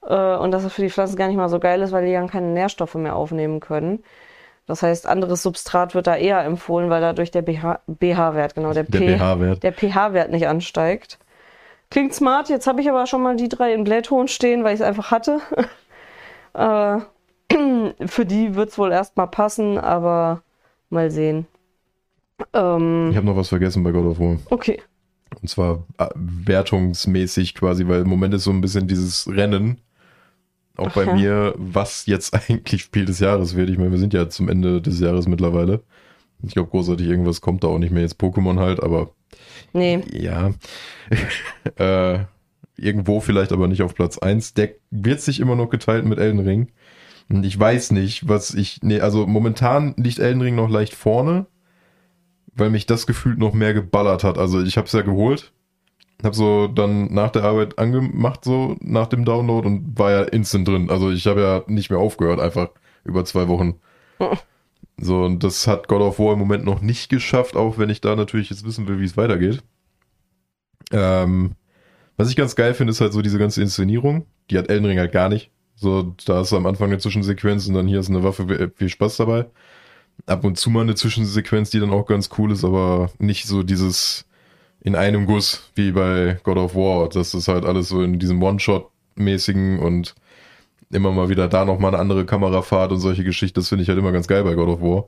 Äh, 0.08 0.36
und 0.38 0.52
dass 0.52 0.64
es 0.64 0.74
für 0.74 0.82
die 0.84 0.90
Pflanzen 0.90 1.16
gar 1.18 1.28
nicht 1.28 1.38
mal 1.38 1.50
so 1.50 1.60
geil 1.60 1.82
ist, 1.82 1.92
weil 1.92 2.06
die 2.06 2.14
dann 2.14 2.30
keine 2.30 2.48
Nährstoffe 2.48 2.96
mehr 2.96 3.16
aufnehmen 3.16 3.60
können. 3.60 4.04
Das 4.66 4.82
heißt, 4.82 5.08
anderes 5.08 5.44
Substrat 5.44 5.94
wird 5.94 6.08
da 6.08 6.16
eher 6.16 6.44
empfohlen, 6.44 6.90
weil 6.90 7.02
dadurch 7.02 7.32
der 7.32 7.42
BH-Wert, 7.42 8.56
genau, 8.56 8.74
der, 8.74 8.84
Der 8.84 9.18
pH-Wert. 9.18 9.64
der 9.64 9.74
pH-Wert 9.74 10.32
nicht 10.32 10.48
ansteigt. 10.48 11.20
Klingt 11.90 12.14
smart, 12.14 12.50
jetzt 12.50 12.66
habe 12.66 12.82
ich 12.82 12.90
aber 12.90 13.06
schon 13.06 13.22
mal 13.22 13.36
die 13.36 13.50
drei 13.50 13.74
in 13.74 13.84
Blähton 13.84 14.28
stehen, 14.28 14.64
weil 14.64 14.74
ich 14.74 14.80
es 14.80 14.86
einfach 14.86 15.12
hatte. 15.12 15.40
äh, 16.54 16.98
für 18.08 18.26
die 18.26 18.56
wird 18.56 18.70
es 18.70 18.78
wohl 18.78 18.92
erstmal 18.92 19.28
passen, 19.28 19.78
aber 19.78 20.42
mal 20.90 21.12
sehen. 21.12 21.46
Ähm, 22.54 23.10
Ich 23.12 23.18
habe 23.18 23.26
noch 23.28 23.36
was 23.36 23.50
vergessen 23.50 23.84
bei 23.84 23.92
God 23.92 24.06
of 24.06 24.20
War. 24.20 24.38
okay. 24.50 24.82
Und 25.42 25.48
zwar 25.50 25.84
äh, 25.98 26.08
wertungsmäßig 26.16 27.56
quasi, 27.56 27.88
weil 27.88 28.02
im 28.02 28.08
Moment 28.08 28.34
ist 28.36 28.44
so 28.44 28.52
ein 28.52 28.62
bisschen 28.62 28.88
dieses 28.88 29.28
Rennen. 29.28 29.80
Auch 30.76 30.88
Ach 30.88 30.96
bei 30.96 31.14
mir, 31.14 31.54
was 31.58 32.06
jetzt 32.06 32.34
eigentlich 32.50 32.82
Spiel 32.82 33.06
des 33.06 33.20
Jahres 33.20 33.56
wird. 33.56 33.70
Ich 33.70 33.78
meine, 33.78 33.92
wir 33.92 34.00
sind 34.00 34.14
ja 34.14 34.30
zum 34.30 34.50
Ende 34.50 34.82
des 34.82 35.00
Jahres 35.00 35.28
mittlerweile. 35.28 35.84
Ich 36.42 36.54
glaube, 36.54 36.70
großartig 36.72 37.08
irgendwas 37.08 37.42
kommt 37.42 37.64
da 37.64 37.68
auch 37.68 37.80
nicht 37.80 37.92
mehr. 37.92 38.02
Jetzt 38.02 38.20
Pokémon 38.20 38.60
halt, 38.60 38.84
aber 38.84 39.14
Nee, 39.74 40.04
ja. 40.12 40.54
äh, 41.78 42.26
irgendwo 42.78 43.20
vielleicht 43.20 43.52
aber 43.52 43.68
nicht 43.68 43.82
auf 43.82 43.96
Platz 43.96 44.18
eins. 44.18 44.54
Der 44.54 44.72
wird 44.92 45.22
sich 45.22 45.40
immer 45.40 45.56
noch 45.56 45.70
geteilt 45.70 46.06
mit 46.06 46.20
Elden 46.20 46.40
Ring. 46.40 46.72
Und 47.30 47.46
ich 47.46 47.60
weiß 47.60 47.92
nicht, 47.92 48.28
was 48.28 48.54
ich. 48.54 48.80
Nee, 48.84 49.00
also 49.00 49.26
momentan 49.26 49.96
liegt 49.98 50.20
Elden 50.20 50.42
Ring 50.42 50.56
noch 50.56 50.70
leicht 50.70 50.94
vorne, 50.94 51.48
weil 52.54 52.70
mich 52.70 52.86
das 52.86 53.08
gefühlt 53.08 53.40
noch 53.40 53.54
mehr 53.54 53.74
geballert 53.74 54.24
hat. 54.24 54.38
Also 54.38 54.62
ich 54.62 54.78
habe 54.78 54.88
es 54.88 54.94
ja 54.94 55.02
geholt, 55.02 55.54
habe 56.24 56.36
so 56.36 56.68
dann 56.68 57.14
nach 57.14 57.32
der 57.32 57.44
Arbeit 57.44 57.80
angemacht, 57.80 58.44
so 58.46 58.78
nach 58.82 59.08
dem 59.08 59.26
Download 59.26 59.68
und 59.68 59.98
war 59.98 60.12
ja 60.12 60.24
instant 60.24 60.68
drin. 60.68 60.90
Also 60.90 61.12
ich 61.12 61.28
habe 61.28 61.42
ja 61.42 61.64
nicht 61.68 61.90
mehr 61.90 62.00
aufgehört, 62.00 62.40
einfach 62.40 62.70
über 63.04 63.26
zwei 63.26 63.48
Wochen. 63.48 63.76
So, 64.98 65.24
und 65.24 65.44
das 65.44 65.66
hat 65.68 65.88
God 65.88 66.02
of 66.02 66.20
War 66.20 66.34
im 66.34 66.40
Moment 66.40 66.66
noch 66.66 66.82
nicht 66.82 67.10
geschafft, 67.10 67.56
auch 67.56 67.78
wenn 67.78 67.90
ich 67.90 68.00
da 68.00 68.16
natürlich 68.16 68.52
jetzt 68.52 68.64
wissen 68.64 68.88
will, 68.88 69.00
wie 69.00 69.06
es 69.06 69.18
weitergeht. 69.18 69.64
Ähm, 70.92 71.56
was 72.16 72.30
ich 72.30 72.36
ganz 72.36 72.56
geil 72.56 72.74
finde, 72.74 72.92
ist 72.92 73.02
halt 73.02 73.12
so 73.12 73.22
diese 73.22 73.40
ganze 73.40 73.62
Inszenierung. 73.62 74.28
Die 74.50 74.58
hat 74.58 74.70
Elden 74.70 74.86
Ring 74.86 75.00
halt 75.00 75.12
gar 75.12 75.30
nicht. 75.30 75.52
So, 75.76 76.16
da 76.26 76.42
ist 76.42 76.54
am 76.54 76.68
Anfang 76.68 76.90
eine 76.90 77.00
Zwischensequenz 77.00 77.68
und 77.68 77.74
dann 77.74 77.88
hier 77.88 78.00
ist 78.00 78.10
eine 78.10 78.24
Waffe, 78.24 78.72
viel 78.76 78.90
Spaß 78.90 79.18
dabei. 79.18 79.48
Ab 80.28 80.44
und 80.44 80.58
zu 80.58 80.70
mal 80.70 80.82
eine 80.82 80.96
Zwischensequenz, 80.96 81.72
die 81.72 81.80
dann 81.80 81.92
auch 81.92 82.06
ganz 82.06 82.30
cool 82.38 82.52
ist, 82.52 82.64
aber 82.64 83.10
nicht 83.18 83.46
so 83.48 83.64
dieses 83.64 84.26
in 84.84 84.96
einem 84.96 85.26
Guss 85.26 85.72
wie 85.76 85.92
bei 85.92 86.38
God 86.44 86.58
of 86.58 86.76
War. 86.76 87.10
Das 87.10 87.34
ist 87.34 87.48
halt 87.48 87.66
alles 87.66 87.88
so 87.90 88.04
in 88.04 88.20
diesem 88.20 88.42
One-Shot-mäßigen 88.44 89.80
und 89.80 90.14
immer 90.92 91.12
mal 91.12 91.30
wieder 91.30 91.48
da 91.48 91.66
nochmal 91.66 91.92
eine 91.94 92.00
andere 92.02 92.26
Kamerafahrt 92.26 92.92
und 92.92 93.00
solche 93.00 93.24
Geschichten. 93.24 93.60
Das 93.60 93.70
finde 93.70 93.84
ich 93.84 93.90
halt 93.90 93.98
immer 93.98 94.12
ganz 94.12 94.28
geil 94.28 94.44
bei 94.44 94.54
God 94.56 94.68
of 94.70 94.82
War. 94.82 95.06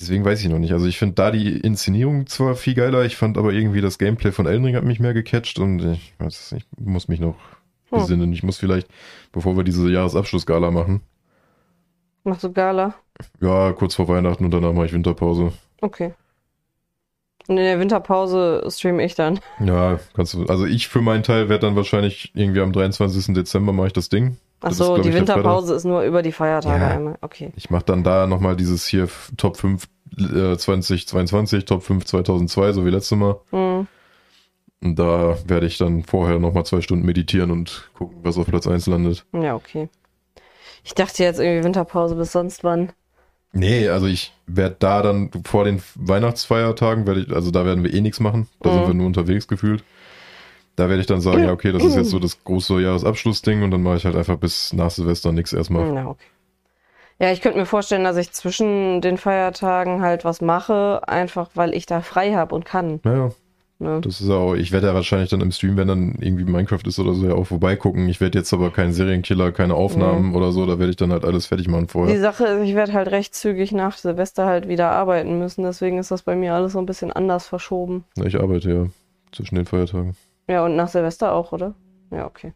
Deswegen 0.00 0.24
weiß 0.24 0.40
ich 0.42 0.48
noch 0.48 0.58
nicht. 0.58 0.72
Also 0.72 0.86
ich 0.86 0.98
finde 0.98 1.14
da 1.14 1.30
die 1.30 1.58
Inszenierung 1.58 2.26
zwar 2.26 2.54
viel 2.56 2.74
geiler, 2.74 3.04
ich 3.04 3.16
fand 3.16 3.38
aber 3.38 3.52
irgendwie 3.52 3.80
das 3.80 3.98
Gameplay 3.98 4.32
von 4.32 4.46
Elden 4.46 4.64
Ring 4.64 4.76
hat 4.76 4.84
mich 4.84 4.98
mehr 5.00 5.14
gecatcht 5.14 5.58
und 5.58 5.80
ich 5.92 6.12
weiß 6.18 6.52
nicht, 6.52 6.66
ich 6.78 6.84
muss 6.86 7.08
mich 7.08 7.20
noch 7.20 7.36
Hm. 7.90 7.98
besinnen. 8.00 8.32
Ich 8.32 8.42
muss 8.42 8.58
vielleicht, 8.58 8.88
bevor 9.32 9.56
wir 9.56 9.64
diese 9.64 9.88
Jahresabschlussgala 9.90 10.70
machen, 10.70 11.02
machst 12.24 12.42
du 12.44 12.52
Gala? 12.52 12.94
ja, 13.40 13.72
kurz 13.72 13.94
vor 13.94 14.08
Weihnachten 14.08 14.44
und 14.44 14.50
danach 14.50 14.72
mache 14.72 14.86
ich 14.86 14.92
Winterpause. 14.92 15.52
Okay. 15.80 16.14
Und 17.48 17.58
in 17.58 17.64
der 17.64 17.80
Winterpause 17.80 18.64
streame 18.70 19.04
ich 19.04 19.14
dann. 19.14 19.40
Ja, 19.64 19.98
kannst 20.14 20.34
du, 20.34 20.46
also 20.46 20.64
ich 20.64 20.88
für 20.88 21.00
meinen 21.00 21.22
Teil 21.22 21.48
werde 21.48 21.66
dann 21.66 21.76
wahrscheinlich 21.76 22.30
irgendwie 22.34 22.60
am 22.60 22.72
23. 22.72 23.34
Dezember 23.34 23.72
mache 23.72 23.88
ich 23.88 23.92
das 23.92 24.08
Ding. 24.08 24.36
Ach 24.60 24.68
Das 24.68 24.78
so, 24.78 24.96
die. 24.96 25.12
Winterpause 25.12 25.74
ist 25.74 25.84
nur 25.84 26.02
über 26.02 26.22
die 26.22 26.30
Feiertage 26.32 26.80
Ja. 26.80 26.88
einmal. 26.90 27.18
Okay. 27.20 27.50
Ich 27.56 27.68
mache 27.70 27.84
dann 27.84 28.04
da 28.04 28.26
nochmal 28.28 28.54
dieses 28.54 28.86
hier 28.86 29.08
Top 29.36 29.56
5 29.56 29.88
äh, 30.18 30.56
2022, 30.56 31.64
Top 31.64 31.82
5 31.82 32.04
2002, 32.04 32.72
so 32.72 32.86
wie 32.86 32.90
letztes 32.90 33.18
Mal. 33.18 33.40
Hm. 33.50 33.86
Und 34.84 34.98
da 34.98 35.36
werde 35.46 35.66
ich 35.66 35.78
dann 35.78 36.02
vorher 36.04 36.38
nochmal 36.38 36.64
zwei 36.64 36.80
Stunden 36.80 37.04
meditieren 37.06 37.50
und 37.50 37.90
gucken, 37.94 38.18
was 38.22 38.36
auf 38.38 38.46
Platz 38.46 38.66
1 38.66 38.86
landet. 38.86 39.24
Ja, 39.32 39.54
okay. 39.54 39.88
Ich 40.84 40.94
dachte 40.94 41.22
jetzt 41.22 41.38
irgendwie 41.38 41.64
Winterpause 41.64 42.14
bis 42.16 42.32
sonst 42.32 42.64
wann. 42.64 42.92
Nee, 43.52 43.88
also 43.88 44.06
ich 44.06 44.32
werde 44.46 44.76
da 44.78 45.02
dann 45.02 45.30
vor 45.44 45.64
den 45.64 45.82
Weihnachtsfeiertagen, 45.94 47.06
werde 47.06 47.20
ich, 47.20 47.32
also 47.32 47.50
da 47.50 47.64
werden 47.66 47.84
wir 47.84 47.92
eh 47.92 48.00
nichts 48.00 48.18
machen. 48.20 48.48
Da 48.62 48.70
Mhm. 48.70 48.74
sind 48.74 48.86
wir 48.86 48.94
nur 48.94 49.06
unterwegs 49.06 49.46
gefühlt. 49.46 49.84
Da 50.76 50.88
werde 50.88 51.00
ich 51.02 51.06
dann 51.06 51.20
sagen, 51.20 51.44
ja, 51.44 51.52
okay, 51.52 51.70
das 51.72 51.84
ist 51.84 51.96
jetzt 51.96 52.10
so 52.10 52.18
das 52.18 52.42
große 52.44 52.80
Jahresabschlussding 52.80 53.62
und 53.62 53.70
dann 53.70 53.82
mache 53.82 53.96
ich 53.96 54.04
halt 54.06 54.16
einfach 54.16 54.36
bis 54.38 54.72
nach 54.72 54.90
Silvester 54.90 55.32
nichts 55.32 55.52
erstmal. 55.52 55.94
Ja, 55.94 56.06
okay. 56.06 56.26
Ja, 57.18 57.30
ich 57.30 57.40
könnte 57.40 57.58
mir 57.58 57.66
vorstellen, 57.66 58.04
dass 58.04 58.16
ich 58.16 58.32
zwischen 58.32 59.00
den 59.00 59.16
Feiertagen 59.18 60.00
halt 60.02 60.24
was 60.24 60.40
mache, 60.40 61.02
einfach 61.06 61.50
weil 61.54 61.74
ich 61.74 61.86
da 61.86 62.00
frei 62.00 62.34
habe 62.34 62.54
und 62.54 62.64
kann. 62.64 63.00
Naja, 63.04 63.30
Ne? 63.82 64.00
Das 64.00 64.20
ist 64.20 64.30
auch, 64.30 64.54
ich 64.54 64.70
werde 64.70 64.86
ja 64.86 64.94
wahrscheinlich 64.94 65.30
dann 65.30 65.40
im 65.40 65.50
Stream, 65.50 65.76
wenn 65.76 65.88
dann 65.88 66.14
irgendwie 66.20 66.44
Minecraft 66.44 66.86
ist 66.86 66.98
oder 67.00 67.14
so, 67.14 67.26
ja 67.26 67.34
auch 67.34 67.44
vorbeigucken. 67.44 68.08
Ich 68.08 68.20
werde 68.20 68.38
jetzt 68.38 68.52
aber 68.52 68.70
keinen 68.70 68.92
Serienkiller, 68.92 69.50
keine 69.50 69.74
Aufnahmen 69.74 70.34
oder 70.36 70.52
so, 70.52 70.64
da 70.66 70.78
werde 70.78 70.90
ich 70.90 70.96
dann 70.96 71.10
halt 71.12 71.24
alles 71.24 71.46
fertig 71.46 71.66
machen 71.68 71.86
Die 71.86 71.92
vorher. 71.92 72.20
Sache 72.20 72.44
ist, 72.44 72.68
ich 72.68 72.74
werde 72.76 72.92
halt 72.92 73.10
recht 73.10 73.34
zügig 73.34 73.72
nach 73.72 73.96
Silvester 73.96 74.46
halt 74.46 74.68
wieder 74.68 74.92
arbeiten 74.92 75.38
müssen, 75.38 75.64
deswegen 75.64 75.98
ist 75.98 76.12
das 76.12 76.22
bei 76.22 76.36
mir 76.36 76.54
alles 76.54 76.74
so 76.74 76.78
ein 76.78 76.86
bisschen 76.86 77.12
anders 77.12 77.46
verschoben. 77.46 78.04
Na, 78.16 78.26
Ich 78.26 78.40
arbeite 78.40 78.70
ja 78.72 78.86
zwischen 79.32 79.56
den 79.56 79.66
Feiertagen. 79.66 80.14
Ja, 80.48 80.64
und 80.64 80.76
nach 80.76 80.88
Silvester 80.88 81.32
auch, 81.32 81.52
oder? 81.52 81.74
Ja, 82.10 82.26
okay. 82.26 82.52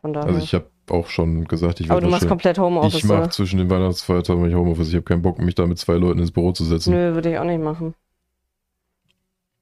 Von 0.00 0.12
daher. 0.12 0.28
Also 0.28 0.40
ich 0.40 0.54
habe 0.54 0.66
auch 0.90 1.08
schon 1.08 1.44
gesagt, 1.44 1.80
ich 1.80 1.90
Aber 1.90 2.00
du 2.00 2.08
machst 2.08 2.28
komplett 2.28 2.58
Homeoffice, 2.58 2.94
Ich 2.96 3.04
mache 3.04 3.30
zwischen 3.30 3.58
den 3.58 3.70
Weihnachtsfeiertagen 3.70 4.46
ich 4.48 4.54
Homeoffice. 4.54 4.88
Ich 4.88 4.94
habe 4.94 5.04
keinen 5.04 5.22
Bock, 5.22 5.38
mich 5.38 5.54
da 5.54 5.66
mit 5.66 5.78
zwei 5.78 5.94
Leuten 5.94 6.18
ins 6.18 6.30
Büro 6.30 6.52
zu 6.52 6.64
setzen. 6.64 6.92
Nö, 6.92 7.14
würde 7.14 7.30
ich 7.30 7.38
auch 7.38 7.44
nicht 7.44 7.62
machen. 7.62 7.94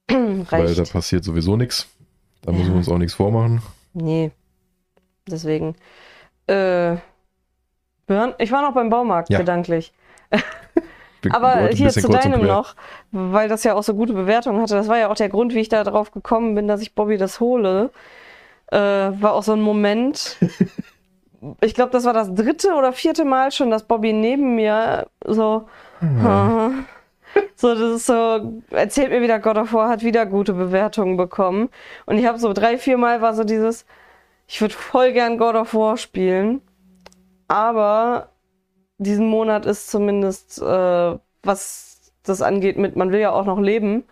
Weil 0.09 0.75
da 0.75 0.83
passiert 0.83 1.23
sowieso 1.23 1.55
nichts. 1.57 1.87
Da 2.41 2.51
müssen 2.51 2.65
Ja. 2.65 2.69
wir 2.71 2.77
uns 2.77 2.89
auch 2.89 2.97
nichts 2.97 3.13
vormachen. 3.13 3.61
Nee. 3.93 4.31
Deswegen. 5.27 5.75
Äh, 6.47 6.93
ich 8.37 8.51
war 8.51 8.61
noch 8.61 8.73
beim 8.73 8.89
Baumarkt, 8.89 9.29
Ja. 9.29 9.39
gedanklich. 9.39 9.93
Aber 11.31 11.67
hier 11.69 11.89
zu 11.89 12.09
deinem 12.09 12.45
noch, 12.45 12.75
weil 13.11 13.47
das 13.47 13.63
ja 13.63 13.75
auch 13.75 13.83
so 13.83 13.93
gute 13.93 14.11
Bewertungen 14.13 14.61
hatte. 14.61 14.75
Das 14.75 14.89
war 14.89 14.97
ja 14.97 15.09
auch 15.09 15.15
der 15.15 15.29
Grund, 15.29 15.53
wie 15.53 15.59
ich 15.61 15.69
da 15.69 15.85
drauf 15.85 16.11
gekommen 16.11 16.53
bin, 16.53 16.67
dass 16.67 16.81
ich 16.81 16.95
Bobby 16.95 17.17
das 17.17 17.39
hole. 17.39 17.91
Äh, 18.67 18.77
war 18.77 19.33
auch 19.33 19.43
so 19.43 19.53
ein 19.53 19.61
Moment. 19.61 20.37
Ich 21.59 21.73
glaube, 21.73 21.91
das 21.91 22.05
war 22.05 22.13
das 22.13 22.33
dritte 22.33 22.69
oder 22.73 22.93
vierte 22.93 23.25
Mal 23.25 23.51
schon, 23.51 23.69
dass 23.69 23.83
Bobby 23.83 24.13
neben 24.13 24.55
mir 24.55 25.07
so. 25.25 25.67
Hm. 25.99 26.85
So, 27.55 27.73
das 27.75 27.95
ist 27.95 28.05
so, 28.07 28.61
erzählt 28.71 29.09
mir 29.09 29.21
wieder, 29.21 29.39
God 29.39 29.57
of 29.57 29.73
War 29.73 29.87
hat 29.87 30.03
wieder 30.03 30.25
gute 30.25 30.53
Bewertungen 30.53 31.15
bekommen. 31.15 31.69
Und 32.05 32.17
ich 32.17 32.25
habe 32.25 32.37
so 32.37 32.51
drei, 32.51 32.77
vier 32.77 32.97
Mal 32.97 33.21
war 33.21 33.33
so 33.33 33.43
dieses, 33.43 33.85
ich 34.47 34.59
würde 34.59 34.73
voll 34.73 35.13
gern 35.13 35.37
God 35.37 35.55
of 35.55 35.73
War 35.73 35.97
spielen, 35.97 36.61
aber 37.47 38.29
diesen 38.97 39.27
Monat 39.27 39.65
ist 39.65 39.89
zumindest, 39.89 40.61
äh, 40.61 41.17
was 41.43 42.11
das 42.23 42.41
angeht, 42.41 42.77
mit, 42.77 42.95
man 42.95 43.11
will 43.11 43.19
ja 43.19 43.31
auch 43.31 43.45
noch 43.45 43.59
leben, 43.59 44.03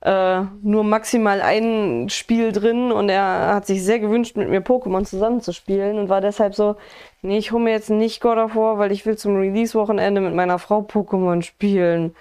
äh, 0.00 0.42
nur 0.62 0.84
maximal 0.84 1.40
ein 1.40 2.08
Spiel 2.10 2.52
drin 2.52 2.92
und 2.92 3.08
er 3.08 3.54
hat 3.54 3.66
sich 3.66 3.82
sehr 3.82 3.98
gewünscht, 3.98 4.36
mit 4.36 4.50
mir 4.50 4.60
Pokémon 4.60 5.04
zusammenzuspielen 5.04 5.98
und 5.98 6.08
war 6.10 6.20
deshalb 6.20 6.54
so, 6.54 6.76
nee, 7.22 7.38
ich 7.38 7.52
hole 7.52 7.64
mir 7.64 7.70
jetzt 7.70 7.90
nicht 7.90 8.20
God 8.20 8.36
of 8.38 8.54
War, 8.54 8.78
weil 8.78 8.92
ich 8.92 9.06
will 9.06 9.16
zum 9.16 9.36
Release-Wochenende 9.36 10.20
mit 10.20 10.34
meiner 10.34 10.58
Frau 10.58 10.80
Pokémon 10.80 11.42
spielen. 11.42 12.14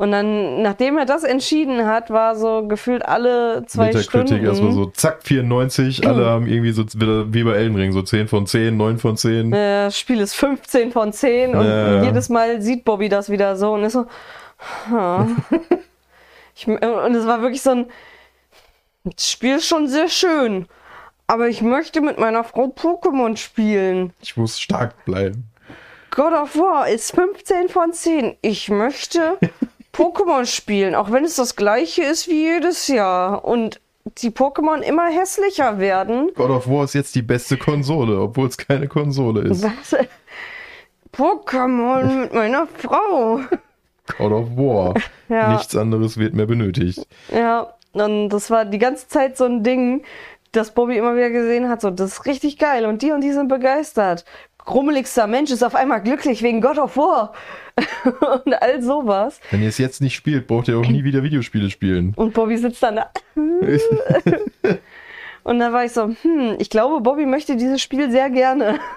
Und 0.00 0.12
dann, 0.12 0.62
nachdem 0.62 0.96
er 0.96 1.06
das 1.06 1.24
entschieden 1.24 1.84
hat, 1.84 2.10
war 2.10 2.36
so 2.36 2.66
gefühlt 2.68 3.04
alle 3.04 3.64
zwei 3.66 3.86
Metacritic 3.86 4.26
Stunden. 4.28 4.44
erstmal 4.46 4.70
so 4.72 4.86
zack, 4.86 5.24
94. 5.24 6.06
Alle 6.06 6.26
haben 6.26 6.46
irgendwie 6.46 6.70
so 6.70 6.84
wieder 6.94 7.32
wie 7.34 7.42
bei 7.42 7.54
Elden 7.54 7.74
Ring, 7.74 7.90
so 7.90 8.02
10 8.02 8.28
von 8.28 8.46
10, 8.46 8.76
9 8.76 8.98
von 8.98 9.16
10. 9.16 9.52
äh, 9.52 9.84
das 9.86 9.98
Spiel 9.98 10.20
ist 10.20 10.34
15 10.34 10.92
von 10.92 11.12
10 11.12 11.54
und 11.56 11.66
Ja. 11.66 12.04
jedes 12.04 12.28
Mal 12.28 12.62
sieht 12.62 12.84
Bobby 12.84 13.08
das 13.08 13.28
wieder 13.28 13.56
so 13.56 13.72
und 13.72 13.82
ist 13.82 13.94
so. 13.94 14.06
"Ha." 14.88 15.26
ich, 16.54 16.68
und 16.68 17.14
es 17.16 17.26
war 17.26 17.42
wirklich 17.42 17.62
so 17.62 17.70
ein. 17.70 17.86
Das 19.02 19.28
Spiel 19.30 19.56
ist 19.56 19.66
schon 19.66 19.88
sehr 19.88 20.08
schön, 20.08 20.66
aber 21.26 21.48
ich 21.48 21.60
möchte 21.60 22.00
mit 22.02 22.20
meiner 22.20 22.44
Frau 22.44 22.66
Pokémon 22.66 23.36
spielen. 23.36 24.12
Ich 24.20 24.36
muss 24.36 24.60
stark 24.60 25.04
bleiben. 25.04 25.50
God 26.10 26.32
of 26.34 26.56
War 26.56 26.88
ist 26.88 27.12
15 27.14 27.68
von 27.68 27.92
10. 27.92 28.36
Ich 28.42 28.68
möchte 28.70 29.38
Pokémon 29.98 30.46
spielen, 30.46 30.94
auch 30.94 31.10
wenn 31.10 31.24
es 31.24 31.34
das 31.34 31.56
gleiche 31.56 32.04
ist 32.04 32.28
wie 32.28 32.44
jedes 32.44 32.86
Jahr 32.86 33.44
und 33.44 33.80
die 34.18 34.30
Pokémon 34.30 34.80
immer 34.80 35.08
hässlicher 35.08 35.80
werden. 35.80 36.30
God 36.36 36.50
of 36.50 36.68
War 36.68 36.84
ist 36.84 36.94
jetzt 36.94 37.16
die 37.16 37.22
beste 37.22 37.56
Konsole, 37.56 38.20
obwohl 38.20 38.46
es 38.46 38.56
keine 38.56 38.86
Konsole 38.86 39.40
ist. 39.40 39.64
Was? 39.64 39.96
Pokémon 41.12 42.20
mit 42.20 42.32
meiner 42.32 42.68
Frau. 42.68 43.40
God 44.18 44.32
of 44.32 44.56
War. 44.56 44.94
Ja. 45.30 45.52
Nichts 45.52 45.76
anderes 45.76 46.16
wird 46.16 46.32
mehr 46.32 46.46
benötigt. 46.46 47.06
Ja, 47.30 47.74
und 47.92 48.30
das 48.30 48.50
war 48.50 48.64
die 48.64 48.78
ganze 48.78 49.08
Zeit 49.08 49.36
so 49.36 49.44
ein 49.44 49.62
Ding, 49.62 50.04
das 50.52 50.72
Bobby 50.72 50.96
immer 50.96 51.14
wieder 51.16 51.28
gesehen 51.28 51.68
hat. 51.68 51.82
So, 51.82 51.90
das 51.90 52.12
ist 52.12 52.24
richtig 52.24 52.56
geil 52.56 52.86
und 52.86 53.02
die 53.02 53.12
und 53.12 53.20
die 53.20 53.32
sind 53.32 53.48
begeistert. 53.48 54.24
Grummeligster 54.64 55.26
Mensch 55.26 55.50
ist 55.50 55.62
auf 55.62 55.74
einmal 55.74 56.02
glücklich 56.02 56.42
wegen 56.42 56.62
God 56.62 56.78
of 56.78 56.96
War. 56.96 57.34
und 58.44 58.54
all 58.54 58.82
sowas. 58.82 59.40
Wenn 59.50 59.62
ihr 59.62 59.68
es 59.68 59.78
jetzt 59.78 60.00
nicht 60.00 60.14
spielt, 60.14 60.46
braucht 60.46 60.68
ihr 60.68 60.78
auch 60.78 60.86
nie 60.86 61.04
wieder 61.04 61.22
Videospiele 61.22 61.70
spielen. 61.70 62.12
Und 62.16 62.34
Bobby 62.34 62.56
sitzt 62.56 62.82
dann 62.82 62.96
da. 62.96 63.10
Und 65.44 65.60
dann 65.60 65.72
war 65.72 65.84
ich 65.84 65.92
so, 65.92 66.14
hm, 66.22 66.56
ich 66.58 66.68
glaube, 66.68 67.00
Bobby 67.00 67.24
möchte 67.24 67.56
dieses 67.56 67.80
Spiel 67.80 68.10
sehr 68.10 68.30
gerne. 68.30 68.80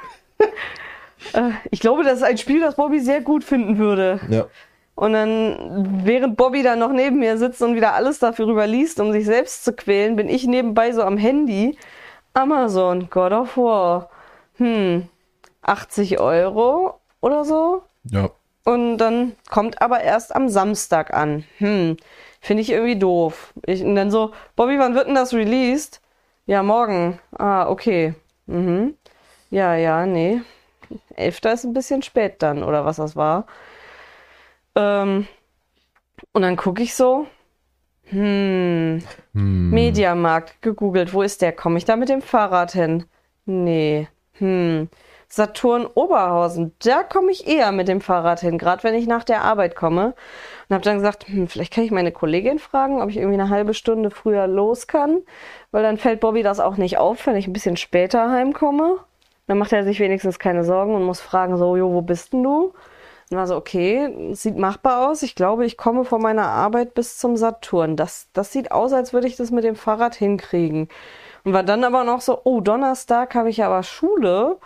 Äh, 1.34 1.52
ich 1.70 1.80
glaube, 1.80 2.04
das 2.04 2.16
ist 2.16 2.24
ein 2.24 2.40
Spiel, 2.40 2.62
das 2.62 2.78
Bobby 2.78 3.00
sehr 3.00 3.22
gut 3.22 3.44
finden 3.44 3.78
würde. 3.78 4.20
ja. 4.28 4.48
Und 4.96 5.14
dann, 5.14 6.02
während 6.04 6.36
Bobby 6.36 6.64
dann 6.64 6.80
noch 6.80 6.92
neben 6.92 7.20
mir 7.20 7.38
sitzt 7.38 7.62
und 7.62 7.76
wieder 7.76 7.94
alles 7.94 8.18
dafür 8.18 8.66
liest, 8.66 9.00
um 9.00 9.12
sich 9.12 9.26
selbst 9.26 9.64
zu 9.64 9.74
quälen, 9.74 10.16
bin 10.16 10.28
ich 10.28 10.48
nebenbei 10.48 10.92
so 10.92 11.04
am 11.04 11.18
Handy. 11.18 11.78
Amazon, 12.34 13.08
God 13.10 13.32
of 13.34 13.56
War. 13.56 14.10
Hm, 14.58 15.08
80 15.62 16.20
Euro 16.20 17.00
oder 17.20 17.46
so. 17.46 17.84
Ja. 18.04 18.30
Und 18.64 18.98
dann 19.00 19.36
kommt 19.50 19.82
aber 19.82 20.02
erst 20.02 20.36
am 20.36 20.50
Samstag 20.50 21.14
an. 21.14 21.46
Hm, 21.58 21.98
finde 22.40 22.62
ich 22.62 22.70
irgendwie 22.72 22.98
doof. 23.00 23.54
Ich, 23.66 23.84
und 23.84 23.96
dann 23.96 24.12
so, 24.12 24.34
Bobby, 24.56 24.78
wann 24.80 24.96
wird 24.96 25.08
denn 25.08 25.16
das 25.16 25.34
released? 25.34 26.02
Ja, 26.46 26.62
morgen. 26.64 27.20
Ah, 27.38 27.68
okay. 27.70 28.14
Mhm. 28.46 28.96
Ja, 29.50 29.76
ja, 29.76 30.06
nee. 30.06 30.42
Elfter 31.16 31.54
ist 31.54 31.64
ein 31.64 31.74
bisschen 31.74 32.02
spät 32.04 32.36
dann, 32.44 32.64
oder 32.64 32.86
was 32.86 32.98
das 32.98 33.16
war. 33.16 33.46
Ähm, 34.76 35.28
und 36.34 36.42
dann 36.42 36.56
gucke 36.56 36.84
ich 36.84 36.96
so. 36.96 37.28
Hm, 38.06 39.02
Hm. 39.34 39.70
Mediamarkt 39.72 40.62
gegoogelt. 40.62 41.14
Wo 41.14 41.22
ist 41.22 41.42
der? 41.42 41.54
Komme 41.54 41.78
ich 41.78 41.86
da 41.86 41.96
mit 41.96 42.10
dem 42.10 42.22
Fahrrad 42.22 42.74
hin? 42.74 43.06
Nee. 43.46 44.08
Hm. 44.34 44.90
Saturn 45.34 45.86
Oberhausen. 45.86 46.76
Da 46.84 47.04
komme 47.04 47.32
ich 47.32 47.48
eher 47.48 47.72
mit 47.72 47.88
dem 47.88 48.02
Fahrrad 48.02 48.42
hin, 48.42 48.58
gerade 48.58 48.84
wenn 48.84 48.96
ich 48.96 49.08
nach 49.08 49.24
der 49.24 49.44
Arbeit 49.44 49.78
komme. 49.78 50.14
Und 50.68 50.74
habe 50.74 50.84
dann 50.84 50.98
gesagt, 50.98 51.26
hm, 51.30 51.48
vielleicht 51.48 51.74
kann 51.74 51.86
ich 51.86 51.92
meine 51.92 52.12
Kollegin 52.12 52.60
fragen, 52.60 53.02
ob 53.02 53.10
ich 53.10 53.16
irgendwie 53.16 53.40
eine 53.40 53.50
halbe 53.50 53.74
Stunde 53.74 54.12
früher 54.12 54.46
los 54.46 54.88
kann, 54.88 55.22
weil 55.72 55.84
dann 55.84 55.98
fällt 55.98 56.20
Bobby 56.20 56.44
das 56.44 56.60
auch 56.60 56.76
nicht 56.76 56.98
auf, 56.98 57.26
wenn 57.26 57.38
ich 57.38 57.48
ein 57.48 57.54
bisschen 57.54 57.78
später 57.78 58.30
heimkomme. 58.30 58.98
Dann 59.48 59.58
macht 59.58 59.72
er 59.72 59.86
sich 59.86 60.02
wenigstens 60.02 60.38
keine 60.38 60.66
Sorgen 60.66 60.96
und 60.96 61.04
muss 61.04 61.22
fragen, 61.22 61.56
so, 61.56 61.78
jo, 61.78 61.94
wo 61.94 62.02
bist 62.02 62.34
denn 62.34 62.44
du? 62.44 62.74
Und 63.30 63.38
war 63.38 63.48
so, 63.48 63.56
okay, 63.56 64.34
sieht 64.34 64.58
machbar 64.58 65.10
aus. 65.10 65.24
Ich 65.24 65.36
glaube, 65.36 65.66
ich 65.66 65.78
komme 65.78 66.04
von 66.04 66.22
meiner 66.22 66.48
Arbeit 66.48 66.94
bis 66.94 67.18
zum 67.18 67.38
Saturn. 67.38 67.96
Das, 67.96 68.28
das 68.34 68.52
sieht 68.52 68.74
aus, 68.74 68.92
als 68.92 69.14
würde 69.14 69.28
ich 69.28 69.38
das 69.38 69.50
mit 69.50 69.64
dem 69.64 69.78
Fahrrad 69.78 70.16
hinkriegen. 70.16 70.90
Und 71.46 71.54
war 71.54 71.64
dann 71.64 71.86
aber 71.86 72.04
noch 72.04 72.20
so, 72.20 72.42
oh, 72.44 72.60
Donnerstag 72.60 73.34
habe 73.34 73.50
ich 73.50 73.64
aber 73.64 73.84
Schule. 73.84 74.58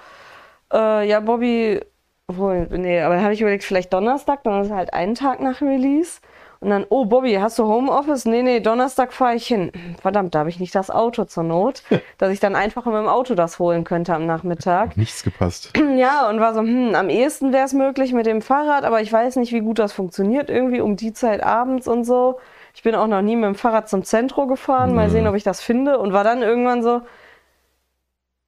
Äh, 0.74 1.07
ja, 1.07 1.20
Bobby, 1.20 1.80
obwohl, 2.28 2.68
nee, 2.72 3.01
aber 3.01 3.16
dann 3.16 3.24
habe 3.24 3.34
ich 3.34 3.41
überlegt, 3.41 3.63
vielleicht 3.63 3.93
Donnerstag, 3.93 4.43
dann 4.43 4.61
ist 4.63 4.72
halt 4.72 4.93
einen 4.93 5.16
Tag 5.16 5.39
nach 5.41 5.61
Release. 5.61 6.20
Und 6.61 6.70
dann, 6.72 6.86
oh, 6.89 7.05
Bobby, 7.05 7.34
hast 7.34 7.59
du 7.59 7.66
Homeoffice? 7.66 8.26
Nee, 8.26 8.41
nee, 8.41 8.59
Donnerstag 8.59 9.13
fahre 9.13 9.36
ich 9.36 9.45
hin. 9.45 9.72
Verdammt, 10.01 10.34
da 10.34 10.39
habe 10.39 10.49
ich 10.49 10.59
nicht 10.59 10.74
das 10.74 10.89
Auto 10.89 11.26
zur 11.26 11.43
Not, 11.43 11.84
dass 12.18 12.32
ich 12.32 12.39
dann 12.39 12.55
einfach 12.55 12.86
mit 12.86 12.95
dem 12.95 13.07
Auto 13.07 13.36
das 13.36 13.59
holen 13.59 13.84
könnte 13.84 14.16
am 14.16 14.26
Nachmittag. 14.26 14.97
Nichts 14.97 15.24
gepasst. 15.24 15.72
Ja, 15.97 16.28
und 16.30 16.39
war 16.39 16.53
so, 16.55 16.61
hm, 16.61 16.95
am 16.95 17.09
ehesten 17.09 17.53
wäre 17.53 17.66
es 17.66 17.74
möglich 17.74 18.13
mit 18.13 18.26
dem 18.26 18.41
Fahrrad, 18.41 18.84
aber 18.86 19.01
ich 19.01 19.11
weiß 19.13 19.36
nicht, 19.36 19.51
wie 19.53 19.59
gut 19.59 19.78
das 19.78 19.93
funktioniert 19.93 20.49
irgendwie 20.49 20.82
um 20.82 20.95
die 20.95 21.13
Zeit 21.13 21.43
abends 21.43 21.88
und 21.88 22.03
so. 22.05 22.39
Ich 22.74 22.82
bin 22.84 22.95
auch 22.95 23.07
noch 23.07 23.22
nie 23.22 23.36
mit 23.36 23.45
dem 23.45 23.55
Fahrrad 23.55 23.88
zum 23.88 24.03
Zentro 24.03 24.47
gefahren, 24.47 24.95
mal 24.95 25.07
Mhm. 25.07 25.11
sehen, 25.11 25.28
ob 25.28 25.36
ich 25.36 25.43
das 25.43 25.61
finde. 25.61 25.99
Und 25.99 26.13
war 26.13 26.24
dann 26.24 26.41
irgendwann 26.41 26.82
so, 26.82 27.01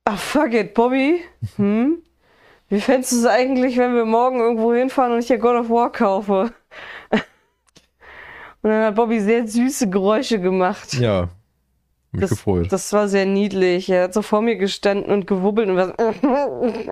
ah, 0.06 0.16
fuck 0.18 0.54
it, 0.54 0.74
Bobby, 0.74 1.22
hm? 1.58 2.02
Wie 2.70 2.82
fändest 2.82 3.14
du 3.14 3.18
es 3.20 3.26
eigentlich, 3.26 3.78
wenn 3.78 3.96
wir 3.96 4.06
morgen 4.06 4.40
irgendwo 4.40 4.74
hinfahren 4.74 5.14
und 5.14 5.20
ich 5.20 5.28
hier 5.28 5.38
God 5.38 5.56
of 5.56 5.70
War 5.70 5.92
kaufe? 5.92 6.52
Und 8.64 8.72
dann 8.72 8.84
hat 8.86 8.96
Bobby 8.96 9.20
sehr 9.22 9.48
süße 9.48 9.90
Geräusche 9.90 10.40
gemacht. 10.42 10.94
Ja. 10.96 11.30
Mich 12.12 12.22
Das, 12.22 12.30
gefreut. 12.32 12.68
das 12.72 12.92
war 12.92 13.08
sehr 13.08 13.26
niedlich. 13.26 13.90
Er 13.90 14.06
hat 14.06 14.14
so 14.14 14.22
vor 14.22 14.42
mir 14.42 14.56
gestanden 14.58 15.12
und 15.12 15.28
gewubbelt 15.28 15.70
und 15.70 15.78
war 15.78 15.94
so 16.22 16.92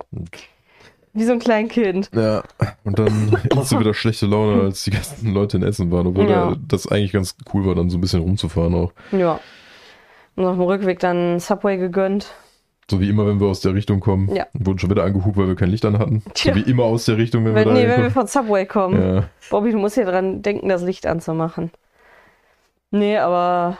wie 1.12 1.24
so 1.24 1.32
ein 1.32 1.38
Kleinkind. 1.38 2.10
Ja, 2.14 2.42
und 2.84 2.98
dann 2.98 3.30
du 3.50 3.80
wieder 3.80 3.94
schlechte 3.94 4.26
Laune, 4.26 4.62
als 4.62 4.84
die 4.84 4.90
ganzen 4.90 5.32
Leute 5.34 5.56
in 5.56 5.62
Essen 5.64 5.90
waren, 5.90 6.06
obwohl 6.06 6.30
Ja. 6.30 6.50
da, 6.50 6.56
das 6.68 6.86
eigentlich 6.86 7.12
ganz 7.12 7.34
cool 7.52 7.66
war, 7.66 7.74
dann 7.74 7.90
so 7.90 7.98
ein 7.98 8.00
bisschen 8.00 8.20
rumzufahren 8.22 8.74
auch. 8.74 8.92
Ja. 9.12 9.40
Und 10.36 10.44
auf 10.46 10.54
dem 10.54 10.62
Rückweg 10.62 10.98
dann 11.00 11.40
Subway 11.40 11.78
gegönnt. 11.78 12.32
So 12.90 13.00
wie 13.00 13.08
immer, 13.08 13.26
wenn 13.26 13.40
wir 13.40 13.48
aus 13.48 13.60
der 13.60 13.74
Richtung 13.74 13.98
kommen. 14.00 14.32
Ja. 14.34 14.46
Wurden 14.52 14.78
schon 14.78 14.90
wieder 14.90 15.02
angehupt, 15.04 15.36
weil 15.36 15.48
wir 15.48 15.56
kein 15.56 15.70
Licht 15.70 15.84
an 15.84 15.98
hatten. 15.98 16.22
Tja. 16.34 16.54
So 16.54 16.60
wie 16.60 16.70
immer 16.70 16.84
aus 16.84 17.04
der 17.06 17.16
Richtung, 17.16 17.44
wenn, 17.44 17.54
Wenn, 17.54 17.64
wir 17.66 17.72
da 17.74 17.80
nee, 17.80 17.88
wenn 17.88 18.02
wir 18.02 18.10
von 18.10 18.26
Subway 18.28 18.64
kommen. 18.64 19.02
Ja. 19.16 19.24
Bobby, 19.50 19.72
du 19.72 19.78
musst 19.78 19.96
hier 19.96 20.04
dran 20.04 20.42
denken, 20.42 20.68
das 20.68 20.82
Licht 20.82 21.04
anzumachen. 21.06 21.70
Nee, 22.92 23.18
aber 23.18 23.76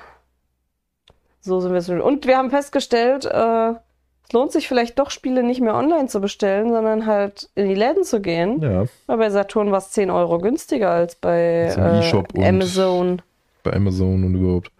So 1.40 1.61
sind 1.61 1.72
wir 1.72 1.80
so. 1.82 1.92
Und 1.94 2.26
wir 2.26 2.36
haben 2.36 2.50
festgestellt, 2.50 3.24
äh, 3.24 3.70
es 3.70 4.32
lohnt 4.32 4.50
sich 4.50 4.66
vielleicht 4.66 4.98
doch, 4.98 5.11
Spiele 5.12 5.44
nicht 5.44 5.61
mehr 5.61 5.76
online 5.76 6.09
zu 6.09 6.20
bestellen, 6.20 6.70
sondern 6.72 7.07
halt 7.07 7.48
in 7.54 7.68
die 7.68 7.76
Läden 7.76 8.02
zu 8.02 8.20
gehen. 8.20 8.61
Ja, 8.61 8.86
Weil 9.07 9.18
bei 9.18 9.30
Saturn 9.30 9.70
war 9.70 9.78
es 9.78 9.92
10 9.92 10.11
Euro 10.11 10.38
günstiger 10.40 10.90
als 10.90 11.14
bei 11.14 11.72
Als 11.76 12.26
im 12.34 12.42
äh, 12.42 12.48
Amazon. 12.48 13.22
bei 13.62 13.72
Amazon 13.72 14.24
und 14.24 14.34
überhaupt. 14.34 14.72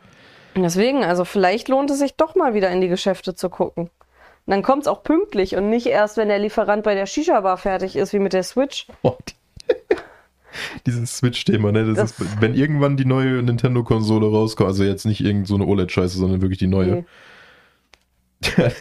Deswegen, 0.57 1.05
also 1.05 1.24
vielleicht 1.24 1.68
lohnt 1.68 1.91
es 1.93 2.01
sich 2.01 2.16
doch 2.16 2.35
mal 2.35 2.55
wieder 2.55 2.70
in 2.70 2.81
die 2.81 2.89
Geschäfte 2.89 3.37
zu 3.37 3.51
gucken. 3.51 3.91
Und 4.47 4.53
dann 4.53 4.62
kommt 4.62 4.82
es 4.82 4.88
auch 4.88 5.03
pünktlich 5.03 5.57
und 5.57 5.68
nicht 5.70 5.86
erst, 5.86 6.16
wenn 6.16 6.28
der 6.28 6.38
Lieferant 6.38 6.84
bei 6.84 6.94
der 6.94 7.07
Shisha-Bar 7.07 7.57
fertig 7.59 7.97
ist, 7.97 8.12
wie 8.12 8.20
mit 8.20 8.32
der 8.32 8.44
Switch. 8.44 8.86
Oh, 9.03 9.16
die- 9.28 9.34
Dieses 10.86 11.18
Switch-Thema, 11.18 11.72
ne? 11.72 11.84
Das 11.84 11.97
Das- 12.16 12.20
ist, 12.20 12.40
wenn 12.40 12.55
irgendwann 12.55 12.97
die 12.97 13.05
neue 13.05 13.42
Nintendo-Konsole 13.42 14.26
rauskommt, 14.30 14.68
also 14.68 14.84
jetzt 14.84 15.05
nicht 15.05 15.20
irgend 15.20 15.47
so 15.49 15.57
eine 15.57 15.66
OLED-Scheiße, 15.66 16.16
sondern 16.16 16.40
wirklich 16.42 16.59
die 16.59 16.68
neue, 16.68 16.86
Nee. 16.86 17.05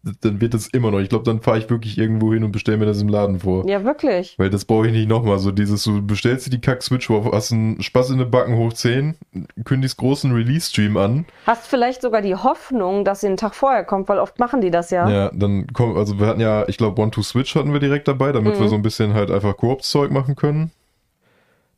dann 0.20 0.40
wird 0.40 0.54
das 0.54 0.66
immer 0.68 0.90
noch. 0.90 1.00
Ich 1.00 1.08
glaube, 1.08 1.24
dann 1.24 1.40
fahre 1.40 1.58
ich 1.58 1.68
wirklich 1.70 1.98
irgendwo 1.98 2.32
hin 2.32 2.44
und 2.44 2.52
bestelle 2.52 2.78
mir 2.78 2.86
das 2.86 3.00
im 3.00 3.08
Laden 3.08 3.40
vor. 3.40 3.68
Ja, 3.68 3.84
wirklich. 3.84 4.34
Weil 4.38 4.50
das 4.50 4.64
brauche 4.64 4.86
ich 4.86 4.92
nicht 4.92 5.08
nochmal. 5.08 5.38
So 5.38 5.50
dieses, 5.50 5.84
du 5.84 6.04
bestellst 6.04 6.46
dir 6.46 6.50
die 6.50 6.60
Kack-Switch 6.60 7.08
hast 7.10 7.52
einen 7.52 7.82
Spaß 7.82 8.10
in 8.10 8.18
den 8.18 8.30
Backen 8.30 8.56
hoch 8.56 8.72
10, 8.72 9.16
kündigst 9.64 9.96
großen 9.96 10.32
Release-Stream 10.32 10.96
an. 10.96 11.26
Hast 11.46 11.66
vielleicht 11.66 12.02
sogar 12.02 12.22
die 12.22 12.34
Hoffnung, 12.34 13.04
dass 13.04 13.20
sie 13.20 13.26
einen 13.28 13.36
Tag 13.36 13.54
vorher 13.54 13.84
kommt, 13.84 14.08
weil 14.08 14.18
oft 14.18 14.38
machen 14.38 14.60
die 14.60 14.70
das 14.70 14.90
ja. 14.90 15.08
Ja, 15.08 15.30
dann 15.34 15.66
kommt, 15.72 15.96
also 15.96 16.18
wir 16.20 16.26
hatten 16.26 16.40
ja, 16.40 16.66
ich 16.68 16.76
glaube, 16.78 17.00
One-to-Switch 17.00 17.54
hatten 17.54 17.72
wir 17.72 17.80
direkt 17.80 18.08
dabei, 18.08 18.32
damit 18.32 18.56
Mhm. 18.56 18.60
wir 18.60 18.68
so 18.68 18.74
ein 18.76 18.82
bisschen 18.82 19.14
halt 19.14 19.30
einfach 19.30 19.56
Koop-Zeug 19.56 20.10
machen 20.10 20.36
können. 20.36 20.70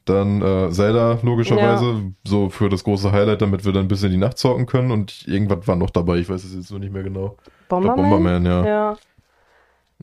Dann 0.05 0.42
äh, 0.42 0.70
Zelda, 0.70 1.18
logischerweise, 1.22 2.12
so 2.24 2.50
für 2.50 2.68
das 2.68 2.84
große 2.84 3.11
Highlight, 3.11 3.40
damit 3.40 3.64
wir 3.64 3.72
dann 3.72 3.86
ein 3.86 3.88
bisschen 3.88 4.11
die 4.11 4.18
Nacht 4.18 4.36
zocken 4.36 4.66
können. 4.66 4.90
Und 4.90 5.26
irgendwas 5.26 5.66
war 5.66 5.76
noch 5.76 5.90
dabei, 5.90 6.18
ich 6.18 6.28
weiß 6.28 6.44
es 6.44 6.55
jetzt 6.55 6.68
so 6.68 6.76
nicht 6.78 6.92
mehr 6.92 7.02
genau. 7.02 7.36
Ich 7.38 7.44
glaub, 7.68 7.68
Bomberman? 7.68 8.11
Bomberman, 8.11 8.44
ja. 8.46 8.66
Ja. 8.66 8.96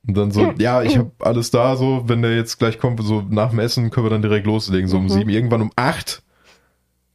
Und 0.08 0.18
dann 0.18 0.32
so, 0.32 0.52
ja, 0.58 0.82
ich 0.82 0.98
habe 0.98 1.12
alles 1.20 1.52
da, 1.52 1.76
so, 1.76 2.04
wenn 2.08 2.24
der 2.24 2.36
jetzt 2.36 2.58
gleich 2.58 2.80
kommt, 2.80 3.00
so 3.04 3.24
nach 3.30 3.52
dem 3.52 3.60
Essen 3.60 3.92
können 3.92 4.08
wir 4.08 4.10
dann 4.10 4.24
direkt 4.24 4.48
loslegen, 4.48 4.88
so 4.88 4.98
um 4.98 5.04
Mhm. 5.04 5.10
sieben, 5.10 5.30
irgendwann 5.30 5.62
um 5.62 5.72
acht. 5.76 6.24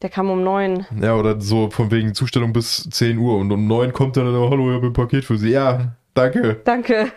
Der 0.03 0.11
kam 0.11 0.30
um 0.30 0.45
neun. 0.45 0.87
Ja, 1.01 1.16
oder 1.16 1.41
so 1.41 1.70
von 1.70 1.91
wegen 1.91 2.14
Zustellung 2.14 2.53
bis 2.53 2.89
10 2.91 3.18
Uhr. 3.18 3.39
Und 3.39 3.51
um 3.51 3.66
neun 3.66 3.93
kommt 3.93 4.16
dann, 4.16 4.26
hallo, 4.26 4.70
ich 4.70 4.76
habe 4.76 4.87
ein 4.89 4.93
Paket 4.93 5.24
für 5.24 5.39
Sie. 5.39 5.51
Ja, 5.51 5.97
danke. 6.14 6.61
Danke. 6.64 7.11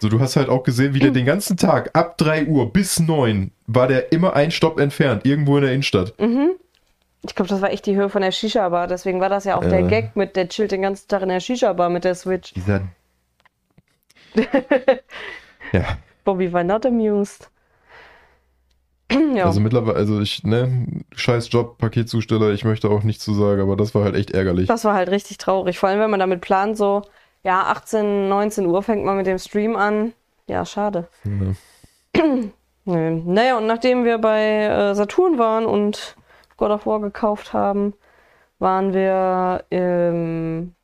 So, 0.00 0.08
du 0.08 0.20
hast 0.20 0.36
halt 0.36 0.48
auch 0.48 0.62
gesehen, 0.62 0.94
wie 0.94 1.00
der 1.00 1.10
den 1.10 1.26
ganzen 1.26 1.56
Tag 1.56 1.90
ab 1.94 2.18
3 2.18 2.46
Uhr 2.46 2.72
bis 2.72 3.00
9 3.00 3.50
war 3.66 3.88
der 3.88 4.12
immer 4.12 4.34
ein 4.34 4.50
Stopp 4.50 4.78
entfernt, 4.78 5.26
irgendwo 5.26 5.56
in 5.56 5.62
der 5.62 5.72
Innenstadt. 5.72 6.14
Mhm. 6.20 6.52
Ich 7.26 7.34
glaube, 7.34 7.48
das 7.48 7.60
war 7.60 7.72
echt 7.72 7.84
die 7.86 7.96
Höhe 7.96 8.08
von 8.08 8.22
der 8.22 8.30
Shisha-Bar. 8.30 8.86
Deswegen 8.86 9.20
war 9.20 9.28
das 9.28 9.44
ja 9.44 9.56
auch 9.56 9.64
der 9.64 9.80
Ja. 9.80 9.88
Gag 9.88 10.14
mit, 10.14 10.36
der 10.36 10.48
chillt 10.48 10.70
den 10.70 10.82
ganzen 10.82 11.08
Tag 11.08 11.22
in 11.22 11.28
der 11.28 11.40
Shisha-Bar 11.40 11.90
mit 11.90 12.04
der 12.04 12.14
Switch. 12.14 12.54
Dieser. 12.54 12.82
ja, 15.72 15.98
Bobby 16.24 16.52
war 16.52 16.62
not 16.62 16.86
amused. 16.86 17.50
ja. 19.34 19.46
also 19.46 19.60
mittlerweile, 19.60 19.96
also 19.96 20.20
ich, 20.20 20.44
ne, 20.44 20.86
scheiß 21.16 21.50
Job, 21.50 21.78
Paketzusteller, 21.78 22.50
ich 22.50 22.64
möchte 22.64 22.88
auch 22.88 23.02
nichts 23.02 23.24
zu 23.24 23.34
sagen, 23.34 23.62
aber 23.62 23.74
das 23.74 23.94
war 23.94 24.04
halt 24.04 24.14
echt 24.14 24.30
ärgerlich. 24.30 24.68
Das 24.68 24.84
war 24.84 24.94
halt 24.94 25.10
richtig 25.10 25.38
traurig. 25.38 25.78
Vor 25.78 25.88
allem, 25.88 26.00
wenn 26.00 26.10
man 26.10 26.20
damit 26.20 26.40
plant, 26.40 26.76
so, 26.76 27.02
ja, 27.42 27.62
18, 27.66 28.28
19 28.28 28.66
Uhr 28.66 28.82
fängt 28.82 29.04
man 29.04 29.16
mit 29.16 29.26
dem 29.26 29.38
Stream 29.38 29.76
an. 29.76 30.12
Ja, 30.46 30.64
schade. 30.64 31.08
Ja. 31.24 32.22
Naja, 32.90 33.58
und 33.58 33.66
nachdem 33.66 34.06
wir 34.06 34.16
bei 34.16 34.40
äh, 34.40 34.94
Saturn 34.94 35.38
waren 35.38 35.66
und 35.66 36.16
God 36.56 36.70
of 36.70 36.86
War 36.86 37.00
gekauft 37.00 37.52
haben, 37.52 37.92
waren 38.58 38.94
wir 38.94 39.64
im 39.68 40.74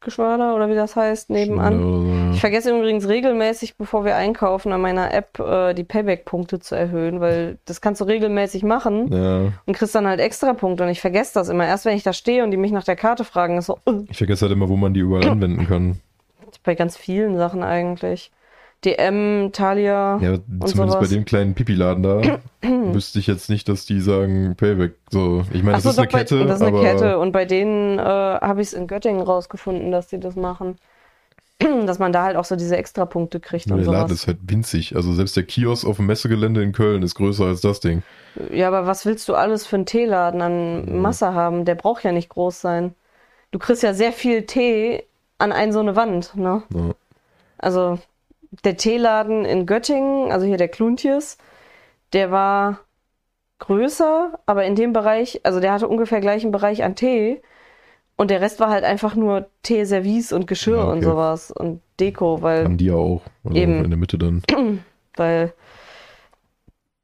T-Geschwader 0.00 0.54
oder 0.54 0.68
wie 0.68 0.74
das 0.74 0.96
heißt, 0.96 1.30
nebenan. 1.30 2.32
Ich 2.32 2.40
vergesse 2.40 2.76
übrigens 2.76 3.08
regelmäßig, 3.08 3.76
bevor 3.76 4.04
wir 4.04 4.16
einkaufen, 4.16 4.72
an 4.72 4.80
meiner 4.80 5.12
App 5.12 5.38
äh, 5.40 5.74
die 5.74 5.84
Payback-Punkte 5.84 6.60
zu 6.60 6.74
erhöhen, 6.74 7.20
weil 7.20 7.58
das 7.64 7.80
kannst 7.80 8.00
du 8.00 8.04
regelmäßig 8.04 8.62
machen 8.62 9.12
ja. 9.12 9.42
ja. 9.42 9.52
und 9.66 9.74
kriegst 9.74 9.94
dann 9.94 10.06
halt 10.06 10.20
extra 10.20 10.52
Punkte. 10.54 10.84
Und 10.84 10.90
ich 10.90 11.00
vergesse 11.00 11.34
das 11.34 11.48
immer. 11.48 11.66
Erst 11.66 11.84
wenn 11.84 11.96
ich 11.96 12.02
da 12.02 12.12
stehe 12.12 12.44
und 12.44 12.50
die 12.50 12.56
mich 12.56 12.72
nach 12.72 12.84
der 12.84 12.96
Karte 12.96 13.24
fragen, 13.24 13.58
ist 13.58 13.66
so, 13.66 13.78
äh, 13.86 14.04
Ich 14.08 14.18
vergesse 14.18 14.42
halt 14.42 14.52
immer, 14.52 14.68
wo 14.68 14.76
man 14.76 14.94
die 14.94 15.00
überall 15.00 15.28
anwenden 15.28 15.66
kann. 15.66 16.00
bei 16.62 16.74
ganz 16.74 16.96
vielen 16.96 17.36
Sachen 17.36 17.62
eigentlich. 17.62 18.30
DM, 18.84 19.50
Thalia. 19.52 20.18
Ja, 20.20 20.38
zumindest 20.38 20.76
bei 20.76 20.86
sowas. 20.86 21.08
dem 21.10 21.24
kleinen 21.24 21.54
Pipi-Laden 21.54 22.02
da 22.02 22.22
wüsste 22.92 23.18
ich 23.18 23.26
jetzt 23.26 23.50
nicht, 23.50 23.68
dass 23.68 23.86
die 23.86 24.00
sagen 24.00 24.54
Payback. 24.56 24.94
So, 25.10 25.42
ich 25.52 25.62
meine, 25.62 25.76
das 25.78 25.82
so, 25.84 25.90
ist 25.90 25.98
eine 25.98 26.08
bei- 26.08 26.18
Kette, 26.18 26.46
das 26.46 26.60
ist 26.60 26.66
eine 26.66 26.80
Kette. 26.80 27.18
Und 27.18 27.32
bei 27.32 27.44
denen 27.44 27.98
äh, 27.98 28.02
habe 28.02 28.60
ich 28.62 28.68
es 28.68 28.74
in 28.74 28.86
Göttingen 28.86 29.20
rausgefunden, 29.22 29.90
dass 29.90 30.06
die 30.08 30.20
das 30.20 30.36
machen. 30.36 30.76
dass 31.86 31.98
man 31.98 32.12
da 32.12 32.22
halt 32.22 32.36
auch 32.36 32.44
so 32.44 32.54
diese 32.54 32.76
Extrapunkte 32.76 33.40
kriegt 33.40 33.66
nur 33.66 33.78
und 33.78 33.84
der 33.84 33.92
Laden 33.92 34.08
sowas. 34.10 34.20
ist 34.20 34.26
halt 34.28 34.38
winzig. 34.46 34.94
Also 34.94 35.12
selbst 35.12 35.36
der 35.36 35.42
Kiosk 35.42 35.84
auf 35.84 35.96
dem 35.96 36.06
Messegelände 36.06 36.62
in 36.62 36.70
Köln 36.70 37.02
ist 37.02 37.16
größer 37.16 37.46
als 37.46 37.60
das 37.60 37.80
Ding. 37.80 38.04
Ja, 38.52 38.68
aber 38.68 38.86
was 38.86 39.04
willst 39.06 39.28
du 39.28 39.34
alles 39.34 39.66
für 39.66 39.74
einen 39.74 39.86
Teeladen 39.86 40.40
an 40.40 41.00
Masse 41.00 41.34
haben? 41.34 41.64
Der 41.64 41.74
braucht 41.74 42.04
ja 42.04 42.12
nicht 42.12 42.28
groß 42.28 42.60
sein. 42.60 42.94
Du 43.50 43.58
kriegst 43.58 43.82
ja 43.82 43.92
sehr 43.92 44.12
viel 44.12 44.42
Tee 44.46 45.02
an 45.38 45.50
ein 45.50 45.72
so 45.72 45.80
eine 45.80 45.96
Wand, 45.96 46.36
ne? 46.36 46.62
Ja. 46.72 46.90
Also 47.58 47.98
der 48.64 48.76
Teeladen 48.76 49.44
in 49.44 49.66
Göttingen, 49.66 50.32
also 50.32 50.46
hier 50.46 50.56
der 50.56 50.68
Kluntjes, 50.68 51.38
der 52.12 52.30
war 52.30 52.80
größer, 53.58 54.38
aber 54.46 54.64
in 54.64 54.74
dem 54.74 54.92
Bereich, 54.92 55.40
also 55.44 55.60
der 55.60 55.72
hatte 55.72 55.88
ungefähr 55.88 56.20
gleichen 56.20 56.50
Bereich 56.52 56.84
an 56.84 56.94
Tee 56.94 57.42
und 58.16 58.30
der 58.30 58.40
Rest 58.40 58.60
war 58.60 58.70
halt 58.70 58.84
einfach 58.84 59.14
nur 59.14 59.48
Teeservice 59.62 60.32
und 60.32 60.46
Geschirr 60.46 60.76
Ja, 60.76 60.84
okay. 60.84 60.92
und 60.92 61.02
sowas 61.02 61.50
und 61.50 61.82
Deko, 62.00 62.42
weil 62.42 62.64
Haben 62.64 62.76
die 62.78 62.86
ja 62.86 62.94
auch. 62.94 63.22
Also 63.44 63.56
Eben. 63.56 63.84
in 63.84 63.90
der 63.90 63.98
Mitte 63.98 64.18
dann. 64.18 64.42
weil 65.16 65.52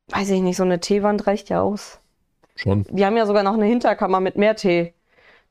weiß 0.09 0.31
ich 0.31 0.41
nicht, 0.41 0.57
so 0.57 0.63
eine 0.65 0.81
Teewand 0.81 1.27
reicht 1.27 1.49
ja 1.49 1.63
aus. 1.63 2.01
Schon. 2.57 2.85
Die 2.91 3.05
haben 3.05 3.17
ja 3.17 3.27
sogar 3.27 3.43
noch 3.43 3.55
eine 3.55 3.65
Hinterkammer 3.65 4.21
mit 4.21 4.37
mehr 4.37 4.55
Tee. 4.55 4.95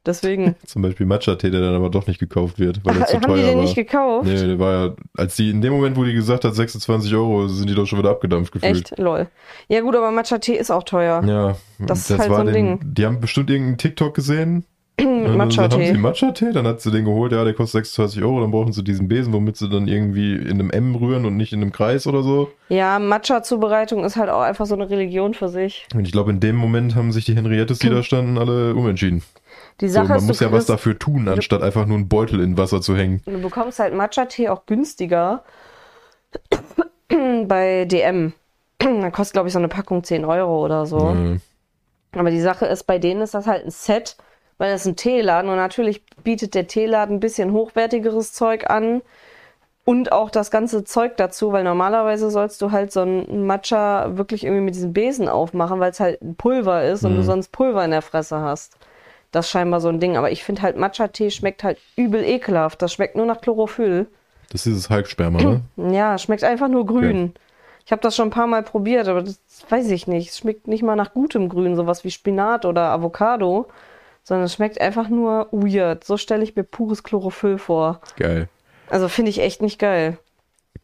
Deswegen. 0.06 0.56
Zum 0.66 0.82
Beispiel 0.82 1.06
Matcha-Tee, 1.06 1.50
der 1.50 1.62
dann 1.62 1.76
aber 1.76 1.90
doch 1.90 2.08
nicht 2.08 2.20
gekauft 2.20 2.60
wird, 2.60 2.82
weil 2.84 2.96
Ach, 2.98 3.02
er 3.02 3.08
zu 3.08 3.22
haben 3.22 3.36
die 3.36 3.42
den 3.42 3.56
war. 3.56 3.64
nicht 3.64 3.76
gekauft? 3.76 4.28
Nee, 4.28 4.36
der 4.48 4.60
war 4.60 4.72
ja, 4.88 4.94
als 5.18 5.36
die 5.38 5.50
in 5.50 5.62
dem 5.62 5.74
Moment, 5.74 5.96
wo 5.96 6.04
die 6.04 6.14
gesagt 6.14 6.44
hat, 6.44 6.54
26 6.56 7.14
Euro, 7.16 7.48
sind 7.48 7.70
die 7.70 7.76
doch 7.76 7.86
schon 7.86 8.00
wieder 8.00 8.10
abgedampft 8.10 8.52
gefühlt. 8.52 8.92
Echt? 8.92 9.00
Lol. 9.00 9.28
Ja 9.70 9.82
gut, 9.82 9.96
aber 9.96 10.12
Matcha-Tee 10.12 10.56
ist 10.56 10.72
auch 10.72 10.84
teuer. 10.84 11.24
Ja, 11.26 11.56
Das 11.80 12.10
ist 12.10 12.20
halt 12.20 12.30
so 12.30 12.36
ein 12.36 12.46
den, 12.48 12.54
Ding. 12.54 12.80
Die 12.84 13.06
haben 13.06 13.20
bestimmt 13.22 13.50
irgendeinen 13.50 13.78
TikTok 13.78 14.14
gesehen. 14.14 14.66
Dann 14.98 15.08
Haben 15.08 15.50
sie 15.50 15.58
Matcha-Tee. 15.58 15.94
Matcha-Tee, 15.94 16.52
dann 16.54 16.68
hat 16.68 16.80
sie 16.82 16.92
den 16.92 17.06
geholt, 17.06 17.32
ja, 17.32 17.44
der 17.44 17.54
kostet 17.56 17.84
26 17.86 18.22
Euro, 18.22 18.42
dann 18.42 18.52
brauchen 18.52 18.74
sie 18.74 18.84
diesen 18.84 19.08
Besen, 19.08 19.34
womit 19.34 19.58
sie 19.58 19.68
dann 19.68 19.88
irgendwie 19.88 20.36
in 20.36 20.52
einem 20.52 20.70
M 20.70 20.94
rühren 20.96 21.26
und 21.26 21.36
nicht 21.36 21.52
in 21.52 21.62
einem 21.64 21.72
Kreis 21.72 22.06
oder 22.06 22.22
so. 22.22 22.52
Ja, 22.70 23.00
Matcha-Zubereitung 23.00 24.04
ist 24.06 24.18
halt 24.18 24.30
auch 24.30 24.42
einfach 24.42 24.68
so 24.68 24.76
eine 24.76 24.90
Religion 24.92 25.34
für 25.34 25.50
sich. 25.50 25.88
Und 25.96 26.06
ich 26.06 26.12
glaube, 26.12 26.30
in 26.30 26.40
dem 26.40 26.56
Moment 26.56 26.94
haben 26.96 27.12
sich 27.12 27.26
die 27.26 27.36
Henriettes, 27.36 27.80
die 27.80 27.90
da 27.90 28.04
standen, 28.04 28.38
alle 28.38 28.76
umentschieden. 28.76 29.24
Die 29.82 29.88
So, 29.90 29.96
Sache 29.96 30.08
man 30.10 30.18
ist, 30.18 30.28
muss 30.28 30.40
ja 30.40 30.52
was 30.52 30.66
dafür 30.66 30.98
tun, 30.98 31.28
anstatt 31.28 31.62
einfach 31.62 31.86
nur 31.86 31.98
einen 31.98 32.08
Beutel 32.08 32.40
in 32.40 32.58
Wasser 32.58 32.82
zu 32.82 32.96
hängen. 32.96 33.22
du 33.26 33.40
bekommst 33.42 33.80
halt 33.80 33.94
Matcha-Tee 33.94 34.50
auch 34.50 34.66
günstiger 34.66 35.44
bei 37.46 37.86
DM. 37.86 38.34
Da 38.80 39.12
kostet, 39.12 39.34
glaube 39.34 39.48
ich, 39.48 39.54
so 39.54 39.60
eine 39.60 39.70
Packung 39.70 40.04
10 40.04 40.26
Euro 40.26 40.64
oder 40.64 40.86
so. 40.86 41.10
Äh, 41.12 41.40
Aber 42.20 42.32
die 42.32 42.42
Sache 42.42 42.66
ist, 42.66 42.84
bei 42.84 43.00
denen 43.00 43.22
ist 43.22 43.34
das 43.34 43.48
halt 43.48 43.64
ein 43.66 43.72
Set, 43.72 44.18
weil 44.58 44.72
das 44.72 44.82
ist 44.82 44.88
ein 44.88 44.96
Teeladen 44.98 45.50
und 45.50 45.56
natürlich 45.56 46.06
bietet 46.24 46.54
der 46.54 46.68
Teeladen 46.68 47.18
ein 47.18 47.20
bisschen 47.22 47.54
hochwertigeres 47.54 48.34
Zeug 48.34 48.70
an 48.70 49.02
und 49.86 50.12
auch 50.12 50.30
das 50.30 50.52
ganze 50.52 50.84
Zeug 50.84 51.16
dazu, 51.18 51.52
weil 51.54 51.64
normalerweise 51.64 52.30
sollst 52.30 52.62
du 52.62 52.72
halt 52.72 52.92
so 52.92 53.02
ein 53.04 53.46
Matcha 53.46 54.18
wirklich 54.18 54.44
irgendwie 54.44 54.64
mit 54.64 54.76
diesem 54.76 54.94
Besen 54.94 55.28
aufmachen, 55.30 55.80
weil 55.80 55.92
es 55.92 56.00
halt 56.00 56.22
ein 56.22 56.36
Pulver 56.36 56.84
ist 56.84 57.04
und 57.06 57.16
du 57.16 57.22
Mhm. 57.22 57.26
sonst 57.26 57.52
Pulver 57.52 57.84
in 57.86 57.92
der 57.92 58.02
Fresse 58.02 58.40
hast. 58.40 58.78
Das 59.34 59.48
ist 59.48 59.52
scheinbar 59.52 59.82
so 59.82 59.90
ein 59.90 60.00
Ding. 60.00 60.16
Aber 60.16 60.32
ich 60.32 60.44
finde 60.44 60.62
halt 60.62 60.78
Matcha-Tee 60.78 61.32
schmeckt 61.32 61.64
halt 61.64 61.80
übel 61.98 62.24
ekelhaft. 62.24 62.82
Das 62.82 62.94
schmeckt 62.94 63.16
nur 63.18 63.26
nach 63.26 63.42
Chlorophyll. 63.42 64.08
das 64.50 64.62
ist 64.62 64.66
dieses 64.68 64.90
Halbsperma, 64.90 65.42
ne? 65.42 65.62
Ja, 65.92 66.18
schmeckt 66.18 66.44
einfach 66.44 66.70
nur 66.70 66.86
grün. 66.86 67.34
Ich 67.86 67.92
habe 67.92 68.02
das 68.02 68.16
schon 68.16 68.28
ein 68.28 68.32
paar 68.32 68.48
Mal 68.48 68.64
probiert, 68.64 69.08
aber 69.08 69.24
das 69.24 69.40
weiß 69.68 69.90
ich 69.92 70.08
nicht. 70.08 70.30
Es 70.30 70.38
schmeckt 70.38 70.68
nicht 70.68 70.84
mal 70.84 70.96
nach 70.96 71.14
gutem 71.14 71.50
Grün, 71.50 71.76
sowas 71.76 72.04
wie 72.06 72.12
Spinat 72.12 72.64
oder 72.64 72.92
Avocado, 72.92 73.68
sondern 74.24 74.46
es 74.46 74.54
schmeckt 74.54 74.80
einfach 74.80 75.10
nur 75.10 75.48
weird. 75.52 76.04
So 76.04 76.16
stelle 76.16 76.44
ich 76.44 76.56
mir 76.56 76.64
pures 76.64 77.04
Chlorophyll 77.04 77.58
vor. 77.58 78.00
Geil. 78.16 78.48
Also 78.90 79.10
finde 79.10 79.32
ich 79.32 79.42
echt 79.42 79.62
nicht 79.64 79.80
geil. 79.80 80.18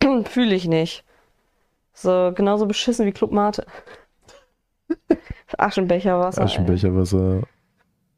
Fühle 0.25 0.55
ich 0.55 0.67
nicht. 0.67 1.03
So 1.93 2.31
genauso 2.33 2.65
beschissen 2.65 3.05
wie 3.05 3.11
Club 3.11 3.31
Mate. 3.31 3.65
Aschenbecherwasser. 5.57 6.41
ey. 6.41 7.43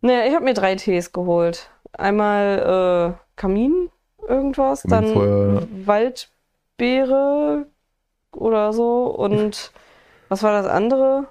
Aschenbecherwasser. 0.02 0.24
Nee, 0.24 0.28
ich 0.28 0.36
habe 0.36 0.46
mir 0.46 0.54
drei 0.54 0.76
Tees 0.76 1.12
geholt. 1.12 1.70
Einmal 1.94 3.16
äh, 3.18 3.22
Kamin 3.36 3.90
irgendwas, 4.28 4.84
dann. 4.84 5.16
Waldbeere 5.86 7.68
oder 8.34 8.74
so 8.74 9.06
und 9.06 9.72
was 10.30 10.44
war 10.44 10.54
das 10.54 10.66
andere? 10.72 11.28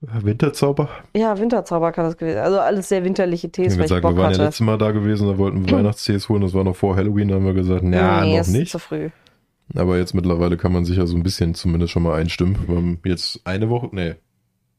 Winterzauber? 0.00 0.88
Ja, 1.16 1.38
Winterzauber 1.38 1.90
kann 1.90 2.04
das 2.04 2.16
gewesen. 2.16 2.38
Also 2.38 2.60
alles 2.60 2.88
sehr 2.88 3.02
winterliche 3.04 3.50
Tees, 3.50 3.74
Wie 3.74 3.78
weil 3.78 3.84
ich 3.86 3.88
gesagt, 3.88 4.02
Bock 4.02 4.12
wir 4.12 4.18
waren 4.18 4.32
ja 4.32 4.34
hatte. 4.34 4.44
letztes 4.44 4.64
Mal 4.66 4.78
da 4.78 4.90
gewesen, 4.90 5.26
da 5.26 5.38
wollten 5.38 5.66
wir 5.66 5.72
Weihnachtstees 5.78 6.28
holen, 6.28 6.42
das 6.42 6.54
war 6.54 6.64
noch 6.64 6.76
vor 6.76 6.96
Halloween, 6.96 7.28
da 7.28 7.36
haben 7.36 7.46
wir 7.46 7.54
gesagt, 7.54 7.82
na, 7.82 8.20
nee, 8.22 8.38
noch 8.38 8.46
nicht. 8.46 8.70
zu 8.70 8.78
früh. 8.78 9.10
Aber 9.74 9.96
jetzt 9.98 10.14
mittlerweile 10.14 10.56
kann 10.56 10.72
man 10.72 10.84
sich 10.84 10.96
ja 10.98 11.06
so 11.06 11.16
ein 11.16 11.22
bisschen 11.22 11.54
zumindest 11.54 11.92
schon 11.92 12.02
mal 12.02 12.14
einstimmen. 12.20 12.56
Wir 12.68 12.76
haben 12.76 13.00
jetzt 13.04 13.40
eine 13.44 13.68
Woche, 13.68 13.88
nee, 13.92 14.14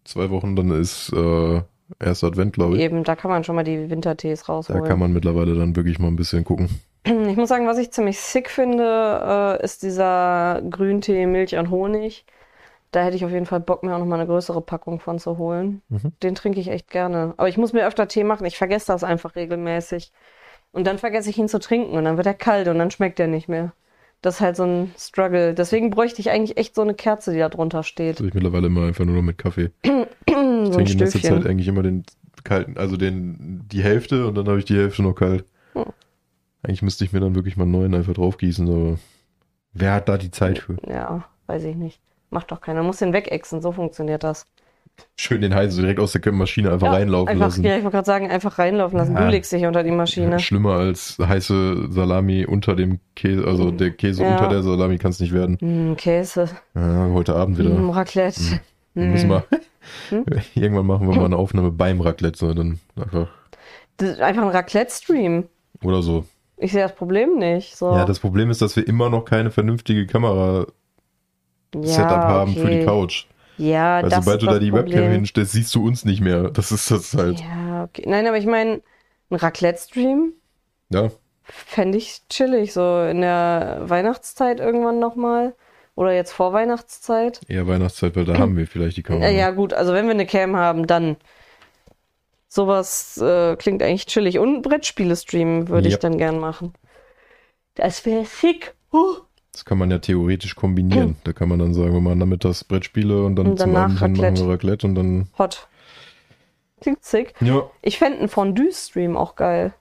zwei 0.05 0.29
Wochen, 0.29 0.55
dann 0.55 0.71
ist 0.71 1.11
äh, 1.13 1.61
erster 1.99 2.27
Advent, 2.27 2.53
glaube 2.53 2.75
ich. 2.75 2.81
Eben, 2.81 3.03
da 3.03 3.15
kann 3.15 3.31
man 3.31 3.43
schon 3.43 3.55
mal 3.55 3.63
die 3.63 3.89
Wintertees 3.89 4.43
Da 4.43 4.53
rausholen. 4.53 4.83
kann 4.83 4.99
man 4.99 5.13
mittlerweile 5.13 5.55
dann 5.55 5.75
wirklich 5.75 5.99
mal 5.99 6.07
ein 6.07 6.15
bisschen 6.15 6.43
gucken. 6.43 6.69
Ich 7.05 7.37
muss 7.37 7.47
sagen, 7.49 7.67
was 7.67 7.77
ich 7.77 7.91
ziemlich 7.91 8.19
sick 8.19 8.49
finde, 8.49 9.57
äh, 9.61 9.63
ist 9.63 9.81
dieser 9.83 10.61
Grüntee, 10.69 11.25
Milch 11.25 11.55
und 11.55 11.69
Honig. 11.69 12.25
Da 12.91 13.03
hätte 13.03 13.15
ich 13.15 13.23
auf 13.23 13.31
jeden 13.31 13.45
Fall 13.45 13.59
Bock, 13.61 13.83
mir 13.83 13.93
auch 13.95 13.99
noch 13.99 14.05
mal 14.05 14.15
eine 14.19 14.27
größere 14.27 14.61
Packung 14.61 14.99
von 14.99 15.17
zu 15.19 15.37
holen. 15.37 15.81
Mhm. 15.89 16.11
Den 16.23 16.35
trinke 16.35 16.59
ich 16.59 16.69
echt 16.69 16.89
gerne. 16.89 17.33
Aber 17.37 17.47
ich 17.47 17.57
muss 17.57 17.71
mir 17.73 17.87
öfter 17.87 18.07
Tee 18.07 18.23
machen. 18.23 18.45
Ich 18.45 18.57
vergesse 18.57 18.87
das 18.87 19.03
einfach 19.03 19.35
regelmäßig. 19.35 20.11
Und 20.71 20.85
dann 20.85 20.97
vergesse 20.97 21.29
ich 21.29 21.37
ihn 21.37 21.47
zu 21.47 21.59
trinken 21.59 21.97
und 21.97 22.03
dann 22.03 22.17
wird 22.17 22.27
er 22.27 22.33
kalt 22.33 22.67
und 22.67 22.77
dann 22.77 22.91
schmeckt 22.91 23.19
er 23.19 23.27
nicht 23.27 23.47
mehr. 23.47 23.71
Das 24.21 24.35
ist 24.35 24.41
halt 24.41 24.55
so 24.55 24.63
ein 24.63 24.91
Struggle. 24.97 25.53
Deswegen 25.53 25.89
bräuchte 25.89 26.21
ich 26.21 26.29
eigentlich 26.31 26.57
echt 26.57 26.75
so 26.75 26.81
eine 26.81 26.95
Kerze, 26.95 27.31
die 27.31 27.39
da 27.39 27.49
drunter 27.49 27.83
steht. 27.83 28.19
Das 28.19 28.25
ich 28.25 28.33
mittlerweile 28.33 28.67
immer 28.67 28.85
einfach 28.87 29.05
nur 29.05 29.15
noch 29.15 29.21
mit 29.21 29.37
Kaffee. 29.37 29.71
so 29.85 29.91
Ich 30.23 30.71
trinke 30.71 30.91
in 30.91 30.99
letzter 30.99 31.21
Zeit 31.21 31.45
eigentlich 31.45 31.67
immer 31.67 31.83
den 31.83 32.03
kalten, 32.43 32.77
also 32.77 32.97
den, 32.97 33.65
die 33.71 33.83
Hälfte 33.83 34.27
und 34.27 34.35
dann 34.35 34.47
habe 34.47 34.59
ich 34.59 34.65
die 34.65 34.77
Hälfte 34.77 35.03
noch 35.03 35.13
kalt. 35.13 35.45
Hm. 35.73 35.85
Eigentlich 36.63 36.81
müsste 36.81 37.03
ich 37.03 37.13
mir 37.13 37.19
dann 37.19 37.35
wirklich 37.35 37.57
mal 37.57 37.63
einen 37.63 37.71
neuen 37.71 37.93
einfach 37.93 38.13
draufgießen, 38.13 38.67
aber 38.67 38.97
wer 39.73 39.93
hat 39.93 40.09
da 40.09 40.17
die 40.17 40.31
Zeit 40.31 40.59
für? 40.59 40.77
Ja, 40.87 41.25
weiß 41.45 41.63
ich 41.63 41.75
nicht. 41.75 41.99
Macht 42.29 42.51
doch 42.51 42.61
keiner. 42.61 42.83
Muss 42.83 42.97
den 42.97 43.13
wegexen. 43.13 43.61
So 43.61 43.71
funktioniert 43.71 44.23
das. 44.23 44.45
Schön 45.19 45.41
den 45.41 45.53
heißen 45.53 45.71
so 45.71 45.81
direkt 45.81 45.99
aus 45.99 46.11
der 46.11 46.31
Maschine 46.31 46.71
einfach 46.71 46.87
Ja, 46.87 46.93
reinlaufen 46.93 47.29
einfach, 47.29 47.45
lassen. 47.47 47.63
Ja, 47.63 47.75
ich 47.77 47.83
wollte 47.83 47.95
gerade 47.97 48.05
sagen, 48.05 48.29
einfach 48.29 48.59
reinlaufen 48.59 48.97
lassen. 48.97 49.15
Ja. 49.15 49.25
Du 49.25 49.31
legst 49.31 49.51
dich 49.51 49.65
unter 49.65 49.83
die 49.83 49.91
Maschine. 49.91 50.39
Schlimmer 50.39 50.73
als 50.75 51.17
heiße 51.19 51.91
Salami 51.91 52.45
unter 52.45 52.75
dem 52.75 52.99
Käse, 53.15 53.45
also 53.45 53.71
der 53.71 53.91
Käse 53.91 54.23
Ja. 54.23 54.31
unter 54.33 54.47
der 54.49 54.61
Salami 54.63 54.97
kann 54.99 55.11
es 55.11 55.19
nicht 55.19 55.33
werden. 55.33 55.57
Hm, 55.59 55.95
Käse. 55.97 56.49
Ja, 56.75 57.09
heute 57.11 57.35
Abend 57.35 57.57
wieder. 57.57 57.69
Hm, 57.71 57.89
Raclette. 57.89 58.59
Wir 58.93 59.03
Hm. 59.03 59.11
müssen 59.11 59.29
mal, 59.29 59.43
Hm? 60.09 60.25
irgendwann 60.55 60.85
machen 60.85 61.07
wir 61.09 61.15
mal 61.15 61.25
eine 61.25 61.37
Aufnahme 61.37 61.71
beim 61.71 61.99
Raclette, 62.01 62.37
so 62.37 62.53
dann 62.53 62.79
einfach, 62.95 63.27
einfach 64.19 64.41
ein 64.43 64.49
Raclette-Stream. 64.49 65.45
oder 65.83 66.01
so. 66.03 66.25
Ich 66.57 66.71
sehe 66.71 66.81
das 66.83 66.95
Problem 66.95 67.37
nicht. 67.37 67.75
So. 67.75 67.91
Ja, 67.93 68.05
das 68.05 68.19
Problem 68.19 68.49
ist, 68.49 68.61
dass 68.63 68.75
wir 68.75 68.87
immer 68.87 69.09
noch 69.11 69.25
keine 69.25 69.51
vernünftige 69.51 70.07
Kamera-Setup 70.07 70.71
haben 72.09 72.53
für 72.53 72.67
die 72.67 72.77
okay. 72.77 72.85
Couch. 72.85 73.25
Ja, 73.57 74.03
Weil 74.03 74.09
das 74.09 74.23
sobald 74.25 74.41
ist 74.41 74.47
du 74.47 74.53
da 74.53 74.59
die 74.59 74.71
Problem. 74.71 74.97
Webcam 74.99 75.11
hinstellst, 75.11 75.51
siehst 75.53 75.73
du 75.75 75.85
uns 75.85 76.05
nicht 76.05 76.21
mehr. 76.21 76.49
Das 76.51 76.71
ist 76.71 76.91
das 76.91 77.13
halt. 77.15 77.39
Ja, 77.39 77.83
okay. 77.85 78.03
Nein, 78.05 78.27
aber 78.27 78.37
ich 78.37 78.45
meine, 78.45 78.81
ein 79.29 79.35
Raclette-Stream 79.35 80.33
Ja, 80.89 81.09
fände 81.43 81.97
ich 81.97 82.21
chillig. 82.29 82.73
So 82.73 83.01
in 83.03 83.21
der 83.21 83.81
Weihnachtszeit 83.83 84.59
irgendwann 84.59 84.99
nochmal. 84.99 85.55
Oder 85.95 86.13
jetzt 86.13 86.31
vor 86.31 86.53
Weihnachtszeit. 86.53 87.41
eher 87.47 87.67
Weihnachtszeit, 87.67 88.15
weil 88.15 88.25
da 88.25 88.37
haben 88.37 88.55
wir 88.55 88.67
vielleicht 88.67 88.97
die 88.97 89.03
Kamera. 89.03 89.29
Ja, 89.29 89.31
ja, 89.35 89.49
gut, 89.49 89.73
also 89.73 89.93
wenn 89.93 90.05
wir 90.05 90.11
eine 90.11 90.27
Cam 90.27 90.55
haben, 90.55 90.85
dann. 90.85 91.17
Sowas 92.49 93.17
äh, 93.17 93.55
klingt 93.57 93.83
eigentlich 93.83 94.05
chillig. 94.05 94.39
Und 94.39 94.61
Brettspiele 94.61 95.15
streamen 95.15 95.67
würde 95.67 95.87
ich 95.87 95.95
Ja. 95.95 95.99
dann 95.99 96.17
gern 96.17 96.39
machen. 96.39 96.73
Das 97.75 98.05
wäre 98.05 98.25
sick. 98.25 98.73
Huh. 98.93 99.17
Das 99.57 99.65
kann 99.65 99.79
man 99.79 99.89
ja 99.89 99.97
theoretisch 99.97 100.53
kombinieren. 100.55 101.15
Da 101.23 101.33
kann 101.33 101.49
man 101.49 101.57
dann 101.57 101.73
sagen, 101.73 101.91
wir 101.91 101.99
machen 101.99 102.19
nachmittags 102.19 102.63
Brettspiele 102.63 103.23
und 103.25 103.37
dann 103.37 103.47
Und 103.47 103.59
zum 103.59 103.75
Abend 103.75 103.97
hin 103.99 104.11
machen 104.11 104.23
Raclette. 104.23 104.45
wir 104.45 104.53
Raclette 104.53 104.85
und 104.85 104.93
dann. 104.93 105.27
Hot. 105.39 105.67
Klingt 106.79 107.03
sick. 107.03 107.33
Ja, 107.41 107.63
Ich 107.81 107.97
fände 107.97 108.19
einen 108.19 108.29
Fondue-Stream 108.29 109.17
auch 109.17 109.35
geil. 109.35 109.73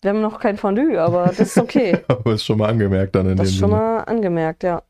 Wir 0.00 0.10
haben 0.10 0.20
noch 0.20 0.38
kein 0.38 0.56
Fondue, 0.58 0.96
aber 1.02 1.24
das 1.26 1.40
ist 1.40 1.58
okay. 1.58 1.98
aber 2.08 2.34
ist 2.34 2.44
schon 2.44 2.58
mal 2.58 2.68
angemerkt 2.68 3.16
dann 3.16 3.28
in 3.28 3.36
Das 3.36 3.48
dem 3.48 3.50
ist 3.54 3.58
schon 3.58 3.70
Sinne. 3.70 3.80
mal 3.82 3.98
angemerkt, 4.04 4.62
ja. 4.62 4.82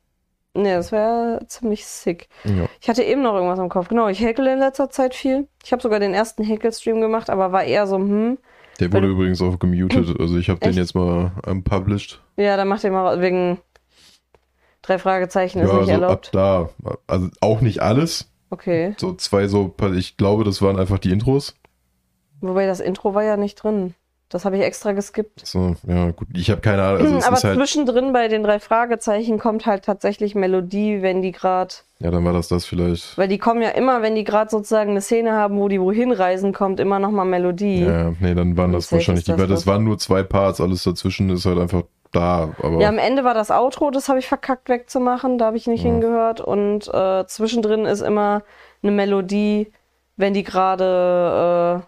Ne, 0.52 0.74
das 0.74 0.92
wäre 0.92 1.40
ziemlich 1.46 1.86
sick. 1.86 2.28
Ja. 2.44 2.66
Ich 2.82 2.90
hatte 2.90 3.04
eben 3.04 3.22
noch 3.22 3.32
irgendwas 3.36 3.58
im 3.58 3.70
Kopf. 3.70 3.88
Genau, 3.88 4.08
ich 4.08 4.20
häkle 4.20 4.52
in 4.52 4.58
letzter 4.58 4.90
Zeit 4.90 5.14
viel. 5.14 5.48
Ich 5.64 5.72
habe 5.72 5.80
sogar 5.80 5.98
den 5.98 6.12
ersten 6.12 6.44
Häkelstream 6.44 7.00
gemacht, 7.00 7.30
aber 7.30 7.52
war 7.52 7.64
eher 7.64 7.86
so, 7.86 7.96
hm, 7.96 8.36
Der 8.80 8.92
wurde 8.92 9.06
übrigens 9.06 9.40
auch 9.40 9.58
gemutet. 9.58 10.14
Also 10.20 10.36
ich 10.36 10.50
habe 10.50 10.60
den 10.60 10.74
jetzt 10.74 10.94
mal 10.94 11.32
unpublished. 11.46 12.20
Ja, 12.37 12.57
dann 12.57 12.68
macht 12.68 12.84
ihr 12.84 12.91
mal 12.91 13.20
wegen 13.20 13.59
drei 14.82 14.99
Fragezeichen 14.99 15.61
ist 15.61 15.70
ja, 15.70 15.80
nicht 15.80 15.91
also 15.91 16.05
ab 16.07 16.26
erlaubt. 16.30 16.30
da. 16.34 16.68
Also 17.07 17.28
auch 17.41 17.61
nicht 17.61 17.80
alles. 17.82 18.30
Okay. 18.51 18.95
So 18.99 19.14
zwei 19.14 19.49
so, 19.49 19.74
ich 19.97 20.16
glaube, 20.16 20.45
das 20.45 20.62
waren 20.62 20.78
einfach 20.78 20.99
die 20.99 21.11
Intros. 21.11 21.57
Wobei 22.41 22.66
das 22.66 22.80
Intro 22.80 23.14
war 23.14 23.24
ja 23.24 23.37
nicht 23.37 23.57
drin. 23.57 23.95
Das 24.28 24.45
habe 24.45 24.57
ich 24.57 24.64
extra 24.64 24.91
geskippt. 24.91 25.47
So, 25.47 25.76
ja, 25.87 26.11
gut. 26.11 26.26
Ich 26.34 26.51
habe 26.51 26.61
keine 26.61 26.82
Ahnung. 26.82 27.01
Also 27.01 27.16
es 27.16 27.24
aber 27.24 27.37
ist 27.37 27.45
halt. 27.45 27.57
zwischendrin 27.59 28.12
bei 28.12 28.26
den 28.26 28.43
drei 28.43 28.59
Fragezeichen 28.59 29.39
kommt 29.39 29.66
halt 29.66 29.84
tatsächlich 29.84 30.34
Melodie, 30.34 31.01
wenn 31.01 31.22
die 31.22 31.30
gerade 31.30 31.74
Ja, 32.01 32.11
dann 32.11 32.24
war 32.24 32.32
das 32.32 32.49
das 32.49 32.64
vielleicht. 32.66 33.16
Weil 33.16 33.28
die 33.28 33.39
kommen 33.39 33.62
ja 33.62 33.68
immer, 33.70 34.03
wenn 34.03 34.16
die 34.16 34.24
gerade 34.24 34.51
sozusagen 34.51 34.91
eine 34.91 35.01
Szene 35.01 35.32
haben, 35.32 35.59
wo 35.59 35.68
die 35.68 35.80
wohin 35.80 36.11
reisen, 36.11 36.53
kommt 36.53 36.80
immer 36.80 36.99
noch 36.99 37.12
mal 37.12 37.24
Melodie. 37.24 37.84
Ja, 37.84 38.14
nee, 38.18 38.34
dann 38.34 38.57
waren 38.57 38.66
Und 38.66 38.72
das 38.72 38.91
wahrscheinlich 38.91 39.24
die, 39.24 39.30
weil 39.39 39.47
das 39.47 39.61
das. 39.61 39.66
waren 39.68 39.84
nur 39.84 39.97
zwei 39.99 40.24
Parts, 40.24 40.61
alles 40.61 40.82
dazwischen 40.82 41.30
ist 41.30 41.47
halt 41.47 41.59
einfach 41.59 41.84
da, 42.16 42.50
aber 42.62 42.80
Ja, 42.80 42.88
am 42.88 42.98
Ende 42.98 43.22
war 43.24 43.34
das 43.34 43.50
Outro, 43.50 43.90
das 43.90 44.08
habe 44.08 44.18
ich 44.18 44.26
verkackt 44.26 44.68
wegzumachen, 44.68 45.38
da 45.38 45.46
habe 45.46 45.56
ich 45.56 45.66
nicht 45.66 45.84
Ja. 45.84 45.90
hingehört. 45.90 46.40
Und 46.40 46.88
äh, 46.92 47.26
zwischendrin 47.26 47.84
ist 47.84 48.00
immer 48.00 48.42
eine 48.82 48.92
Melodie, 48.92 49.72
wenn 50.16 50.34
die 50.34 50.42
gerade 50.42 51.82
äh, 51.82 51.86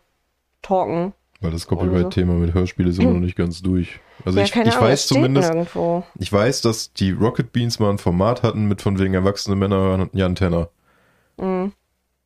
talken. 0.63 1.15
weil 1.41 1.51
das 1.51 1.67
Copyright-Thema 1.67 2.35
mit 2.35 2.53
Hörspiel 2.55 2.87
ist 2.89 2.99
immer 2.99 3.13
noch 3.13 3.21
nicht 3.27 3.37
ganz 3.37 3.63
durch. 3.63 4.01
Also 4.25 4.39
ja, 4.39 4.45
ich, 4.45 4.55
ich 4.55 4.67
Ahnung, 4.67 4.81
weiß 4.81 5.07
zumindest, 5.07 5.49
nirgendwo. 5.53 6.03
ich 6.19 6.33
weiß, 6.33 6.63
dass 6.63 6.93
die 6.93 7.13
Rocket 7.13 7.53
Beans 7.53 7.79
mal 7.79 7.91
ein 7.91 7.99
Format 7.99 8.43
hatten 8.43 8.67
mit 8.67 8.83
von 8.83 8.99
wegen 8.99 9.15
erwachsene 9.15 9.55
Männer 9.57 9.77
hören 9.77 10.11
Jan 10.13 10.35
Tenner. 10.35 10.69
Mhm. 11.37 11.73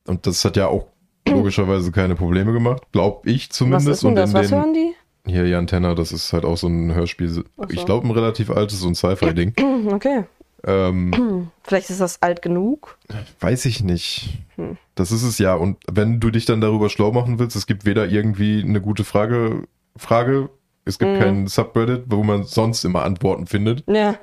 Und 0.08 0.26
das 0.26 0.44
hat 0.44 0.56
ja 0.56 0.66
auch 0.68 0.86
logischerweise 1.28 1.92
keine 1.92 2.14
Probleme 2.16 2.52
gemacht, 2.52 2.82
glaub 2.92 3.26
ich 3.26 3.48
Was 3.50 3.56
zumindest. 3.56 3.88
ist 3.88 4.02
denn 4.02 4.08
Und 4.10 4.16
das? 4.16 4.30
in 4.30 4.34
Was 4.36 4.48
den, 4.48 4.58
hören 4.58 4.74
die? 4.74 4.94
Hier 5.26 5.46
Jan 5.46 5.66
Tenner, 5.66 5.94
das 5.94 6.12
ist 6.12 6.32
halt 6.32 6.44
auch 6.44 6.56
so 6.56 6.66
ein 6.68 6.94
Hörspiel. 6.94 7.28
So. 7.28 7.42
Ich 7.68 7.84
glaube, 7.84 8.06
ein 8.06 8.10
relativ 8.10 8.50
altes, 8.50 8.80
so 8.80 8.88
ein 8.88 8.94
Sci-Fi-Ding. 8.94 9.54
Hm, 9.58 9.88
Okay. 9.92 10.24
ähm, 10.64 11.50
Vielleicht 11.64 11.90
ist 11.90 12.00
das 12.00 12.20
alt 12.22 12.42
genug. 12.42 12.98
Weiß 13.40 13.64
ich 13.66 13.82
nicht. 13.84 14.30
Hm. 14.56 14.76
Das 14.94 15.12
ist 15.12 15.22
es 15.22 15.38
ja. 15.38 15.54
Und 15.54 15.78
wenn 15.90 16.18
du 16.20 16.30
dich 16.30 16.44
dann 16.44 16.60
darüber 16.60 16.88
schlau 16.90 17.12
machen 17.12 17.38
willst, 17.38 17.56
es 17.56 17.66
gibt 17.66 17.84
weder 17.86 18.08
irgendwie 18.08 18.62
eine 18.62 18.80
gute 18.80 19.04
Frage, 19.04 19.64
Frage, 19.96 20.48
es 20.84 20.98
gibt 20.98 21.12
Mhm. 21.12 21.18
kein 21.20 21.46
Subreddit, 21.46 22.04
wo 22.08 22.22
man 22.24 22.42
sonst 22.44 22.84
immer 22.84 23.04
Antworten 23.04 23.46
findet, 23.46 23.84
Ja. 23.86 24.16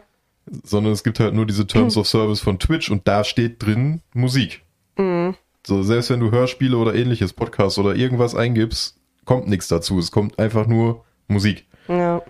sondern 0.64 0.92
es 0.92 1.04
gibt 1.04 1.20
halt 1.22 1.34
nur 1.34 1.46
diese 1.46 1.66
Terms 1.68 1.96
of 1.96 2.08
Service 2.08 2.42
von 2.42 2.60
Twitch 2.60 2.92
und 2.92 3.08
da 3.08 3.24
steht 3.24 3.64
drin 3.66 4.02
Musik. 4.14 4.62
Mhm. 4.98 5.36
So, 5.66 5.84
selbst 5.84 6.10
wenn 6.10 6.20
du 6.20 6.32
Hörspiele 6.32 6.76
oder 6.78 6.96
ähnliches, 6.96 7.32
Podcasts 7.34 7.78
oder 7.80 7.96
irgendwas 7.96 8.36
eingibst, 8.36 8.98
kommt 9.30 9.48
nichts 9.48 9.68
dazu. 9.68 10.00
Es 10.00 10.10
kommt 10.12 10.40
einfach 10.40 10.66
nur 10.66 11.06
Musik. 11.28 11.68
Ja. 11.88 12.24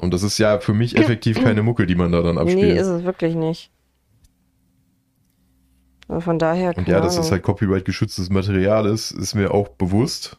Und 0.00 0.12
das 0.12 0.24
ist 0.24 0.38
ja 0.38 0.58
für 0.58 0.74
mich 0.74 0.96
effektiv 0.98 1.40
keine 1.40 1.62
Mucke, 1.62 1.86
die 1.86 1.94
man 1.94 2.10
da 2.10 2.20
dann 2.20 2.34
Nee, 2.34 2.40
abspielt. 2.40 2.76
ist 2.80 2.88
es 2.88 3.04
wirklich 3.04 3.36
nicht. 3.36 3.70
Also 6.08 6.20
von 6.22 6.40
daher. 6.40 6.76
und 6.76 6.88
ja, 6.88 7.00
dass 7.00 7.14
das 7.14 7.30
halt 7.30 7.44
Copyright-geschütztes 7.44 8.28
Material 8.28 8.86
ist, 8.86 9.12
ist 9.12 9.36
mir 9.36 9.54
auch 9.54 9.68
bewusst. 9.68 10.36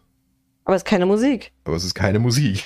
Aber 0.65 0.75
es 0.75 0.81
ist 0.81 0.85
keine 0.85 1.05
Musik. 1.05 1.53
Aber 1.63 1.77
es 1.77 1.85
ist 1.85 1.95
keine 1.95 2.19
Musik. 2.19 2.65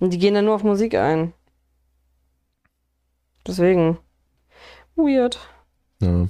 Und 0.00 0.12
die 0.12 0.18
gehen 0.18 0.34
dann 0.34 0.44
nur 0.44 0.54
auf 0.54 0.64
Musik 0.64 0.96
ein. 0.96 1.32
Deswegen. 3.46 3.96
Weird. 4.96 5.38
Ja. 6.02 6.28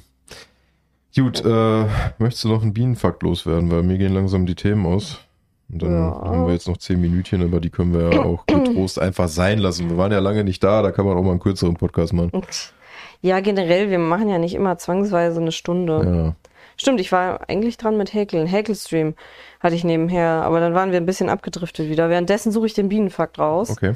Gut, 1.18 1.44
äh, 1.44 1.84
möchtest 2.18 2.44
du 2.44 2.48
noch 2.48 2.62
einen 2.62 2.72
Bienenfakt 2.72 3.22
loswerden? 3.22 3.70
Weil 3.70 3.82
mir 3.82 3.98
gehen 3.98 4.14
langsam 4.14 4.46
die 4.46 4.54
Themen 4.54 4.86
aus. 4.86 5.18
Und 5.70 5.82
dann 5.82 5.92
Ja. 5.92 6.20
haben 6.24 6.46
wir 6.46 6.52
jetzt 6.52 6.68
noch 6.68 6.76
zehn 6.76 7.00
Minütchen, 7.00 7.42
aber 7.42 7.60
die 7.60 7.70
können 7.70 7.92
wir 7.92 8.12
ja 8.12 8.22
auch 8.22 8.46
getrost 8.46 8.98
einfach 9.00 9.28
sein 9.28 9.58
lassen. 9.58 9.90
Wir 9.90 9.96
waren 9.98 10.12
ja 10.12 10.20
lange 10.20 10.44
nicht 10.44 10.62
da, 10.62 10.80
da 10.80 10.92
kann 10.92 11.04
man 11.04 11.16
auch 11.16 11.22
mal 11.22 11.32
einen 11.32 11.40
kürzeren 11.40 11.74
Podcast 11.74 12.12
machen. 12.12 12.30
Ja, 13.20 13.40
generell, 13.40 13.90
wir 13.90 13.98
machen 13.98 14.28
ja 14.28 14.38
nicht 14.38 14.54
immer 14.54 14.78
zwangsweise 14.78 15.40
eine 15.40 15.50
Stunde. 15.52 16.02
Ja. 16.06 16.34
Stimmt, 16.76 17.00
ich 17.00 17.10
war 17.10 17.40
eigentlich 17.48 17.76
dran 17.76 17.96
mit 17.96 18.14
Häkeln. 18.14 18.46
Häkelstream 18.46 19.14
hatte 19.58 19.74
ich 19.74 19.82
nebenher, 19.82 20.44
aber 20.44 20.60
dann 20.60 20.74
waren 20.74 20.92
wir 20.92 20.98
ein 20.98 21.06
bisschen 21.06 21.28
abgedriftet 21.28 21.90
wieder. 21.90 22.08
Währenddessen 22.08 22.52
suche 22.52 22.66
ich 22.66 22.74
den 22.74 22.88
Bienenfakt 22.88 23.40
raus. 23.40 23.70
Okay. 23.70 23.94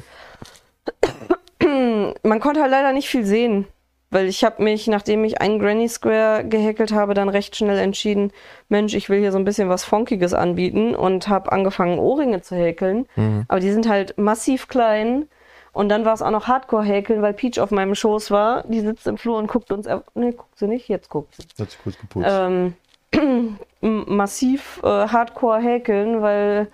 Man 2.23 2.39
konnte 2.41 2.61
halt 2.61 2.71
leider 2.71 2.91
nicht 2.91 3.07
viel 3.07 3.25
sehen, 3.25 3.65
weil 4.13 4.27
ich 4.27 4.43
habe 4.43 4.63
mich, 4.63 4.87
nachdem 4.87 5.23
ich 5.23 5.41
einen 5.41 5.59
Granny 5.59 5.89
Square 5.89 6.45
gehäkelt 6.45 6.93
habe, 6.93 7.13
dann 7.13 7.29
recht 7.29 7.55
schnell 7.55 7.79
entschieden, 7.79 8.31
Mensch, 8.69 8.93
ich 8.93 9.09
will 9.09 9.19
hier 9.19 9.31
so 9.31 9.37
ein 9.37 9.45
bisschen 9.45 9.69
was 9.69 9.83
Funkiges 9.83 10.33
anbieten 10.33 10.95
und 10.95 11.27
habe 11.27 11.51
angefangen, 11.51 11.99
Ohrringe 11.99 12.41
zu 12.41 12.55
häkeln. 12.55 13.07
Mhm. 13.15 13.45
Aber 13.47 13.59
die 13.59 13.71
sind 13.71 13.89
halt 13.89 14.17
massiv 14.17 14.67
klein 14.67 15.27
Und 15.73 15.89
dann 15.89 16.05
war 16.05 16.13
es 16.13 16.21
auch 16.21 16.29
noch 16.29 16.47
Hardcore-Häkeln, 16.47 17.23
weil 17.23 17.33
Peach 17.33 17.59
auf 17.59 17.71
meinem 17.71 17.95
Schoß 17.95 18.29
war. 18.29 18.63
Die 18.67 18.81
sitzt 18.81 19.07
im 19.07 19.17
Flur 19.17 19.39
und 19.39 19.47
guckt 19.47 19.71
uns. 19.71 19.87
Ne, 20.13 20.33
guckt 20.33 20.57
sie 20.59 20.67
nicht, 20.67 20.87
jetzt 20.87 21.09
guckt 21.09 21.35
sie. 21.35 21.43
Hat 21.59 21.71
sich 21.71 21.79
kurz 21.81 21.97
geputzt. 21.97 22.27
Ähm, 22.29 22.75
massiv 23.81 24.79
äh, 24.83 24.87
Hardcore 24.87 25.59
häkeln, 25.59 26.21
weil 26.21 26.67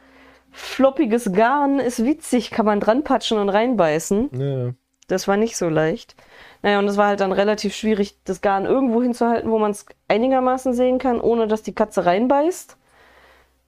floppiges 0.51 1.31
Garn 1.31 1.79
ist 1.79 2.03
witzig, 2.03 2.51
kann 2.51 2.65
man 2.65 2.81
dran 2.81 3.03
patschen 3.03 3.37
und 3.37 3.49
reinbeißen. 3.49 4.29
ja. 4.33 4.73
Das 5.09 5.27
war 5.27 5.37
nicht 5.37 5.57
so 5.57 5.69
leicht. 5.69 6.15
Naja, 6.61 6.79
und 6.79 6.87
es 6.87 6.97
war 6.97 7.07
halt 7.07 7.21
dann 7.21 7.31
relativ 7.31 7.73
schwierig, 7.73 8.17
das 8.25 8.41
Garn 8.41 8.65
irgendwo 8.65 9.01
hinzuhalten, 9.01 9.49
wo 9.49 9.59
man 9.59 9.71
es 9.71 9.85
einigermaßen 10.07 10.73
sehen 10.73 10.99
kann, 10.99 11.21
ohne 11.21 11.47
dass 11.47 11.63
die 11.63 11.73
Katze 11.73 12.05
reinbeißt. 12.05 12.77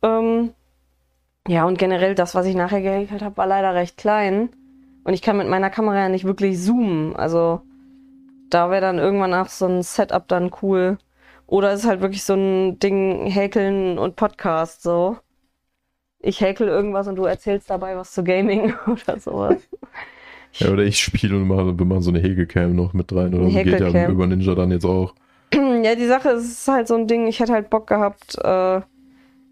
Ähm, 0.04 0.54
ja, 1.48 1.66
und 1.66 1.78
generell 1.80 2.16
das, 2.16 2.36
was 2.36 2.46
ich 2.46 2.56
nachher 2.56 2.82
gehäkelt 2.82 3.22
habe, 3.22 3.38
war 3.38 3.48
leider 3.48 3.74
recht 3.74 3.98
klein. 3.98 4.50
Und 5.04 5.14
ich 5.14 5.22
kann 5.22 5.38
mit 5.38 5.48
meiner 5.48 5.70
Kamera 5.70 6.00
ja 6.00 6.10
nicht 6.10 6.26
wirklich 6.26 6.62
zoomen. 6.62 7.16
Also 7.16 7.62
da 8.50 8.70
wäre 8.70 8.82
dann 8.82 9.00
irgendwann 9.00 9.34
auch 9.34 9.48
so 9.48 9.66
ein 9.66 9.82
Setup 9.84 10.28
dann 10.28 10.52
cool. 10.62 10.98
Oder 11.48 11.74
ist 11.74 11.86
halt 11.88 12.02
wirklich 12.02 12.24
so 12.24 12.34
ein 12.36 12.80
Ding 12.80 13.26
häkeln 13.28 13.98
und 13.98 14.16
Podcast 14.16 14.84
so. 14.84 15.18
Ich 16.20 16.42
häkel 16.42 16.68
irgendwas 16.68 17.08
und 17.08 17.16
du 17.16 17.26
erzählst 17.26 17.70
dabei 17.70 17.98
was 17.98 18.12
zu 18.14 18.24
Gaming 18.24 18.76
oder 18.88 19.20
sowas. 19.20 19.58
Ja, 20.54 20.70
oder 20.70 20.84
ich 20.84 21.00
spiele 21.00 21.36
und 21.36 21.48
mache, 21.48 21.78
wir 21.78 21.86
machen 21.86 22.02
so 22.02 22.12
eine 22.12 22.20
Häkelcam 22.20 22.76
noch 22.76 22.94
mit 22.94 23.14
rein. 23.14 23.34
Oder 23.34 23.50
so 23.50 23.64
geht 23.64 23.80
ja 23.80 24.10
über 24.10 24.28
Ninja 24.28 24.56
dann 24.56 24.72
jetzt 24.72 24.86
auch. 24.86 25.14
Ja, 25.84 25.96
die 25.96 26.06
Sache 26.06 26.30
ist, 26.30 26.68
halt 26.68 26.88
so 26.88 26.96
ein 26.96 27.08
Ding, 27.08 27.28
ich 27.28 27.40
hätte 27.40 27.54
halt 27.54 27.70
Bock 27.70 27.88
gehabt, 27.88 28.38
äh, 28.42 28.82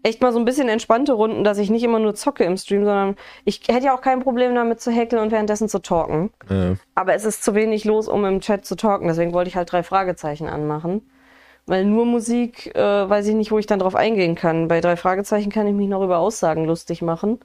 echt 0.02 0.22
mal 0.22 0.32
so 0.32 0.38
ein 0.38 0.44
bisschen 0.44 0.68
entspannte 0.68 1.12
Runden, 1.12 1.44
dass 1.44 1.58
ich 1.58 1.70
nicht 1.70 1.82
immer 1.82 1.98
nur 1.98 2.14
zocke 2.14 2.44
im 2.44 2.56
Stream, 2.56 2.84
sondern 2.84 3.16
ich 3.44 3.62
hätte 3.68 3.86
ja 3.86 3.94
auch 3.94 4.00
kein 4.00 4.20
Problem 4.20 4.54
damit 4.54 4.80
zu 4.80 4.90
häkeln 4.90 5.20
und 5.20 5.30
währenddessen 5.30 5.68
zu 5.68 5.80
talken. 5.80 6.30
Ja. 6.48 6.76
Aber 6.94 7.14
es 7.14 7.24
ist 7.24 7.44
zu 7.44 7.54
wenig 7.54 7.84
los, 7.84 8.08
um 8.08 8.24
im 8.24 8.40
Chat 8.40 8.64
zu 8.64 8.76
talken, 8.76 9.08
deswegen 9.08 9.32
wollte 9.32 9.48
ich 9.48 9.56
halt 9.56 9.70
drei 9.70 9.82
Fragezeichen 9.82 10.46
anmachen. 10.46 11.02
Weil 11.66 11.84
nur 11.84 12.06
Musik, 12.06 12.74
äh, 12.74 12.80
weiß 12.80 13.26
ich 13.26 13.34
nicht, 13.34 13.50
wo 13.50 13.58
ich 13.58 13.66
dann 13.66 13.78
drauf 13.78 13.94
eingehen 13.94 14.34
kann. 14.34 14.68
Bei 14.68 14.80
drei 14.80 14.96
Fragezeichen 14.96 15.52
kann 15.52 15.66
ich 15.66 15.74
mich 15.74 15.88
noch 15.88 16.02
über 16.02 16.18
Aussagen 16.18 16.64
lustig 16.64 17.02
machen. 17.02 17.38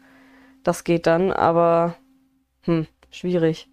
Das 0.63 0.83
geht 0.83 1.05
dann, 1.05 1.31
aber 1.31 1.95
hm, 2.61 2.87
schwierig. 3.11 3.69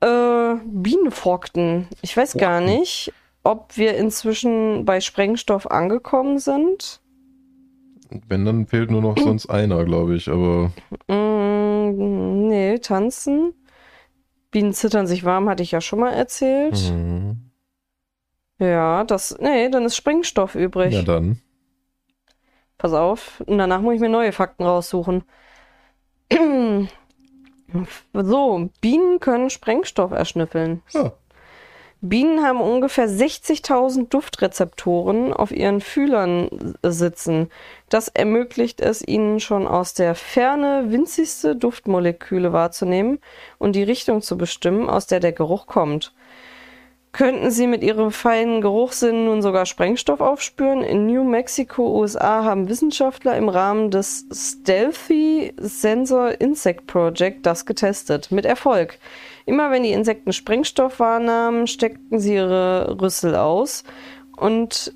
Äh, 0.00 0.54
Bienenfokten. 0.64 1.88
Ich 2.02 2.16
weiß 2.16 2.36
gar 2.36 2.60
nicht, 2.60 3.12
ob 3.44 3.76
wir 3.76 3.96
inzwischen 3.96 4.84
bei 4.84 5.00
Sprengstoff 5.00 5.70
angekommen 5.70 6.38
sind. 6.38 7.00
Wenn, 8.28 8.44
dann 8.44 8.66
fehlt 8.66 8.90
nur 8.90 9.00
noch 9.02 9.16
sonst 9.18 9.46
einer, 9.48 9.84
glaube 9.84 10.16
ich. 10.16 10.28
Aber 10.28 10.72
Mm, 11.08 12.46
nee, 12.48 12.78
tanzen. 12.78 13.54
Bienen 14.50 14.72
zittern 14.74 15.06
sich 15.06 15.24
warm, 15.24 15.48
hatte 15.48 15.62
ich 15.62 15.70
ja 15.70 15.80
schon 15.80 16.00
mal 16.00 16.12
erzählt. 16.12 16.92
mhm. 16.92 17.36
Ja, 18.58 19.02
das. 19.04 19.36
Nee, 19.40 19.70
dann 19.70 19.84
ist 19.86 19.96
Sprengstoff 19.96 20.54
übrig. 20.54 20.92
ja 20.94 21.02
dann. 21.02 21.40
Pass 22.78 22.92
auf. 22.92 23.42
Und 23.46 23.58
danach 23.58 23.80
muss 23.80 23.94
ich 23.94 24.00
mir 24.00 24.08
neue 24.08 24.32
Fakten 24.32 24.64
raussuchen. 24.64 25.24
so, 28.12 28.68
Bienen 28.80 29.20
können 29.20 29.50
Sprengstoff 29.50 30.12
erschnüffeln. 30.12 30.82
Ja. 30.92 31.12
Bienen 32.04 32.44
haben 32.44 32.60
ungefähr 32.60 33.08
60.000 33.08 34.08
Duftrezeptoren 34.08 35.32
auf 35.32 35.52
ihren 35.52 35.80
Fühlern 35.80 36.74
sitzen. 36.82 37.48
Das 37.88 38.08
ermöglicht 38.08 38.80
es 38.80 39.06
ihnen 39.06 39.38
schon 39.38 39.68
aus 39.68 39.94
der 39.94 40.16
Ferne 40.16 40.86
winzigste 40.88 41.54
Duftmoleküle 41.54 42.52
wahrzunehmen 42.52 43.20
und 43.58 43.76
die 43.76 43.84
Richtung 43.84 44.20
zu 44.20 44.36
bestimmen, 44.36 44.90
aus 44.90 45.06
der 45.06 45.20
der 45.20 45.30
Geruch 45.30 45.68
kommt. 45.68 46.12
Könnten 47.12 47.50
sie 47.50 47.66
mit 47.66 47.84
ihrem 47.84 48.10
feinen 48.10 48.62
Geruchssinn 48.62 49.26
nun 49.26 49.42
sogar 49.42 49.66
Sprengstoff 49.66 50.22
aufspüren? 50.22 50.82
In 50.82 51.06
New 51.06 51.24
Mexico, 51.24 52.00
USA 52.00 52.42
haben 52.42 52.70
Wissenschaftler 52.70 53.36
im 53.36 53.50
Rahmen 53.50 53.90
des 53.90 54.26
Stealthy 54.32 55.52
Sensor 55.58 56.40
Insect 56.40 56.86
Project 56.86 57.44
das 57.44 57.66
getestet. 57.66 58.32
Mit 58.32 58.46
Erfolg. 58.46 58.98
Immer 59.44 59.70
wenn 59.70 59.82
die 59.82 59.92
Insekten 59.92 60.32
Sprengstoff 60.32 61.00
wahrnahmen, 61.00 61.66
steckten 61.66 62.18
sie 62.18 62.36
ihre 62.36 62.98
Rüssel 62.98 63.36
aus. 63.36 63.84
Und 64.34 64.94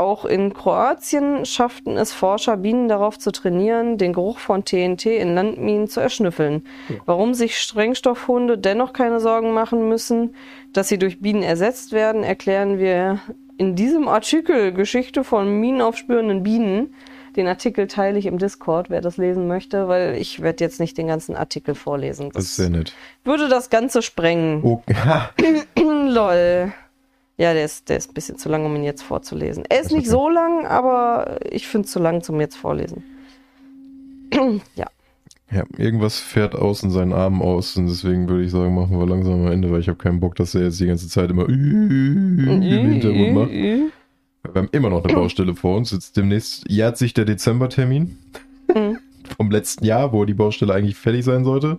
auch 0.00 0.24
in 0.24 0.52
Kroatien 0.54 1.44
schafften 1.44 1.96
es 1.96 2.12
Forscher, 2.12 2.56
Bienen 2.56 2.88
darauf 2.88 3.18
zu 3.18 3.30
trainieren, 3.30 3.98
den 3.98 4.12
Geruch 4.12 4.38
von 4.38 4.64
TNT 4.64 5.06
in 5.06 5.34
Landminen 5.34 5.86
zu 5.88 6.00
erschnüffeln. 6.00 6.64
Warum 7.06 7.34
sich 7.34 7.58
Sprengstoffhunde 7.58 8.58
dennoch 8.58 8.92
keine 8.92 9.20
Sorgen 9.20 9.52
machen 9.52 9.88
müssen, 9.88 10.34
dass 10.72 10.88
sie 10.88 10.98
durch 10.98 11.20
Bienen 11.20 11.42
ersetzt 11.42 11.92
werden, 11.92 12.24
erklären 12.24 12.78
wir 12.78 13.20
in 13.58 13.76
diesem 13.76 14.08
Artikel 14.08 14.72
Geschichte 14.72 15.22
von 15.22 15.60
minenaufspürenden 15.60 16.42
Bienen. 16.42 16.94
Den 17.36 17.46
Artikel 17.46 17.86
teile 17.86 18.18
ich 18.18 18.26
im 18.26 18.38
Discord, 18.38 18.90
wer 18.90 19.02
das 19.02 19.18
lesen 19.18 19.46
möchte, 19.46 19.86
weil 19.86 20.16
ich 20.16 20.40
werde 20.40 20.64
jetzt 20.64 20.80
nicht 20.80 20.98
den 20.98 21.06
ganzen 21.06 21.36
Artikel 21.36 21.74
vorlesen. 21.74 22.30
Das 22.32 22.44
ist 22.44 22.56
sehr 22.56 22.70
nett. 22.70 22.94
würde 23.22 23.48
das 23.48 23.70
Ganze 23.70 24.02
sprengen. 24.02 24.62
Oh. 24.64 24.82
Lol. 25.78 26.72
Ja, 27.40 27.54
der 27.54 27.64
ist, 27.64 27.88
der 27.88 27.96
ist 27.96 28.10
ein 28.10 28.14
bisschen 28.14 28.36
zu 28.36 28.50
lang, 28.50 28.66
um 28.66 28.76
ihn 28.76 28.84
jetzt 28.84 29.02
vorzulesen. 29.02 29.64
Er 29.70 29.80
ist 29.80 29.86
Ist 29.86 29.92
nicht 29.92 30.00
okay. 30.08 30.10
so 30.10 30.28
lang, 30.28 30.66
aber 30.66 31.38
ich 31.50 31.66
finde 31.66 31.86
es 31.86 31.92
zu 31.92 31.98
lang 31.98 32.22
zum 32.22 32.38
jetzt 32.38 32.56
vorlesen. 32.56 33.02
ja. 34.76 34.86
Ja, 35.50 35.64
irgendwas 35.78 36.18
fährt 36.20 36.54
außen 36.54 36.90
seinen 36.90 37.12
Arm 37.14 37.40
aus 37.42 37.76
und 37.76 37.86
deswegen 37.86 38.28
würde 38.28 38.44
ich 38.44 38.50
sagen, 38.52 38.74
machen 38.74 38.96
wir 38.98 39.06
langsam 39.06 39.46
am 39.46 39.50
Ende, 39.50 39.70
weil 39.72 39.80
ich 39.80 39.88
habe 39.88 39.96
keinen 39.98 40.20
Bock, 40.20 40.36
dass 40.36 40.54
er 40.54 40.64
jetzt 40.64 40.78
die 40.80 40.86
ganze 40.86 41.08
Zeit 41.08 41.30
immer 41.30 41.48
im 41.48 42.60
Hintergrund 42.62 43.34
macht. 43.34 43.50
Wir 43.50 43.90
haben 44.54 44.68
immer 44.72 44.90
noch 44.90 45.02
eine 45.02 45.14
Baustelle 45.14 45.54
vor 45.56 45.76
uns. 45.78 45.90
Jetzt 45.92 46.16
demnächst 46.18 46.68
jährt 46.70 46.98
sich 46.98 47.14
der 47.14 47.24
Dezembertermin 47.24 48.18
Mhm. 48.74 48.98
vom 49.36 49.50
letzten 49.50 49.84
Jahr, 49.86 50.12
wo 50.12 50.24
die 50.24 50.34
Baustelle 50.34 50.74
eigentlich 50.74 50.96
fertig 50.96 51.24
sein 51.24 51.42
sollte. 51.44 51.78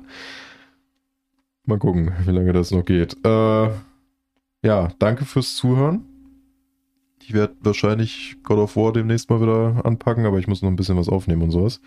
Mal 1.66 1.78
gucken, 1.78 2.12
wie 2.26 2.32
lange 2.32 2.52
das 2.52 2.72
noch 2.72 2.84
geht. 2.84 3.16
Äh, 3.24 3.70
ja, 4.64 4.90
danke 5.00 5.26
fürs 5.26 5.56
Zuhören. 5.56 6.06
Ich 7.24 7.34
werde 7.34 7.56
wahrscheinlich 7.62 8.38
God 8.44 8.58
of 8.58 8.76
War 8.76 8.92
demnächst 8.94 9.30
mal 9.30 9.42
wieder 9.42 9.86
anpacken, 9.86 10.26
aber 10.26 10.40
ich 10.40 10.48
muss 10.48 10.62
noch 10.62 10.70
ein 10.70 10.76
bisschen 10.76 10.98
was 10.98 11.08
aufnehmen 11.10 11.44
und 11.44 11.52
sowas. 11.52 11.82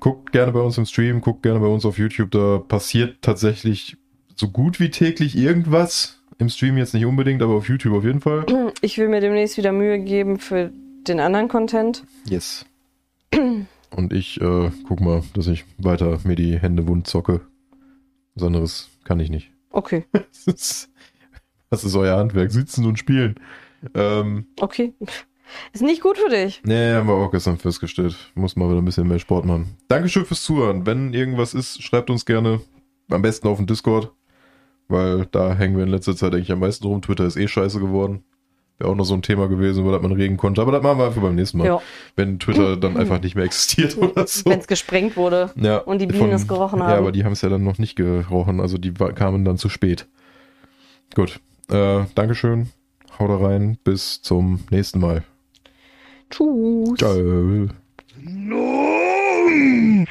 Guckt 0.00 0.32
gerne 0.32 0.52
bei 0.52 0.60
uns 0.60 0.76
im 0.78 0.86
Stream, 0.86 1.20
guckt 1.20 1.42
gerne 1.42 1.60
bei 1.60 1.66
uns 1.66 1.84
auf 1.84 1.98
YouTube. 1.98 2.30
Da 2.30 2.58
passiert 2.58 3.22
tatsächlich 3.22 3.96
so 4.34 4.48
gut 4.48 4.80
wie 4.80 4.90
täglich 4.90 5.36
irgendwas. 5.36 6.20
Im 6.38 6.48
Stream 6.48 6.78
jetzt 6.78 6.94
nicht 6.94 7.04
unbedingt, 7.04 7.42
aber 7.42 7.54
auf 7.54 7.68
YouTube 7.68 7.94
auf 7.94 8.04
jeden 8.04 8.20
Fall. 8.20 8.72
Ich 8.80 8.96
will 8.96 9.08
mir 9.08 9.20
demnächst 9.20 9.58
wieder 9.58 9.72
Mühe 9.72 9.98
geben 9.98 10.38
für 10.38 10.72
den 11.06 11.20
anderen 11.20 11.48
Content. 11.48 12.04
Yes. 12.26 12.64
Und 13.90 14.12
ich 14.12 14.40
äh, 14.40 14.70
guck 14.88 15.00
mal, 15.00 15.22
dass 15.34 15.46
ich 15.46 15.64
weiter 15.78 16.18
mir 16.24 16.36
die 16.36 16.58
Hände 16.58 16.88
wund 16.88 17.06
zocke. 17.06 17.42
Was 18.34 18.44
anderes 18.44 18.88
kann 19.04 19.20
ich 19.20 19.30
nicht. 19.30 19.50
Okay, 19.70 20.04
Das 20.12 20.46
ist, 20.46 20.90
was 21.70 21.84
ist 21.84 21.94
euer 21.96 22.16
Handwerk? 22.18 22.50
Sitzen 22.50 22.84
und 22.84 22.98
spielen. 22.98 23.36
Ähm, 23.94 24.46
okay. 24.60 24.92
Ist 25.72 25.82
nicht 25.82 26.02
gut 26.02 26.16
für 26.18 26.28
dich. 26.28 26.60
nee, 26.64 26.92
haben 26.92 27.08
wir 27.08 27.14
auch 27.14 27.30
gestern 27.30 27.58
festgestellt. 27.58 28.16
Muss 28.34 28.54
mal 28.56 28.68
wieder 28.68 28.78
ein 28.80 28.84
bisschen 28.84 29.08
mehr 29.08 29.18
Sport 29.18 29.44
machen. 29.46 29.76
Dankeschön 29.88 30.24
fürs 30.24 30.42
Zuhören. 30.44 30.86
Wenn 30.86 31.12
irgendwas 31.14 31.54
ist, 31.54 31.82
schreibt 31.82 32.10
uns 32.10 32.24
gerne. 32.26 32.60
Am 33.10 33.22
besten 33.22 33.48
auf 33.48 33.56
dem 33.56 33.66
Discord. 33.66 34.12
Weil 34.88 35.26
da 35.26 35.54
hängen 35.54 35.76
wir 35.76 35.84
in 35.84 35.90
letzter 35.90 36.14
Zeit 36.16 36.34
eigentlich 36.34 36.52
am 36.52 36.60
meisten 36.60 36.86
rum. 36.86 37.02
Twitter 37.02 37.24
ist 37.24 37.36
eh 37.36 37.48
scheiße 37.48 37.80
geworden. 37.80 38.22
Wäre 38.78 38.90
auch 38.90 38.94
noch 38.96 39.04
so 39.04 39.14
ein 39.14 39.22
Thema 39.22 39.48
gewesen, 39.48 39.84
wo 39.84 39.90
das 39.92 40.00
man 40.02 40.12
reden 40.12 40.36
konnte. 40.36 40.62
Aber 40.62 40.72
das 40.72 40.82
machen 40.82 40.98
wir 40.98 41.06
einfach 41.06 41.20
beim 41.22 41.34
nächsten 41.34 41.58
Mal. 41.58 41.66
Ja, 41.66 41.80
Wenn 42.16 42.38
Twitter 42.38 42.76
dann 42.76 42.96
einfach 42.96 43.20
nicht 43.20 43.34
mehr 43.34 43.44
existiert 43.44 43.96
oder 44.00 44.26
so. 44.26 44.48
wenn 44.50 44.60
es 44.60 44.66
gesprengt 44.68 45.16
wurde. 45.16 45.50
Ja, 45.56 45.78
Und 45.78 46.00
die 46.00 46.06
Bienen 46.06 46.30
es 46.30 46.46
gerochen 46.48 46.78
Ja, 46.80 46.86
haben. 46.86 46.98
aber 46.98 47.12
die 47.12 47.24
haben 47.24 47.32
es 47.32 47.42
ja 47.42 47.48
dann 47.48 47.62
noch 47.64 47.78
nicht 47.78 47.94
gerochen, 47.96 48.60
also 48.60 48.78
die 48.78 48.92
kamen 48.92 49.44
dann 49.44 49.58
zu 49.58 49.68
spät. 49.68 50.06
Gut, 51.14 51.40
äh, 51.70 52.04
Dankeschön, 52.14 52.70
haut 53.18 53.42
rein, 53.42 53.78
bis 53.84 54.22
zum 54.22 54.60
nächsten 54.70 55.00
Mal. 55.00 55.24
Tschüss. 56.30 56.98
Ciao. 56.98 57.68
No! 58.22 60.06